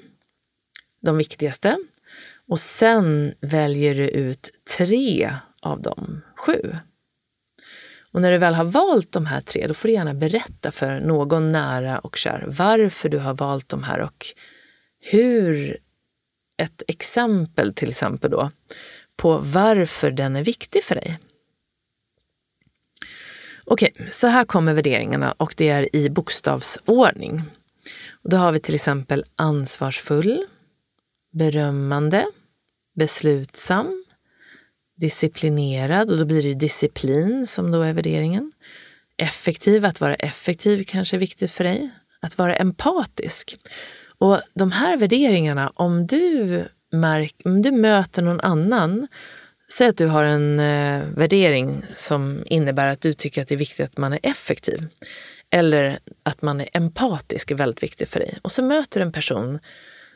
de 1.00 1.16
viktigaste, 1.16 1.76
och 2.48 2.60
sen 2.60 3.34
väljer 3.40 3.94
du 3.94 4.08
ut 4.08 4.50
tre 4.76 5.30
av 5.62 5.82
de 5.82 6.20
sju. 6.36 6.76
Och 8.12 8.20
när 8.20 8.32
du 8.32 8.38
väl 8.38 8.54
har 8.54 8.64
valt 8.64 9.12
de 9.12 9.26
här 9.26 9.40
tre, 9.40 9.66
då 9.66 9.74
får 9.74 9.88
du 9.88 9.94
gärna 9.94 10.14
berätta 10.14 10.70
för 10.70 11.00
någon 11.00 11.48
nära 11.48 11.98
och 11.98 12.16
kär 12.16 12.44
varför 12.48 13.08
du 13.08 13.18
har 13.18 13.34
valt 13.34 13.68
de 13.68 13.82
här 13.82 14.00
och 14.00 14.26
hur 15.00 15.78
ett 16.56 16.82
exempel 16.88 17.74
till 17.74 17.88
exempel 17.88 18.30
då 18.30 18.50
på 19.16 19.38
varför 19.38 20.10
den 20.10 20.36
är 20.36 20.44
viktig 20.44 20.84
för 20.84 20.94
dig. 20.94 21.18
Okej, 23.64 23.94
så 24.10 24.26
här 24.26 24.44
kommer 24.44 24.74
värderingarna 24.74 25.32
och 25.32 25.54
det 25.56 25.68
är 25.68 25.96
i 25.96 26.10
bokstavsordning. 26.10 27.42
Och 28.10 28.30
då 28.30 28.36
har 28.36 28.52
vi 28.52 28.60
till 28.60 28.74
exempel 28.74 29.24
ansvarsfull, 29.36 30.46
berömmande, 31.32 32.26
beslutsam, 32.98 34.04
disciplinerad 34.96 36.10
och 36.10 36.18
då 36.18 36.24
blir 36.24 36.42
det 36.42 36.54
disciplin 36.54 37.46
som 37.46 37.70
då 37.70 37.82
är 37.82 37.92
värderingen. 37.92 38.52
Effektiv, 39.16 39.84
att 39.84 40.00
vara 40.00 40.14
effektiv 40.14 40.84
kanske 40.84 41.16
är 41.16 41.20
viktigt 41.20 41.50
för 41.50 41.64
dig. 41.64 41.90
Att 42.20 42.38
vara 42.38 42.56
empatisk. 42.56 43.56
Och 44.18 44.40
de 44.54 44.72
här 44.72 44.96
värderingarna, 44.96 45.72
om 45.74 46.06
du, 46.06 46.64
märk, 46.92 47.34
om 47.44 47.62
du 47.62 47.70
möter 47.70 48.22
någon 48.22 48.40
annan 48.40 49.08
Säg 49.72 49.88
att 49.88 49.96
du 49.96 50.06
har 50.06 50.24
en 50.24 50.60
eh, 50.60 51.04
värdering 51.16 51.82
som 51.88 52.42
innebär 52.46 52.88
att 52.88 53.00
du 53.00 53.12
tycker 53.12 53.42
att 53.42 53.48
det 53.48 53.54
är 53.54 53.58
viktigt 53.58 53.84
att 53.84 53.96
man 53.96 54.12
är 54.12 54.18
effektiv. 54.22 54.86
Eller 55.50 55.98
att 56.22 56.42
man 56.42 56.60
är 56.60 56.68
empatisk 56.72 57.50
är 57.50 57.54
väldigt 57.54 57.82
viktigt 57.82 58.08
för 58.08 58.20
dig. 58.20 58.38
Och 58.42 58.52
så 58.52 58.62
möter 58.62 59.00
du 59.00 59.06
en 59.06 59.12
person 59.12 59.58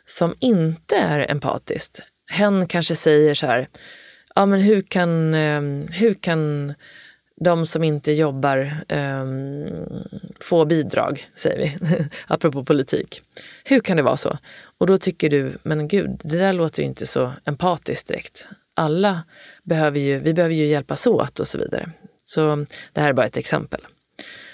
som 0.05 0.35
inte 0.39 0.97
är 0.97 1.31
empatisk 1.31 2.01
hen 2.31 2.69
kanske 2.69 2.95
säger 2.95 3.35
så 3.35 3.47
här, 3.47 3.69
ja 4.35 4.47
men 4.47 4.61
hur 4.61 4.83
kan, 4.83 5.35
ehm, 5.35 5.89
hur 5.91 6.15
kan 6.15 6.75
de 7.45 7.67
som 7.67 7.85
inte 7.85 8.13
jobbar 8.13 8.85
um, 8.89 9.67
få 10.41 10.65
bidrag, 10.65 11.27
säger 11.35 11.59
vi, 11.59 12.05
apropå 12.27 12.65
politik. 12.65 13.23
Hur 13.65 13.81
kan 13.81 13.97
det 13.97 14.03
vara 14.03 14.17
så? 14.17 14.39
Och 14.79 14.87
då 14.87 14.99
tycker 14.99 15.31
du, 15.31 15.53
men 15.63 15.89
gud, 15.89 16.21
det 16.25 16.39
där 16.39 16.53
låter 16.53 16.83
inte 16.83 17.07
så 17.07 17.33
empatiskt 17.45 18.09
direkt. 18.09 18.49
Alla 18.75 19.23
behöver 19.63 20.01
ju, 20.01 20.19
vi 20.19 20.35
behöver 20.35 20.55
ju 20.55 20.67
hjälpas 20.67 21.07
åt 21.07 21.41
och 21.41 21.49
så 21.49 21.59
vidare. 21.59 21.91
Så 22.25 22.67
det 22.93 23.01
här 23.01 23.09
är 23.09 23.13
bara 23.13 23.27
ett 23.27 23.37
exempel. 23.37 23.81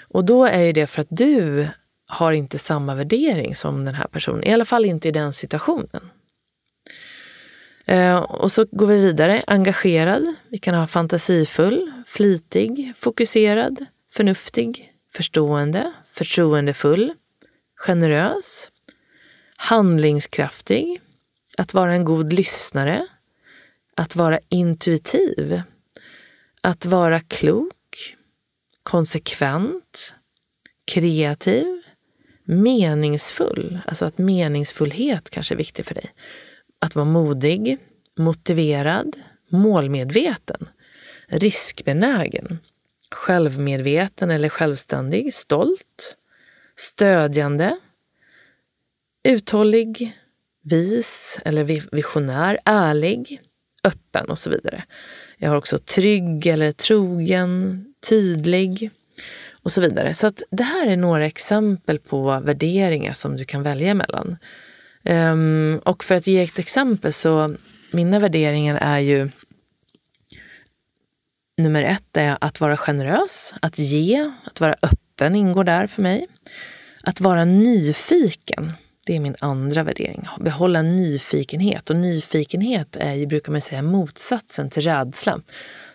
Och 0.01 0.25
då 0.25 0.45
är 0.45 0.73
det 0.73 0.87
för 0.87 1.01
att 1.01 1.07
du 1.09 1.67
har 2.07 2.31
inte 2.31 2.57
samma 2.57 2.95
värdering 2.95 3.55
som 3.55 3.85
den 3.85 3.95
här 3.95 4.07
personen, 4.07 4.47
i 4.47 4.53
alla 4.53 4.65
fall 4.65 4.85
inte 4.85 5.07
i 5.07 5.11
den 5.11 5.33
situationen. 5.33 6.09
Eh, 7.89 8.17
och 8.17 8.51
så 8.51 8.65
går 8.71 8.87
vi 8.87 8.99
vidare. 8.99 9.43
Engagerad. 9.47 10.35
Vi 10.49 10.57
kan 10.57 10.75
ha 10.75 10.87
fantasifull, 10.87 11.91
flitig, 12.07 12.93
fokuserad, 12.97 13.85
förnuftig, 14.13 14.93
förstående, 15.11 15.93
förtroendefull, 16.11 17.13
generös, 17.75 18.71
handlingskraftig, 19.55 21.01
att 21.57 21.73
vara 21.73 21.93
en 21.93 22.05
god 22.05 22.33
lyssnare, 22.33 23.07
att 23.95 24.15
vara 24.15 24.39
intuitiv, 24.49 25.61
att 26.61 26.85
vara 26.85 27.19
klok, 27.19 28.15
konsekvent, 28.83 30.15
kreativ, 30.85 31.81
meningsfull. 32.43 33.79
Alltså 33.85 34.05
att 34.05 34.17
meningsfullhet 34.17 35.29
kanske 35.29 35.55
är 35.55 35.57
viktig 35.57 35.85
för 35.85 35.95
dig. 35.95 36.13
Att 36.79 36.95
vara 36.95 37.05
modig, 37.05 37.77
motiverad, 38.17 39.15
målmedveten, 39.49 40.69
riskbenägen, 41.27 42.59
självmedveten 43.11 44.31
eller 44.31 44.49
självständig, 44.49 45.33
stolt, 45.33 46.17
stödjande, 46.75 47.79
uthållig, 49.23 50.17
vis 50.61 51.39
eller 51.45 51.63
visionär, 51.91 52.59
ärlig, 52.65 53.41
öppen 53.83 54.29
och 54.29 54.37
så 54.37 54.49
vidare. 54.49 54.83
Jag 55.37 55.49
har 55.49 55.55
också 55.55 55.77
trygg 55.77 56.47
eller 56.47 56.71
trogen, 56.71 57.85
tydlig 58.09 58.91
och 59.63 59.71
så 59.71 59.81
vidare. 59.81 60.13
Så 60.13 60.27
att 60.27 60.43
det 60.49 60.63
här 60.63 60.87
är 60.87 60.97
några 60.97 61.25
exempel 61.25 61.99
på 61.99 62.39
värderingar 62.39 63.13
som 63.13 63.37
du 63.37 63.45
kan 63.45 63.63
välja 63.63 63.93
mellan. 63.93 64.37
Um, 65.03 65.79
och 65.85 66.03
för 66.03 66.15
att 66.15 66.27
ge 66.27 66.43
ett 66.43 66.59
exempel 66.59 67.13
så 67.13 67.55
mina 67.91 68.19
värderingar 68.19 68.77
är 68.81 68.99
ju 68.99 69.29
Nummer 71.59 71.83
ett 71.83 72.17
är 72.17 72.37
att 72.41 72.61
vara 72.61 72.77
generös, 72.77 73.55
att 73.61 73.79
ge, 73.79 74.31
att 74.43 74.59
vara 74.59 74.75
öppen 74.81 75.35
ingår 75.35 75.63
där 75.63 75.87
för 75.87 76.01
mig. 76.01 76.27
Att 77.03 77.21
vara 77.21 77.45
nyfiken, 77.45 78.71
det 79.05 79.15
är 79.15 79.19
min 79.19 79.35
andra 79.39 79.83
värdering. 79.83 80.27
Behålla 80.39 80.81
nyfikenhet. 80.81 81.89
Och 81.89 81.95
nyfikenhet 81.95 82.95
är 82.95 83.13
ju, 83.13 83.25
brukar 83.25 83.51
man 83.51 83.61
säga, 83.61 83.81
motsatsen 83.81 84.69
till 84.69 84.83
rädsla. 84.83 85.41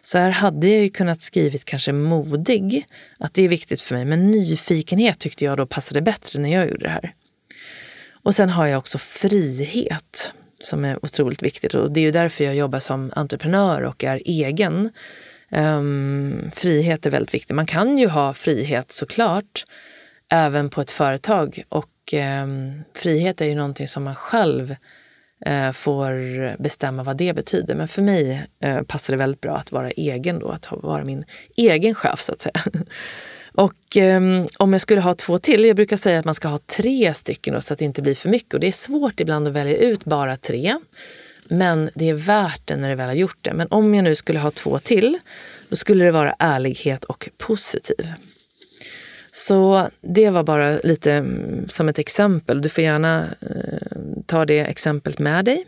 Så 0.00 0.18
här 0.18 0.30
hade 0.30 0.68
jag 0.68 0.82
ju 0.82 0.90
kunnat 0.90 1.22
skrivit 1.22 1.64
kanske 1.64 1.92
modig, 1.92 2.86
att 3.18 3.34
det 3.34 3.42
är 3.42 3.48
viktigt 3.48 3.80
för 3.80 3.94
mig. 3.94 4.05
Men 4.05 4.30
nyfikenhet 4.30 5.18
tyckte 5.18 5.44
jag 5.44 5.57
då 5.57 5.66
passade 5.66 6.02
bättre 6.02 6.40
när 6.40 6.52
jag 6.52 6.68
gjorde 6.68 6.84
det 6.84 6.90
här. 6.90 7.14
Och 8.25 8.35
sen 8.35 8.51
har 8.51 8.66
jag 8.66 8.79
också 8.79 8.99
frihet 8.99 10.35
som 10.62 10.85
är 10.85 11.05
otroligt 11.05 11.43
viktigt. 11.43 11.75
Och 11.75 11.93
det 11.93 12.01
är 12.01 12.03
ju 12.03 12.11
därför 12.11 12.45
jag 12.45 12.55
jobbar 12.55 12.79
som 12.79 13.12
entreprenör 13.16 13.83
och 13.83 14.05
är 14.05 14.22
egen. 14.25 14.91
Um, 15.51 16.51
frihet 16.55 17.07
är 17.07 17.11
väldigt 17.11 17.35
viktigt. 17.35 17.57
Man 17.57 17.66
kan 17.66 17.99
ju 17.99 18.09
ha 18.09 18.35
frihet 18.35 18.93
såklart 18.93 19.64
även 20.31 20.70
på 20.70 20.81
ett 20.81 20.91
företag 20.91 21.62
och 21.68 22.14
um, 22.43 22.85
frihet 22.95 23.41
är 23.41 23.45
ju 23.45 23.55
någonting 23.55 23.89
som 23.89 24.05
man 24.05 24.14
själv 24.14 24.77
uh, 25.49 25.72
får 25.72 26.62
bestämma 26.62 27.03
vad 27.03 27.16
det 27.16 27.35
betyder. 27.35 27.75
Men 27.75 27.89
för 27.89 28.03
mig 28.03 28.47
uh, 28.64 28.83
passar 28.83 29.12
det 29.12 29.18
väldigt 29.18 29.41
bra 29.41 29.57
att 29.57 29.72
vara 29.72 29.91
egen 29.91 30.39
då, 30.39 30.49
att 30.49 30.68
vara 30.70 31.05
min 31.05 31.25
egen 31.57 31.95
chef 31.95 32.20
så 32.20 32.33
att 32.33 32.41
säga. 32.41 32.61
Och 33.55 33.96
um, 33.96 34.48
om 34.59 34.72
jag 34.72 34.80
skulle 34.80 35.00
ha 35.00 35.14
två 35.14 35.38
till, 35.38 35.64
jag 35.64 35.76
brukar 35.76 35.96
säga 35.96 36.18
att 36.18 36.24
man 36.24 36.34
ska 36.34 36.48
ha 36.48 36.59
tre 36.59 37.14
stycken 37.14 37.55
då, 37.55 37.61
så 37.61 37.72
att 37.72 37.78
det 37.78 37.84
inte 37.84 38.02
blir 38.02 38.14
för 38.14 38.28
mycket. 38.28 38.55
Och 38.55 38.61
det 38.61 38.66
är 38.66 38.72
svårt 38.72 39.20
ibland 39.20 39.48
att 39.48 39.55
välja 39.55 39.76
ut 39.76 40.05
bara 40.05 40.36
tre. 40.36 40.76
Men 41.48 41.90
det 41.94 42.09
är 42.09 42.14
värt 42.14 42.61
det 42.64 42.76
när 42.76 42.90
du 42.90 42.94
väl 42.94 43.07
har 43.07 43.14
gjort 43.14 43.38
det. 43.40 43.55
Men 43.55 43.66
om 43.70 43.94
jag 43.94 44.05
nu 44.05 44.14
skulle 44.14 44.38
ha 44.38 44.50
två 44.50 44.78
till, 44.78 45.18
då 45.68 45.76
skulle 45.76 46.05
det 46.05 46.11
vara 46.11 46.34
ärlighet 46.38 47.05
och 47.05 47.28
positiv. 47.38 48.12
Så 49.32 49.88
det 50.00 50.30
var 50.30 50.42
bara 50.42 50.78
lite 50.84 51.12
mm, 51.12 51.68
som 51.68 51.88
ett 51.88 51.98
exempel. 51.98 52.62
Du 52.62 52.68
får 52.68 52.84
gärna 52.84 53.24
eh, 53.40 53.98
ta 54.26 54.44
det 54.44 54.59
exemplet 54.59 55.18
med 55.18 55.44
dig. 55.44 55.66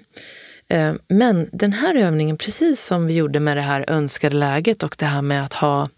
Eh, 0.68 0.95
men 1.09 1.49
den 1.53 1.72
här 1.72 1.95
övningen, 1.95 2.37
precis 2.37 2.87
som 2.87 3.07
vi 3.07 3.14
gjorde 3.14 3.41
med 3.41 3.57
det 3.57 3.62
här 3.62 3.84
önskade 3.89 4.37
läget 4.37 4.82
och 4.82 4.97
det 4.99 5.07
här 5.07 5.22
med 5.22 5.45
att 5.45 5.55
ha, 5.55 5.89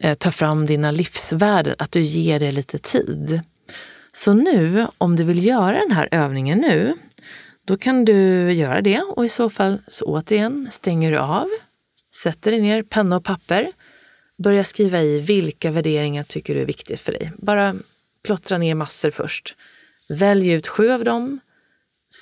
eh, 0.00 0.14
ta 0.14 0.30
fram 0.30 0.66
dina 0.66 0.90
livsvärden, 0.90 1.74
att 1.78 1.92
du 1.92 2.00
ger 2.00 2.40
det 2.40 2.52
lite 2.52 2.78
tid. 2.78 3.40
Så 4.12 4.34
nu, 4.34 4.86
om 4.98 5.16
du 5.16 5.24
vill 5.24 5.46
göra 5.46 5.78
den 5.78 5.90
här 5.90 6.08
övningen 6.10 6.58
nu, 6.58 6.96
då 7.64 7.76
kan 7.76 8.04
du 8.04 8.52
göra 8.52 8.80
det 8.80 9.00
och 9.00 9.24
i 9.24 9.28
så 9.28 9.50
fall 9.50 9.82
så 9.86 10.04
återigen 10.04 10.68
stänger 10.70 11.12
du 11.12 11.18
av, 11.18 11.48
sätter 12.22 12.50
dig 12.50 12.60
ner, 12.60 12.82
penna 12.82 13.16
och 13.16 13.24
papper, 13.24 13.72
börja 14.38 14.64
skriva 14.64 15.02
i 15.02 15.20
vilka 15.20 15.70
värderingar 15.70 16.22
tycker 16.22 16.54
du 16.54 16.60
är 16.60 16.66
viktigt 16.66 17.00
för 17.00 17.12
dig. 17.12 17.32
Bara 17.36 17.74
klottra 18.24 18.58
ner 18.58 18.74
massor 18.74 19.10
först. 19.10 19.56
Välj 20.08 20.50
ut 20.50 20.68
sju 20.68 20.90
av 20.90 21.04
dem, 21.04 21.40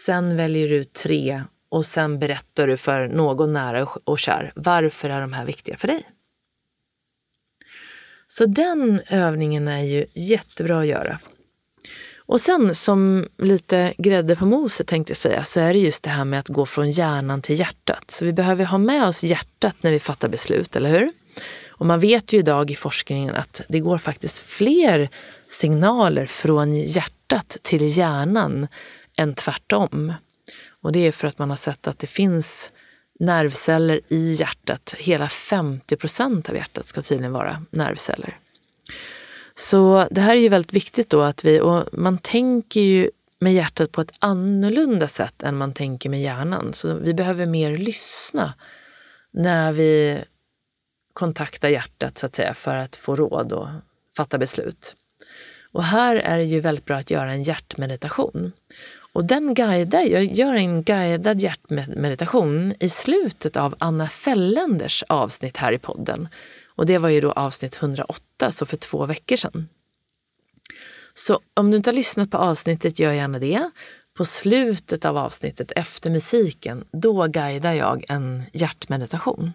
sen 0.06 0.36
väljer 0.36 0.68
du 0.68 0.76
ut 0.76 0.92
tre 0.92 1.42
och 1.68 1.86
sen 1.86 2.18
berättar 2.18 2.66
du 2.66 2.76
för 2.76 3.08
någon 3.08 3.52
nära 3.52 3.88
och 4.04 4.18
kär 4.18 4.52
varför 4.54 5.10
är 5.10 5.20
de 5.20 5.32
här 5.32 5.44
viktiga 5.44 5.76
för 5.76 5.88
dig. 5.88 6.02
Så 8.28 8.46
den 8.46 9.00
övningen 9.08 9.68
är 9.68 9.82
ju 9.82 10.06
jättebra 10.14 10.80
att 10.80 10.86
göra 10.86 11.18
och 12.28 12.40
sen 12.40 12.74
som 12.74 13.28
lite 13.38 13.94
grädde 13.98 14.36
på 14.36 14.46
moset 14.46 14.86
tänkte 14.86 15.10
jag 15.10 15.16
säga, 15.16 15.44
så 15.44 15.60
är 15.60 15.72
det 15.72 15.78
just 15.78 16.02
det 16.02 16.10
här 16.10 16.24
med 16.24 16.40
att 16.40 16.48
gå 16.48 16.66
från 16.66 16.90
hjärnan 16.90 17.42
till 17.42 17.58
hjärtat. 17.58 18.10
Så 18.10 18.24
vi 18.24 18.32
behöver 18.32 18.64
ha 18.64 18.78
med 18.78 19.06
oss 19.06 19.24
hjärtat 19.24 19.76
när 19.80 19.90
vi 19.90 19.98
fattar 19.98 20.28
beslut, 20.28 20.76
eller 20.76 20.90
hur? 20.90 21.10
Och 21.68 21.86
man 21.86 22.00
vet 22.00 22.32
ju 22.32 22.38
idag 22.38 22.70
i 22.70 22.76
forskningen 22.76 23.34
att 23.34 23.60
det 23.68 23.80
går 23.80 23.98
faktiskt 23.98 24.40
fler 24.40 25.08
signaler 25.48 26.26
från 26.26 26.74
hjärtat 26.74 27.56
till 27.62 27.98
hjärnan 27.98 28.68
än 29.16 29.34
tvärtom. 29.34 30.12
Och 30.82 30.92
det 30.92 31.06
är 31.06 31.12
för 31.12 31.28
att 31.28 31.38
man 31.38 31.50
har 31.50 31.56
sett 31.56 31.88
att 31.88 31.98
det 31.98 32.06
finns 32.06 32.72
nervceller 33.18 34.00
i 34.08 34.32
hjärtat. 34.32 34.94
Hela 34.98 35.28
50 35.28 35.96
procent 35.96 36.48
av 36.48 36.56
hjärtat 36.56 36.86
ska 36.86 37.02
tydligen 37.02 37.32
vara 37.32 37.62
nervceller. 37.70 38.38
Så 39.54 40.08
det 40.10 40.20
här 40.20 40.36
är 40.36 40.40
ju 40.40 40.48
väldigt 40.48 40.72
viktigt 40.72 41.10
då 41.10 41.22
att 41.22 41.44
vi, 41.44 41.60
och 41.60 41.84
man 41.92 42.18
tänker 42.18 42.80
ju 42.80 43.10
med 43.40 43.54
hjärtat 43.54 43.92
på 43.92 44.00
ett 44.00 44.12
annorlunda 44.18 45.08
sätt 45.08 45.42
än 45.42 45.56
man 45.56 45.72
tänker 45.72 46.10
med 46.10 46.22
hjärnan. 46.22 46.72
Så 46.72 46.94
vi 46.94 47.14
behöver 47.14 47.46
mer 47.46 47.76
lyssna 47.76 48.54
när 49.30 49.72
vi 49.72 50.18
kontaktar 51.12 51.68
hjärtat 51.68 52.18
så 52.18 52.26
att 52.26 52.36
säga 52.36 52.54
för 52.54 52.76
att 52.76 52.96
få 52.96 53.16
råd 53.16 53.52
och 53.52 53.68
fatta 54.16 54.38
beslut. 54.38 54.96
Och 55.72 55.84
här 55.84 56.16
är 56.16 56.36
det 56.36 56.44
ju 56.44 56.60
väldigt 56.60 56.84
bra 56.84 56.96
att 56.96 57.10
göra 57.10 57.32
en 57.32 57.42
hjärtmeditation. 57.42 58.52
Och 59.18 59.24
den 59.24 59.54
guidar, 59.54 60.02
jag 60.02 60.24
gör 60.24 60.54
en 60.54 60.82
guidad 60.82 61.40
hjärtmeditation 61.40 62.74
i 62.80 62.88
slutet 62.88 63.56
av 63.56 63.74
Anna 63.78 64.08
Felländers 64.08 65.04
avsnitt 65.08 65.56
här 65.56 65.72
i 65.72 65.78
podden. 65.78 66.28
Och 66.66 66.86
det 66.86 66.98
var 66.98 67.08
ju 67.08 67.20
då 67.20 67.32
avsnitt 67.32 67.82
108, 67.82 68.50
så 68.50 68.66
för 68.66 68.76
två 68.76 69.06
veckor 69.06 69.36
sedan. 69.36 69.68
Så 71.14 71.40
om 71.54 71.70
du 71.70 71.76
inte 71.76 71.90
har 71.90 71.94
lyssnat 71.94 72.30
på 72.30 72.36
avsnittet, 72.36 72.98
gör 72.98 73.12
gärna 73.12 73.38
det. 73.38 73.70
På 74.16 74.24
slutet 74.24 75.04
av 75.04 75.16
avsnittet, 75.16 75.72
efter 75.76 76.10
musiken, 76.10 76.84
då 76.92 77.26
guidar 77.26 77.72
jag 77.72 78.04
en 78.08 78.42
hjärtmeditation. 78.52 79.52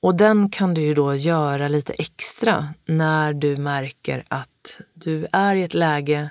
Och 0.00 0.14
den 0.14 0.50
kan 0.50 0.74
du 0.74 0.82
ju 0.82 0.94
då 0.94 1.14
göra 1.14 1.68
lite 1.68 1.92
extra 1.92 2.68
när 2.84 3.32
du 3.32 3.56
märker 3.56 4.24
att 4.28 4.80
du 4.94 5.26
är 5.32 5.54
i 5.54 5.62
ett 5.62 5.74
läge 5.74 6.30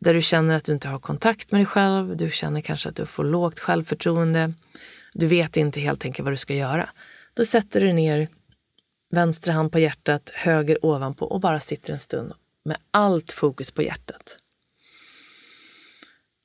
där 0.00 0.14
du 0.14 0.22
känner 0.22 0.54
att 0.54 0.64
du 0.64 0.72
inte 0.72 0.88
har 0.88 0.98
kontakt 0.98 1.52
med 1.52 1.58
dig 1.58 1.66
själv, 1.66 2.16
du 2.16 2.30
känner 2.30 2.60
kanske 2.60 2.88
att 2.88 2.96
du 2.96 3.06
får 3.06 3.24
lågt 3.24 3.60
självförtroende, 3.60 4.52
du 5.12 5.26
vet 5.26 5.56
inte 5.56 5.80
helt 5.80 6.04
enkelt 6.04 6.24
vad 6.24 6.32
du 6.32 6.36
ska 6.36 6.54
göra. 6.54 6.88
Då 7.34 7.44
sätter 7.44 7.80
du 7.80 7.92
ner 7.92 8.28
Vänster 9.12 9.52
hand 9.52 9.72
på 9.72 9.78
hjärtat, 9.78 10.30
höger 10.34 10.84
ovanpå 10.84 11.26
och 11.26 11.40
bara 11.40 11.60
sitter 11.60 11.92
en 11.92 11.98
stund 11.98 12.32
med 12.64 12.76
allt 12.90 13.32
fokus 13.32 13.70
på 13.70 13.82
hjärtat. 13.82 14.38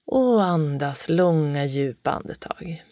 Och 0.06 0.44
andas 0.44 1.10
långa 1.10 1.66
djupa 1.66 2.12
andetag. 2.12 2.84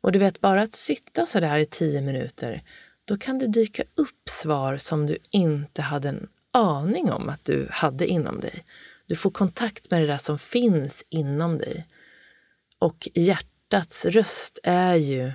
Och 0.00 0.12
du 0.12 0.18
vet, 0.18 0.40
bara 0.40 0.62
att 0.62 0.74
sitta 0.74 1.26
så 1.26 1.40
där 1.40 1.58
i 1.58 1.66
tio 1.66 2.02
minuter, 2.02 2.62
då 3.04 3.16
kan 3.16 3.38
det 3.38 3.46
dyka 3.46 3.82
upp 3.94 4.28
svar 4.28 4.76
som 4.76 5.06
du 5.06 5.18
inte 5.30 5.82
hade 5.82 6.08
en 6.08 6.28
aning 6.58 7.12
om 7.12 7.28
att 7.28 7.44
du 7.44 7.68
hade 7.70 8.06
inom 8.06 8.40
dig. 8.40 8.64
Du 9.06 9.16
får 9.16 9.30
kontakt 9.30 9.90
med 9.90 10.00
det 10.00 10.06
där 10.06 10.18
som 10.18 10.38
finns 10.38 11.04
inom 11.08 11.58
dig. 11.58 11.86
Och 12.78 13.08
hjärtats 13.14 14.06
röst 14.06 14.58
är 14.62 14.94
ju 14.94 15.32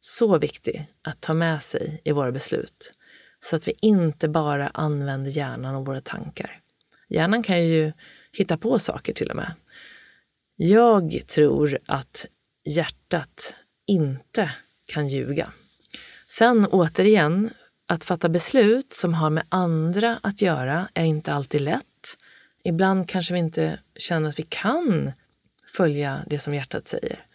så 0.00 0.38
viktig 0.38 0.92
att 1.02 1.20
ta 1.20 1.34
med 1.34 1.62
sig 1.62 2.00
i 2.04 2.12
våra 2.12 2.32
beslut 2.32 2.92
så 3.40 3.56
att 3.56 3.68
vi 3.68 3.74
inte 3.80 4.28
bara 4.28 4.68
använder 4.68 5.30
hjärnan 5.30 5.74
och 5.74 5.86
våra 5.86 6.00
tankar. 6.00 6.60
Hjärnan 7.08 7.42
kan 7.42 7.64
ju 7.64 7.92
hitta 8.32 8.56
på 8.56 8.78
saker 8.78 9.12
till 9.12 9.30
och 9.30 9.36
med. 9.36 9.54
Jag 10.56 11.22
tror 11.26 11.78
att 11.86 12.26
hjärtat 12.64 13.54
inte 13.86 14.50
kan 14.86 15.08
ljuga. 15.08 15.52
Sen 16.28 16.66
återigen, 16.66 17.50
att 17.94 18.04
fatta 18.04 18.28
beslut 18.28 18.92
som 18.92 19.14
har 19.14 19.30
med 19.30 19.44
andra 19.48 20.18
att 20.22 20.42
göra 20.42 20.88
är 20.94 21.04
inte 21.04 21.32
alltid 21.32 21.60
lätt. 21.60 22.16
Ibland 22.64 23.08
kanske 23.08 23.34
vi 23.34 23.38
inte 23.38 23.78
känner 23.96 24.28
att 24.28 24.38
vi 24.38 24.46
kan 24.48 25.12
följa 25.76 26.20
det 26.26 26.38
som 26.38 26.54
hjärtat 26.54 26.88
säger. 26.88 27.26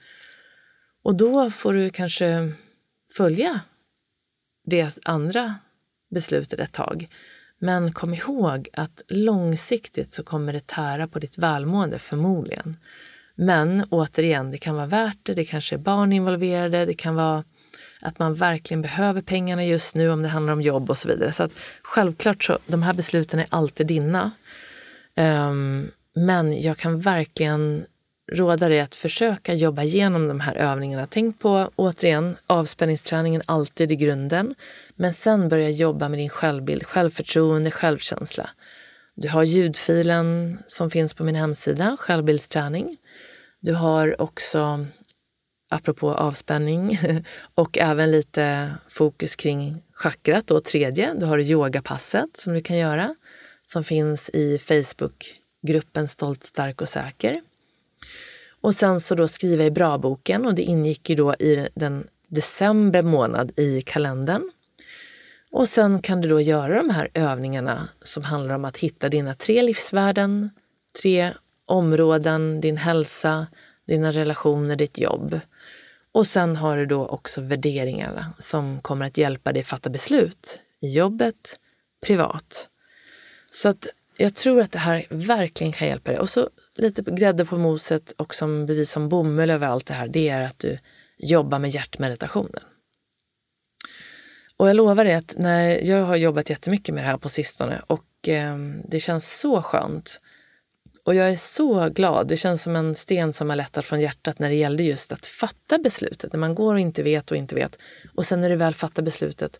Och 1.03 1.15
då 1.15 1.49
får 1.49 1.73
du 1.73 1.89
kanske 1.89 2.51
följa 3.17 3.59
det 4.65 4.99
andra 5.03 5.55
beslutet 6.11 6.59
ett 6.59 6.71
tag. 6.71 7.07
Men 7.59 7.93
kom 7.93 8.13
ihåg 8.13 8.69
att 8.73 9.01
långsiktigt 9.07 10.13
så 10.13 10.23
kommer 10.23 10.53
det 10.53 10.67
tära 10.67 11.07
på 11.07 11.19
ditt 11.19 11.37
välmående 11.37 11.99
förmodligen. 11.99 12.77
Men 13.35 13.83
återigen, 13.89 14.51
det 14.51 14.57
kan 14.57 14.75
vara 14.75 14.85
värt 14.85 15.17
det. 15.23 15.33
Det 15.33 15.45
kanske 15.45 15.75
är 15.75 15.79
barn 15.79 16.13
involverade. 16.13 16.85
Det 16.85 16.93
kan 16.93 17.15
vara 17.15 17.43
att 18.01 18.19
man 18.19 18.33
verkligen 18.33 18.81
behöver 18.81 19.21
pengarna 19.21 19.65
just 19.65 19.95
nu 19.95 20.09
om 20.09 20.21
det 20.21 20.27
handlar 20.27 20.53
om 20.53 20.61
jobb 20.61 20.89
och 20.89 20.97
så 20.97 21.07
vidare. 21.07 21.31
Så 21.31 21.43
att 21.43 21.51
självklart 21.81 22.43
så, 22.43 22.57
de 22.65 22.83
här 22.83 22.93
besluten 22.93 23.39
är 23.39 23.45
alltid 23.49 23.87
dina. 23.87 24.31
Um, 25.15 25.91
men 26.13 26.61
jag 26.61 26.77
kan 26.77 26.99
verkligen 26.99 27.85
råda 28.31 28.69
dig 28.69 28.79
att 28.79 28.95
försöka 28.95 29.53
jobba 29.53 29.83
igenom 29.83 30.27
de 30.27 30.39
här 30.39 30.55
övningarna. 30.55 31.07
Tänk 31.09 31.39
på, 31.39 31.71
återigen, 31.75 32.37
avspänningsträningen 32.47 33.41
alltid 33.45 33.91
i 33.91 33.95
grunden. 33.95 34.55
Men 34.95 35.13
sen 35.13 35.49
börja 35.49 35.69
jobba 35.69 36.09
med 36.09 36.19
din 36.19 36.29
självbild, 36.29 36.83
självförtroende, 36.83 37.71
självkänsla. 37.71 38.49
Du 39.15 39.29
har 39.29 39.43
ljudfilen 39.43 40.57
som 40.67 40.91
finns 40.91 41.13
på 41.13 41.23
min 41.23 41.35
hemsida, 41.35 41.97
självbildsträning. 41.99 42.97
Du 43.59 43.73
har 43.73 44.21
också, 44.21 44.85
apropå 45.69 46.13
avspänning, 46.13 46.99
och 47.55 47.77
även 47.77 48.11
lite 48.11 48.75
fokus 48.89 49.35
kring 49.35 49.83
chakrat, 49.93 50.47
då 50.47 50.61
tredje. 50.61 51.13
Du 51.13 51.25
har 51.25 51.39
yogapasset 51.39 52.37
som 52.37 52.53
du 52.53 52.61
kan 52.61 52.77
göra 52.77 53.15
som 53.65 53.83
finns 53.83 54.29
i 54.29 54.57
Facebookgruppen 54.57 56.07
Stolt, 56.07 56.43
stark 56.43 56.81
och 56.81 56.89
säker. 56.89 57.41
Och 58.61 58.75
sen 58.75 58.99
så 58.99 59.15
då 59.15 59.27
skriva 59.27 59.63
i 59.63 59.71
bra-boken 59.71 60.45
och 60.45 60.55
det 60.55 60.61
ingick 60.61 61.09
ju 61.09 61.15
då 61.15 61.35
i 61.35 61.69
den 61.75 62.07
december 62.27 63.01
månad 63.01 63.51
i 63.55 63.81
kalendern. 63.81 64.51
Och 65.51 65.67
sen 65.67 66.01
kan 66.01 66.21
du 66.21 66.29
då 66.29 66.41
göra 66.41 66.77
de 66.77 66.89
här 66.89 67.09
övningarna 67.13 67.89
som 68.01 68.23
handlar 68.23 68.55
om 68.55 68.65
att 68.65 68.77
hitta 68.77 69.09
dina 69.09 69.35
tre 69.35 69.61
livsvärden, 69.61 70.49
tre 71.01 71.33
områden, 71.65 72.61
din 72.61 72.77
hälsa, 72.77 73.47
dina 73.85 74.11
relationer, 74.11 74.75
ditt 74.75 74.99
jobb. 74.99 75.39
Och 76.11 76.27
sen 76.27 76.55
har 76.55 76.77
du 76.77 76.85
då 76.85 77.07
också 77.07 77.41
värderingarna 77.41 78.33
som 78.37 78.81
kommer 78.81 79.05
att 79.05 79.17
hjälpa 79.17 79.51
dig 79.51 79.63
fatta 79.63 79.89
beslut 79.89 80.59
i 80.81 80.87
jobbet, 80.87 81.59
privat. 82.05 82.69
Så 83.51 83.69
att 83.69 83.87
jag 84.17 84.35
tror 84.35 84.61
att 84.61 84.71
det 84.71 84.79
här 84.79 85.05
verkligen 85.09 85.73
kan 85.73 85.87
hjälpa 85.87 86.11
dig. 86.11 86.19
Och 86.19 86.29
så 86.29 86.49
lite 86.75 87.01
grädde 87.01 87.45
på 87.45 87.57
moset 87.57 88.11
och 88.11 88.35
som, 88.35 88.67
precis 88.67 88.91
som 88.91 89.09
bomull 89.09 89.49
över 89.49 89.67
allt 89.67 89.85
det 89.85 89.93
här, 89.93 90.07
det 90.07 90.29
är 90.29 90.41
att 90.41 90.59
du 90.59 90.77
jobbar 91.17 91.59
med 91.59 91.69
hjärtmeditationen. 91.69 92.63
Och 94.57 94.69
jag 94.69 94.75
lovar 94.75 95.05
dig 95.05 95.13
att 95.13 95.35
när 95.37 95.89
jag 95.89 96.05
har 96.05 96.15
jobbat 96.15 96.49
jättemycket 96.49 96.95
med 96.95 97.03
det 97.03 97.07
här 97.07 97.17
på 97.17 97.29
sistone 97.29 97.81
och 97.87 98.29
eh, 98.29 98.57
det 98.87 98.99
känns 98.99 99.39
så 99.39 99.61
skönt. 99.61 100.21
Och 101.09 101.15
jag 101.15 101.29
är 101.29 101.35
så 101.35 101.89
glad. 101.89 102.27
Det 102.27 102.37
känns 102.37 102.63
som 102.63 102.75
en 102.75 102.95
sten 102.95 103.33
som 103.33 103.49
har 103.49 103.57
lättat 103.57 103.85
från 103.85 104.01
hjärtat 104.01 104.39
när 104.39 104.49
det 104.49 104.55
gällde 104.55 104.83
just 104.83 105.11
att 105.11 105.25
fatta 105.25 105.77
beslutet. 105.77 106.33
När 106.33 106.39
man 106.39 106.55
går 106.55 106.73
och 106.73 106.79
inte 106.79 107.03
vet 107.03 107.31
och 107.31 107.37
inte 107.37 107.55
vet. 107.55 107.79
Och 108.15 108.25
sen 108.25 108.41
när 108.41 108.49
du 108.49 108.55
väl 108.55 108.73
fattar 108.73 109.03
beslutet, 109.03 109.59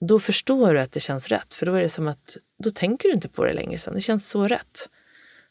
då 0.00 0.20
förstår 0.20 0.74
du 0.74 0.80
att 0.80 0.92
det 0.92 1.00
känns 1.00 1.28
rätt. 1.28 1.54
För 1.54 1.66
då 1.66 1.74
är 1.74 1.82
det 1.82 1.88
som 1.88 2.08
att, 2.08 2.36
då 2.64 2.70
tänker 2.70 3.08
du 3.08 3.14
inte 3.14 3.28
på 3.28 3.44
det 3.44 3.52
längre 3.52 3.78
sen. 3.78 3.94
Det 3.94 4.00
känns 4.00 4.30
så 4.30 4.48
rätt. 4.48 4.88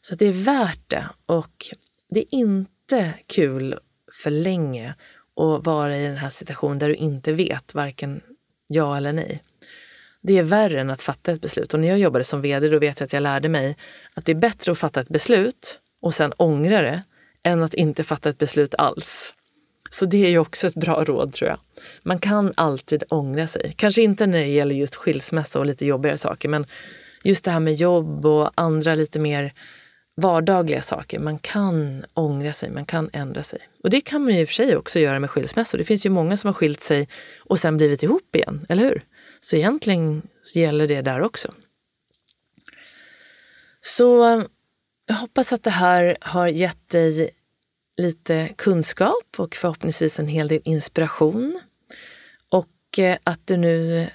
Så 0.00 0.14
det 0.14 0.26
är 0.26 0.32
värt 0.32 0.90
det. 0.90 1.08
Och 1.26 1.66
det 2.10 2.20
är 2.20 2.34
inte 2.34 3.14
kul 3.26 3.78
för 4.22 4.30
länge 4.30 4.94
att 5.36 5.66
vara 5.66 5.98
i 5.98 6.02
den 6.02 6.16
här 6.16 6.30
situationen 6.30 6.78
där 6.78 6.88
du 6.88 6.94
inte 6.94 7.32
vet 7.32 7.74
varken 7.74 8.20
ja 8.66 8.96
eller 8.96 9.12
nej. 9.12 9.42
Det 10.22 10.38
är 10.38 10.42
värre 10.42 10.80
än 10.80 10.90
att 10.90 11.02
fatta 11.02 11.32
ett 11.32 11.40
beslut. 11.40 11.74
Och 11.74 11.80
när 11.80 11.88
jag 11.88 11.98
jobbade 11.98 12.24
som 12.24 12.42
vd 12.42 12.68
då 12.68 12.78
vet 12.78 13.00
jag 13.00 13.06
att 13.06 13.12
jag 13.12 13.22
lärde 13.22 13.48
mig 13.48 13.76
att 14.14 14.24
det 14.24 14.32
är 14.32 14.36
bättre 14.36 14.72
att 14.72 14.78
fatta 14.78 15.00
ett 15.00 15.08
beslut 15.08 15.80
och 16.02 16.14
sen 16.14 16.32
ångra 16.36 16.82
det 16.82 17.02
än 17.44 17.62
att 17.62 17.74
inte 17.74 18.04
fatta 18.04 18.28
ett 18.28 18.38
beslut 18.38 18.74
alls. 18.74 19.34
Så 19.90 20.06
det 20.06 20.24
är 20.26 20.28
ju 20.28 20.38
också 20.38 20.66
ett 20.66 20.74
bra 20.74 21.04
råd 21.04 21.32
tror 21.32 21.50
jag. 21.50 21.58
Man 22.02 22.18
kan 22.18 22.52
alltid 22.56 23.02
ångra 23.08 23.46
sig. 23.46 23.74
Kanske 23.76 24.02
inte 24.02 24.26
när 24.26 24.38
det 24.38 24.50
gäller 24.50 24.74
just 24.74 24.94
skilsmässa 24.94 25.58
och 25.58 25.66
lite 25.66 25.86
jobbigare 25.86 26.18
saker, 26.18 26.48
men 26.48 26.66
just 27.22 27.44
det 27.44 27.50
här 27.50 27.60
med 27.60 27.74
jobb 27.74 28.26
och 28.26 28.50
andra 28.54 28.94
lite 28.94 29.18
mer 29.18 29.52
vardagliga 30.16 30.80
saker. 30.80 31.18
Man 31.18 31.38
kan 31.38 32.04
ångra 32.14 32.52
sig, 32.52 32.70
man 32.70 32.84
kan 32.84 33.10
ändra 33.12 33.42
sig. 33.42 33.60
Och 33.82 33.90
det 33.90 34.00
kan 34.00 34.24
man 34.24 34.34
ju 34.34 34.40
i 34.40 34.44
och 34.44 34.48
för 34.48 34.54
sig 34.54 34.76
också 34.76 34.98
göra 34.98 35.18
med 35.18 35.30
skilsmässor. 35.30 35.78
Det 35.78 35.84
finns 35.84 36.06
ju 36.06 36.10
många 36.10 36.36
som 36.36 36.48
har 36.48 36.54
skilt 36.54 36.80
sig 36.80 37.08
och 37.40 37.58
sen 37.58 37.76
blivit 37.76 38.02
ihop 38.02 38.36
igen, 38.36 38.66
eller 38.68 38.82
hur? 38.82 39.02
Så 39.40 39.56
egentligen 39.56 40.22
gäller 40.54 40.88
det 40.88 41.02
där 41.02 41.20
också. 41.20 41.54
Så 43.80 44.24
eh, 44.24 44.42
jag 45.06 45.14
hoppas 45.14 45.52
att 45.52 45.62
det 45.62 45.70
här 45.70 46.16
har 46.20 46.48
gett 46.48 46.88
dig 46.88 47.30
lite 47.96 48.48
kunskap 48.56 49.34
och 49.36 49.54
förhoppningsvis 49.54 50.18
en 50.18 50.28
hel 50.28 50.48
del 50.48 50.60
inspiration. 50.64 51.60
Och 52.50 52.98
eh, 52.98 53.18
att 53.24 53.46
du 53.46 53.56
nu 53.56 54.06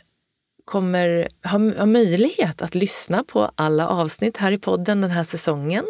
kommer 0.66 1.30
ha, 1.44 1.80
ha 1.80 1.86
möjlighet 1.86 2.62
att 2.62 2.76
lyssna 2.76 3.24
på 3.24 3.52
alla 3.56 3.88
avsnitt 3.88 4.38
här 4.38 4.52
i 4.52 4.58
podden 4.58 5.02
den 5.02 5.12
här 5.12 5.24
säsongen. 5.24 5.86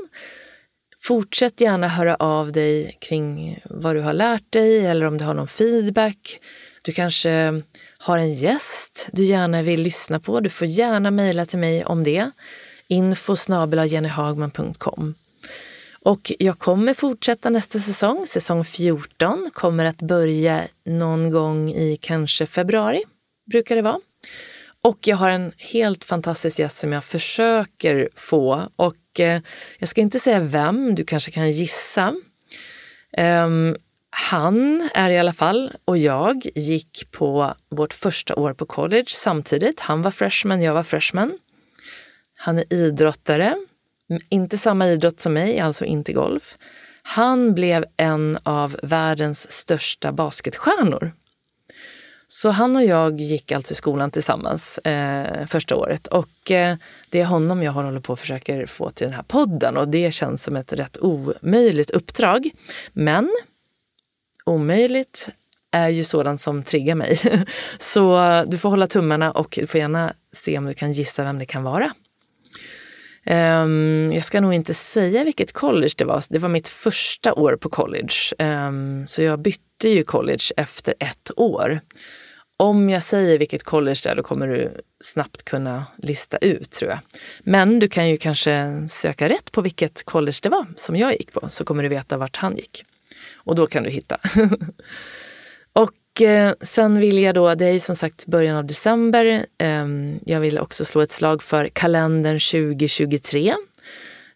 Fortsätt 0.99 1.61
gärna 1.61 1.87
höra 1.87 2.15
av 2.15 2.51
dig 2.51 2.97
kring 3.01 3.59
vad 3.65 3.95
du 3.95 4.01
har 4.01 4.13
lärt 4.13 4.51
dig 4.51 4.85
eller 4.85 5.05
om 5.05 5.17
du 5.17 5.25
har 5.25 5.33
någon 5.33 5.47
feedback. 5.47 6.39
Du 6.85 6.91
kanske 6.91 7.61
har 7.97 8.17
en 8.17 8.33
gäst 8.33 9.07
du 9.11 9.23
gärna 9.23 9.61
vill 9.61 9.81
lyssna 9.81 10.19
på. 10.19 10.39
Du 10.39 10.49
får 10.49 10.67
gärna 10.67 11.11
mejla 11.11 11.45
till 11.45 11.59
mig 11.59 11.85
om 11.85 12.03
det. 12.03 12.31
info 12.87 13.35
jennyhagman.com. 13.85 15.15
Och 16.03 16.31
jag 16.39 16.59
kommer 16.59 16.93
fortsätta 16.93 17.49
nästa 17.49 17.79
säsong. 17.79 18.25
Säsong 18.27 18.65
14 18.65 19.49
kommer 19.53 19.85
att 19.85 20.01
börja 20.01 20.67
någon 20.85 21.31
gång 21.31 21.69
i 21.73 21.97
kanske 22.01 22.45
februari, 22.45 23.03
brukar 23.51 23.75
det 23.75 23.81
vara. 23.81 23.99
Och 24.81 25.07
jag 25.07 25.17
har 25.17 25.29
en 25.29 25.51
helt 25.57 26.03
fantastisk 26.03 26.59
gäst 26.59 26.77
som 26.77 26.91
jag 26.91 27.03
försöker 27.03 28.09
få. 28.15 28.69
Och 28.75 29.19
eh, 29.19 29.41
jag 29.79 29.89
ska 29.89 30.01
inte 30.01 30.19
säga 30.19 30.39
vem, 30.39 30.95
du 30.95 31.05
kanske 31.05 31.31
kan 31.31 31.51
gissa. 31.51 32.13
Um, 33.17 33.75
han 34.15 34.89
är 34.93 35.09
i 35.09 35.19
alla 35.19 35.33
fall, 35.33 35.71
och 35.85 35.97
jag 35.97 36.45
gick 36.55 37.11
på 37.11 37.53
vårt 37.69 37.93
första 37.93 38.35
år 38.35 38.53
på 38.53 38.65
college 38.65 39.05
samtidigt. 39.07 39.79
Han 39.79 40.01
var 40.01 40.11
freshman, 40.11 40.61
jag 40.61 40.73
var 40.73 40.83
freshman. 40.83 41.37
Han 42.35 42.57
är 42.57 42.73
idrottare, 42.73 43.55
inte 44.29 44.57
samma 44.57 44.87
idrott 44.87 45.19
som 45.19 45.33
mig, 45.33 45.59
alltså 45.59 45.85
inte 45.85 46.13
golf. 46.13 46.57
Han 47.01 47.53
blev 47.53 47.85
en 47.97 48.37
av 48.43 48.79
världens 48.83 49.51
största 49.51 50.11
basketstjärnor. 50.11 51.13
Så 52.27 52.49
han 52.49 52.75
och 52.75 52.83
jag 52.83 53.21
gick 53.21 53.51
alltså 53.51 53.71
i 53.71 53.75
skolan 53.75 54.11
tillsammans 54.11 54.77
eh, 54.77 55.45
första 55.45 55.75
året 55.75 56.07
och 56.07 56.51
eh, 56.51 56.75
det 57.09 57.19
är 57.19 57.25
honom 57.25 57.63
jag 57.63 57.71
håller 57.71 57.99
på 57.99 58.13
och 58.13 58.19
försöker 58.19 58.65
få 58.65 58.89
till 58.89 59.07
den 59.07 59.13
här 59.13 59.23
podden 59.23 59.77
och 59.77 59.87
det 59.87 60.11
känns 60.11 60.43
som 60.43 60.55
ett 60.55 60.73
rätt 60.73 60.97
omöjligt 60.97 61.89
uppdrag. 61.89 62.49
Men 62.93 63.29
omöjligt 64.45 65.29
är 65.71 65.89
ju 65.89 66.03
sådant 66.03 66.41
som 66.41 66.63
triggar 66.63 66.95
mig. 66.95 67.19
Så 67.77 68.17
du 68.47 68.57
får 68.57 68.69
hålla 68.69 68.87
tummarna 68.87 69.31
och 69.31 69.57
du 69.59 69.67
får 69.67 69.79
gärna 69.79 70.13
se 70.31 70.57
om 70.57 70.65
du 70.65 70.73
kan 70.73 70.91
gissa 70.91 71.23
vem 71.23 71.39
det 71.39 71.45
kan 71.45 71.63
vara. 71.63 71.91
Um, 73.25 74.11
jag 74.13 74.23
ska 74.23 74.41
nog 74.41 74.53
inte 74.53 74.73
säga 74.73 75.23
vilket 75.23 75.51
college 75.51 75.93
det 75.97 76.05
var. 76.05 76.23
Det 76.29 76.39
var 76.39 76.49
mitt 76.49 76.67
första 76.67 77.33
år 77.33 77.55
på 77.55 77.69
college. 77.69 78.13
Um, 78.39 79.07
så 79.07 79.23
jag 79.23 79.39
bytte 79.39 79.89
ju 79.89 80.03
college 80.03 80.43
efter 80.57 80.93
ett 80.99 81.31
år. 81.35 81.79
Om 82.57 82.89
jag 82.89 83.03
säger 83.03 83.37
vilket 83.37 83.63
college 83.63 83.99
det 84.03 84.09
är, 84.09 84.15
då 84.15 84.23
kommer 84.23 84.47
du 84.47 84.81
snabbt 85.03 85.45
kunna 85.45 85.85
lista 85.97 86.37
ut 86.37 86.71
tror 86.71 86.91
jag. 86.91 86.99
Men 87.43 87.79
du 87.79 87.87
kan 87.87 88.09
ju 88.09 88.17
kanske 88.17 88.85
söka 88.89 89.29
rätt 89.29 89.51
på 89.51 89.61
vilket 89.61 90.03
college 90.05 90.37
det 90.43 90.49
var 90.49 90.65
som 90.75 90.95
jag 90.95 91.11
gick 91.11 91.33
på, 91.33 91.49
så 91.49 91.65
kommer 91.65 91.83
du 91.83 91.89
veta 91.89 92.17
vart 92.17 92.37
han 92.37 92.55
gick. 92.55 92.85
Och 93.43 93.55
då 93.55 93.67
kan 93.67 93.83
du 93.83 93.89
hitta. 93.89 94.17
och 95.73 96.21
eh, 96.21 96.53
sen 96.61 96.99
vill 96.99 97.17
jag 97.17 97.35
då, 97.35 97.55
det 97.55 97.65
är 97.65 97.71
ju 97.71 97.79
som 97.79 97.95
sagt 97.95 98.25
början 98.25 98.57
av 98.57 98.65
december. 98.65 99.45
Eh, 99.57 99.85
jag 100.25 100.39
vill 100.39 100.59
också 100.59 100.85
slå 100.85 101.01
ett 101.01 101.11
slag 101.11 101.43
för 101.43 101.67
kalendern 101.67 102.39
2023. 102.39 103.55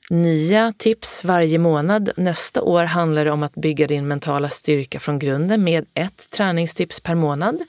Nya 0.09 0.73
tips 0.77 1.23
varje 1.23 1.57
månad. 1.57 2.09
Nästa 2.17 2.61
år 2.61 2.83
handlar 2.83 3.25
det 3.25 3.31
om 3.31 3.43
att 3.43 3.55
bygga 3.55 3.87
din 3.87 4.07
mentala 4.07 4.49
styrka 4.49 4.99
från 4.99 5.19
grunden 5.19 5.63
med 5.63 5.85
ett 5.93 6.29
träningstips 6.29 6.99
per 6.99 7.15
månad. 7.15 7.59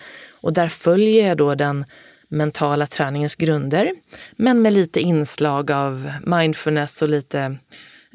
Och 0.41 0.53
där 0.53 0.69
följer 0.69 1.29
jag 1.29 1.37
då 1.37 1.55
den 1.55 1.85
mentala 2.29 2.87
träningens 2.87 3.37
grunder, 3.37 3.93
men 4.37 4.63
med 4.63 4.73
lite 4.73 5.01
inslag 5.01 5.71
av 5.71 6.13
mindfulness 6.27 7.03
och 7.03 7.09
lite 7.09 7.57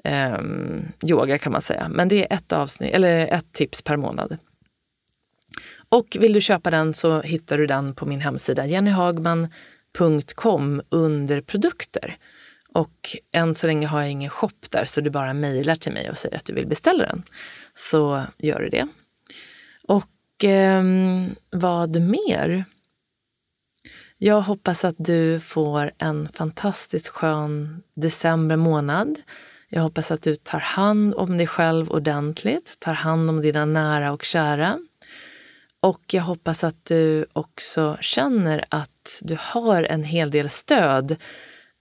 eh, 0.04 0.38
yoga 1.10 1.38
kan 1.38 1.51
man 1.51 1.62
säga. 1.62 1.88
Men 1.89 2.08
det 2.08 2.32
är 2.32 2.36
ett, 2.36 2.54
avsnitt, 2.54 2.93
eller 2.93 3.28
ett 3.28 3.54
tips 3.54 3.82
per 3.82 3.97
månad. 3.97 4.38
Och 5.89 6.18
vill 6.20 6.34
du 6.34 6.41
köpa 6.41 6.72
den 6.72 6.93
så 6.93 7.22
hittar 7.22 7.58
du 7.58 7.68
den 7.68 7.95
på 7.95 8.06
min 8.06 8.22
hemsida 8.22 8.66
jennyhagman.com 8.66 10.82
under 10.89 11.41
produkter. 11.41 12.18
Och 12.74 13.18
än 13.32 13.56
så 13.56 13.68
länge 13.68 13.88
har 13.88 14.01
jag 14.01 14.12
ingen 14.12 14.30
shop 14.30 14.49
där 14.70 14.86
så 14.86 15.01
du 15.01 15.10
bara 15.10 15.34
mejlar 15.34 15.76
till 15.76 15.93
mig 15.93 16.10
och 16.10 16.18
säger 16.18 16.38
att 16.38 16.45
du 16.45 16.54
vill 16.54 16.68
beställa 16.68 17.06
den. 17.06 17.24
Så 17.76 18.24
gör 18.38 18.60
du 18.60 18.70
det. 18.70 18.88
Och 19.88 20.43
eh, 20.43 20.84
vad 21.49 22.01
mer? 22.01 22.66
Jag 24.18 24.41
hoppas 24.41 24.86
att 24.86 24.95
du 24.97 25.39
får 25.39 25.91
en 25.97 26.30
fantastiskt 26.34 27.08
skön 27.08 27.84
december 27.95 28.56
månad. 28.56 29.22
Jag 29.76 29.82
hoppas 29.82 30.11
att 30.11 30.21
du 30.21 30.36
tar 30.36 30.59
hand 30.59 31.13
om 31.15 31.38
dig 31.38 31.47
själv 31.47 31.91
ordentligt, 31.91 32.80
tar 32.80 32.93
hand 32.93 33.30
om 33.30 33.41
dina 33.41 33.65
nära 33.65 34.11
och 34.11 34.24
kära. 34.24 34.80
Och 35.80 36.01
jag 36.11 36.24
hoppas 36.24 36.63
att 36.63 36.86
du 36.86 37.26
också 37.34 37.97
känner 38.01 38.65
att 38.69 39.19
du 39.21 39.38
har 39.39 39.84
en 39.84 40.03
hel 40.03 40.32
del 40.32 40.49
stöd 40.49 41.15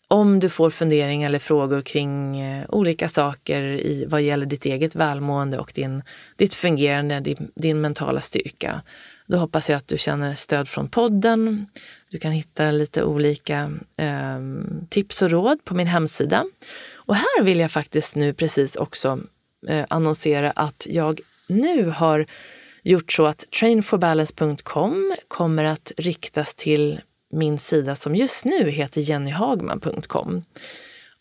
om 0.08 0.40
du 0.40 0.48
får 0.48 0.70
funderingar 0.70 1.26
eller 1.26 1.38
frågor 1.38 1.82
kring 1.82 2.40
eh, 2.40 2.64
olika 2.68 3.08
saker 3.08 3.62
i 3.62 4.06
vad 4.08 4.22
gäller 4.22 4.46
ditt 4.46 4.66
eget 4.66 4.94
välmående 4.94 5.58
och 5.58 5.72
din, 5.74 6.02
ditt 6.36 6.54
fungerande, 6.54 7.20
din, 7.20 7.50
din 7.54 7.80
mentala 7.80 8.20
styrka. 8.20 8.82
Då 9.26 9.36
hoppas 9.36 9.70
jag 9.70 9.76
att 9.76 9.88
du 9.88 9.98
känner 9.98 10.34
stöd 10.34 10.68
från 10.68 10.88
podden. 10.88 11.66
Du 12.10 12.18
kan 12.18 12.32
hitta 12.32 12.70
lite 12.70 13.04
olika 13.04 13.72
eh, 13.98 14.40
tips 14.88 15.22
och 15.22 15.30
råd 15.30 15.64
på 15.64 15.74
min 15.74 15.86
hemsida. 15.86 16.44
Och 17.06 17.16
här 17.16 17.42
vill 17.42 17.60
jag 17.60 17.70
faktiskt 17.70 18.16
nu 18.16 18.34
precis 18.34 18.76
också 18.76 19.20
eh, 19.68 19.86
annonsera 19.88 20.50
att 20.50 20.86
jag 20.90 21.20
nu 21.46 21.84
har 21.84 22.26
gjort 22.82 23.12
så 23.12 23.26
att 23.26 23.44
trainforbalance.com 23.60 25.16
kommer 25.28 25.64
att 25.64 25.92
riktas 25.96 26.54
till 26.54 27.00
min 27.32 27.58
sida 27.58 27.94
som 27.94 28.14
just 28.14 28.44
nu 28.44 28.70
heter 28.70 29.00
jennyhagman.com. 29.00 30.44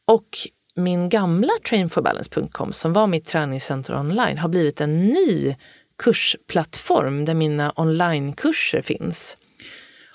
Och 0.06 0.28
min 0.76 1.10
gamla 1.10 1.54
trainforbalance.com 1.70 2.74
som 2.74 2.94
var 2.94 3.08
mitt 3.08 3.28
träningscenter 3.28 4.00
online 4.00 4.38
har 4.38 4.50
blivit 4.50 4.82
en 4.82 5.08
ny 5.08 5.56
kursplattform 6.04 7.26
där 7.26 7.34
mina 7.34 7.74
onlinekurser 7.76 8.82
finns. 8.82 9.38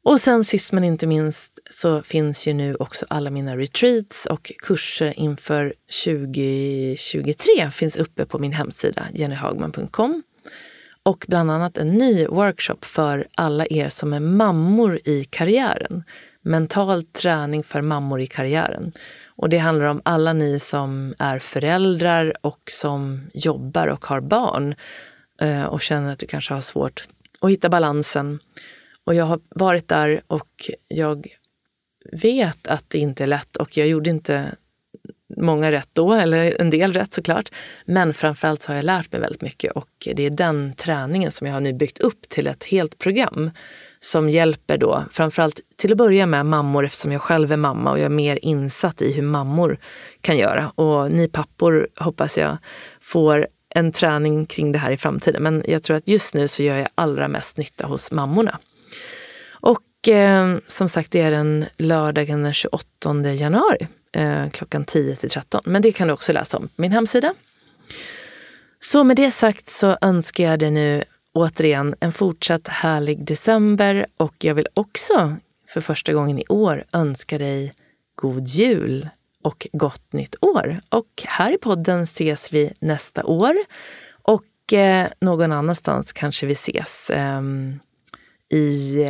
Och 0.05 0.19
sen 0.19 0.43
sist 0.43 0.71
men 0.71 0.83
inte 0.83 1.07
minst 1.07 1.59
så 1.69 2.03
finns 2.03 2.47
ju 2.47 2.53
nu 2.53 2.75
också 2.75 3.05
alla 3.09 3.29
mina 3.29 3.57
retreats 3.57 4.25
och 4.25 4.51
kurser 4.57 5.19
inför 5.19 5.73
2023 6.05 7.71
finns 7.71 7.97
uppe 7.97 8.25
på 8.25 8.39
min 8.39 8.53
hemsida 8.53 9.07
jennyhagman.com. 9.13 10.23
Och 11.03 11.25
bland 11.27 11.51
annat 11.51 11.77
en 11.77 11.93
ny 11.93 12.25
workshop 12.25 12.77
för 12.81 13.27
alla 13.35 13.65
er 13.69 13.89
som 13.89 14.13
är 14.13 14.19
mammor 14.19 14.99
i 15.03 15.23
karriären. 15.23 16.03
Mental 16.41 17.03
träning 17.03 17.63
för 17.63 17.81
mammor 17.81 18.21
i 18.21 18.27
karriären. 18.27 18.91
Och 19.35 19.49
det 19.49 19.57
handlar 19.57 19.85
om 19.85 20.01
alla 20.05 20.33
ni 20.33 20.59
som 20.59 21.13
är 21.19 21.39
föräldrar 21.39 22.33
och 22.41 22.61
som 22.69 23.29
jobbar 23.33 23.87
och 23.87 24.05
har 24.05 24.21
barn 24.21 24.75
eh, 25.41 25.63
och 25.63 25.81
känner 25.81 26.13
att 26.13 26.19
du 26.19 26.27
kanske 26.27 26.53
har 26.53 26.61
svårt 26.61 27.07
att 27.41 27.49
hitta 27.49 27.69
balansen. 27.69 28.39
Och 29.05 29.15
jag 29.15 29.25
har 29.25 29.39
varit 29.49 29.87
där 29.87 30.21
och 30.27 30.69
jag 30.87 31.27
vet 32.11 32.67
att 32.67 32.89
det 32.89 32.97
inte 32.97 33.23
är 33.23 33.27
lätt 33.27 33.57
och 33.57 33.77
jag 33.77 33.87
gjorde 33.87 34.09
inte 34.09 34.55
många 35.37 35.71
rätt 35.71 35.89
då, 35.93 36.13
eller 36.13 36.61
en 36.61 36.69
del 36.69 36.93
rätt 36.93 37.13
såklart. 37.13 37.49
Men 37.85 38.13
framförallt 38.13 38.61
så 38.61 38.71
har 38.71 38.75
jag 38.75 38.85
lärt 38.85 39.11
mig 39.11 39.21
väldigt 39.21 39.41
mycket 39.41 39.71
och 39.71 39.89
det 40.15 40.25
är 40.25 40.29
den 40.29 40.73
träningen 40.73 41.31
som 41.31 41.47
jag 41.47 41.53
har 41.53 41.61
nu 41.61 41.73
byggt 41.73 41.99
upp 41.99 42.29
till 42.29 42.47
ett 42.47 42.63
helt 42.63 42.99
program 42.99 43.51
som 43.99 44.29
hjälper 44.29 44.77
då 44.77 45.03
framförallt 45.11 45.59
till 45.77 45.91
att 45.91 45.97
börja 45.97 46.25
med 46.25 46.45
mammor 46.45 46.85
eftersom 46.85 47.11
jag 47.11 47.21
själv 47.21 47.51
är 47.51 47.57
mamma 47.57 47.91
och 47.91 47.99
jag 47.99 48.05
är 48.05 48.09
mer 48.09 48.39
insatt 48.41 49.01
i 49.01 49.13
hur 49.13 49.23
mammor 49.23 49.79
kan 50.21 50.37
göra. 50.37 50.69
Och 50.69 51.11
ni 51.11 51.27
pappor 51.27 51.87
hoppas 51.95 52.37
jag 52.37 52.57
får 53.01 53.47
en 53.75 53.91
träning 53.91 54.45
kring 54.45 54.71
det 54.71 54.79
här 54.79 54.91
i 54.91 54.97
framtiden. 54.97 55.43
Men 55.43 55.63
jag 55.67 55.83
tror 55.83 55.97
att 55.97 56.07
just 56.07 56.33
nu 56.33 56.47
så 56.47 56.63
gör 56.63 56.77
jag 56.77 56.87
allra 56.95 57.27
mest 57.27 57.57
nytta 57.57 57.87
hos 57.87 58.11
mammorna. 58.11 58.59
Och 59.51 60.09
eh, 60.09 60.57
som 60.67 60.89
sagt, 60.89 61.11
det 61.11 61.21
är 61.21 61.31
den 61.31 61.65
lördagen 61.77 62.43
den 62.43 62.53
28 62.53 63.33
januari 63.33 63.87
eh, 64.13 64.49
klockan 64.49 64.85
10 64.85 65.15
till 65.15 65.29
13. 65.29 65.61
Men 65.65 65.81
det 65.81 65.91
kan 65.91 66.07
du 66.07 66.13
också 66.13 66.33
läsa 66.33 66.57
om 66.57 66.67
på 66.67 66.81
min 66.81 66.91
hemsida. 66.91 67.33
Så 68.79 69.03
med 69.03 69.17
det 69.17 69.31
sagt 69.31 69.69
så 69.69 69.97
önskar 70.01 70.43
jag 70.43 70.59
dig 70.59 70.71
nu 70.71 71.03
återigen 71.33 71.95
en 71.99 72.11
fortsatt 72.11 72.67
härlig 72.67 73.25
december 73.25 74.05
och 74.17 74.35
jag 74.39 74.55
vill 74.55 74.67
också 74.73 75.35
för 75.67 75.81
första 75.81 76.13
gången 76.13 76.39
i 76.39 76.45
år 76.49 76.83
önska 76.93 77.37
dig 77.37 77.73
god 78.15 78.47
jul 78.47 79.09
och 79.43 79.67
gott 79.73 80.13
nytt 80.13 80.35
år. 80.41 80.81
Och 80.89 81.23
här 81.25 81.53
i 81.53 81.57
podden 81.57 82.03
ses 82.03 82.53
vi 82.53 82.73
nästa 82.79 83.23
år. 83.23 83.55
Och 84.21 84.73
eh, 84.73 85.07
någon 85.21 85.51
annanstans 85.51 86.13
kanske 86.13 86.45
vi 86.45 86.53
ses 86.53 87.11
ehm, 87.13 87.79
eh, 88.51 88.57
i 88.57 89.07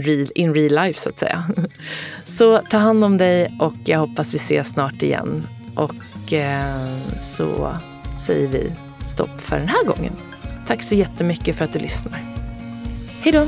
real, 0.00 0.26
in 0.34 0.54
real 0.54 0.84
life 0.84 0.98
så 0.98 1.08
att 1.08 1.18
säga. 1.18 1.44
Så 2.24 2.58
ta 2.58 2.76
hand 2.76 3.04
om 3.04 3.18
dig 3.18 3.56
och 3.60 3.74
jag 3.84 3.98
hoppas 3.98 4.34
vi 4.34 4.36
ses 4.36 4.68
snart 4.68 5.02
igen. 5.02 5.46
Och 5.74 6.32
eh, 6.32 6.98
så 7.20 7.76
säger 8.26 8.48
vi 8.48 8.72
stopp 9.06 9.40
för 9.40 9.58
den 9.58 9.68
här 9.68 9.84
gången. 9.84 10.12
Tack 10.66 10.82
så 10.82 10.94
jättemycket 10.94 11.56
för 11.56 11.64
att 11.64 11.72
du 11.72 11.78
lyssnar. 11.78 12.20
Hej 13.20 13.32
då! 13.32 13.46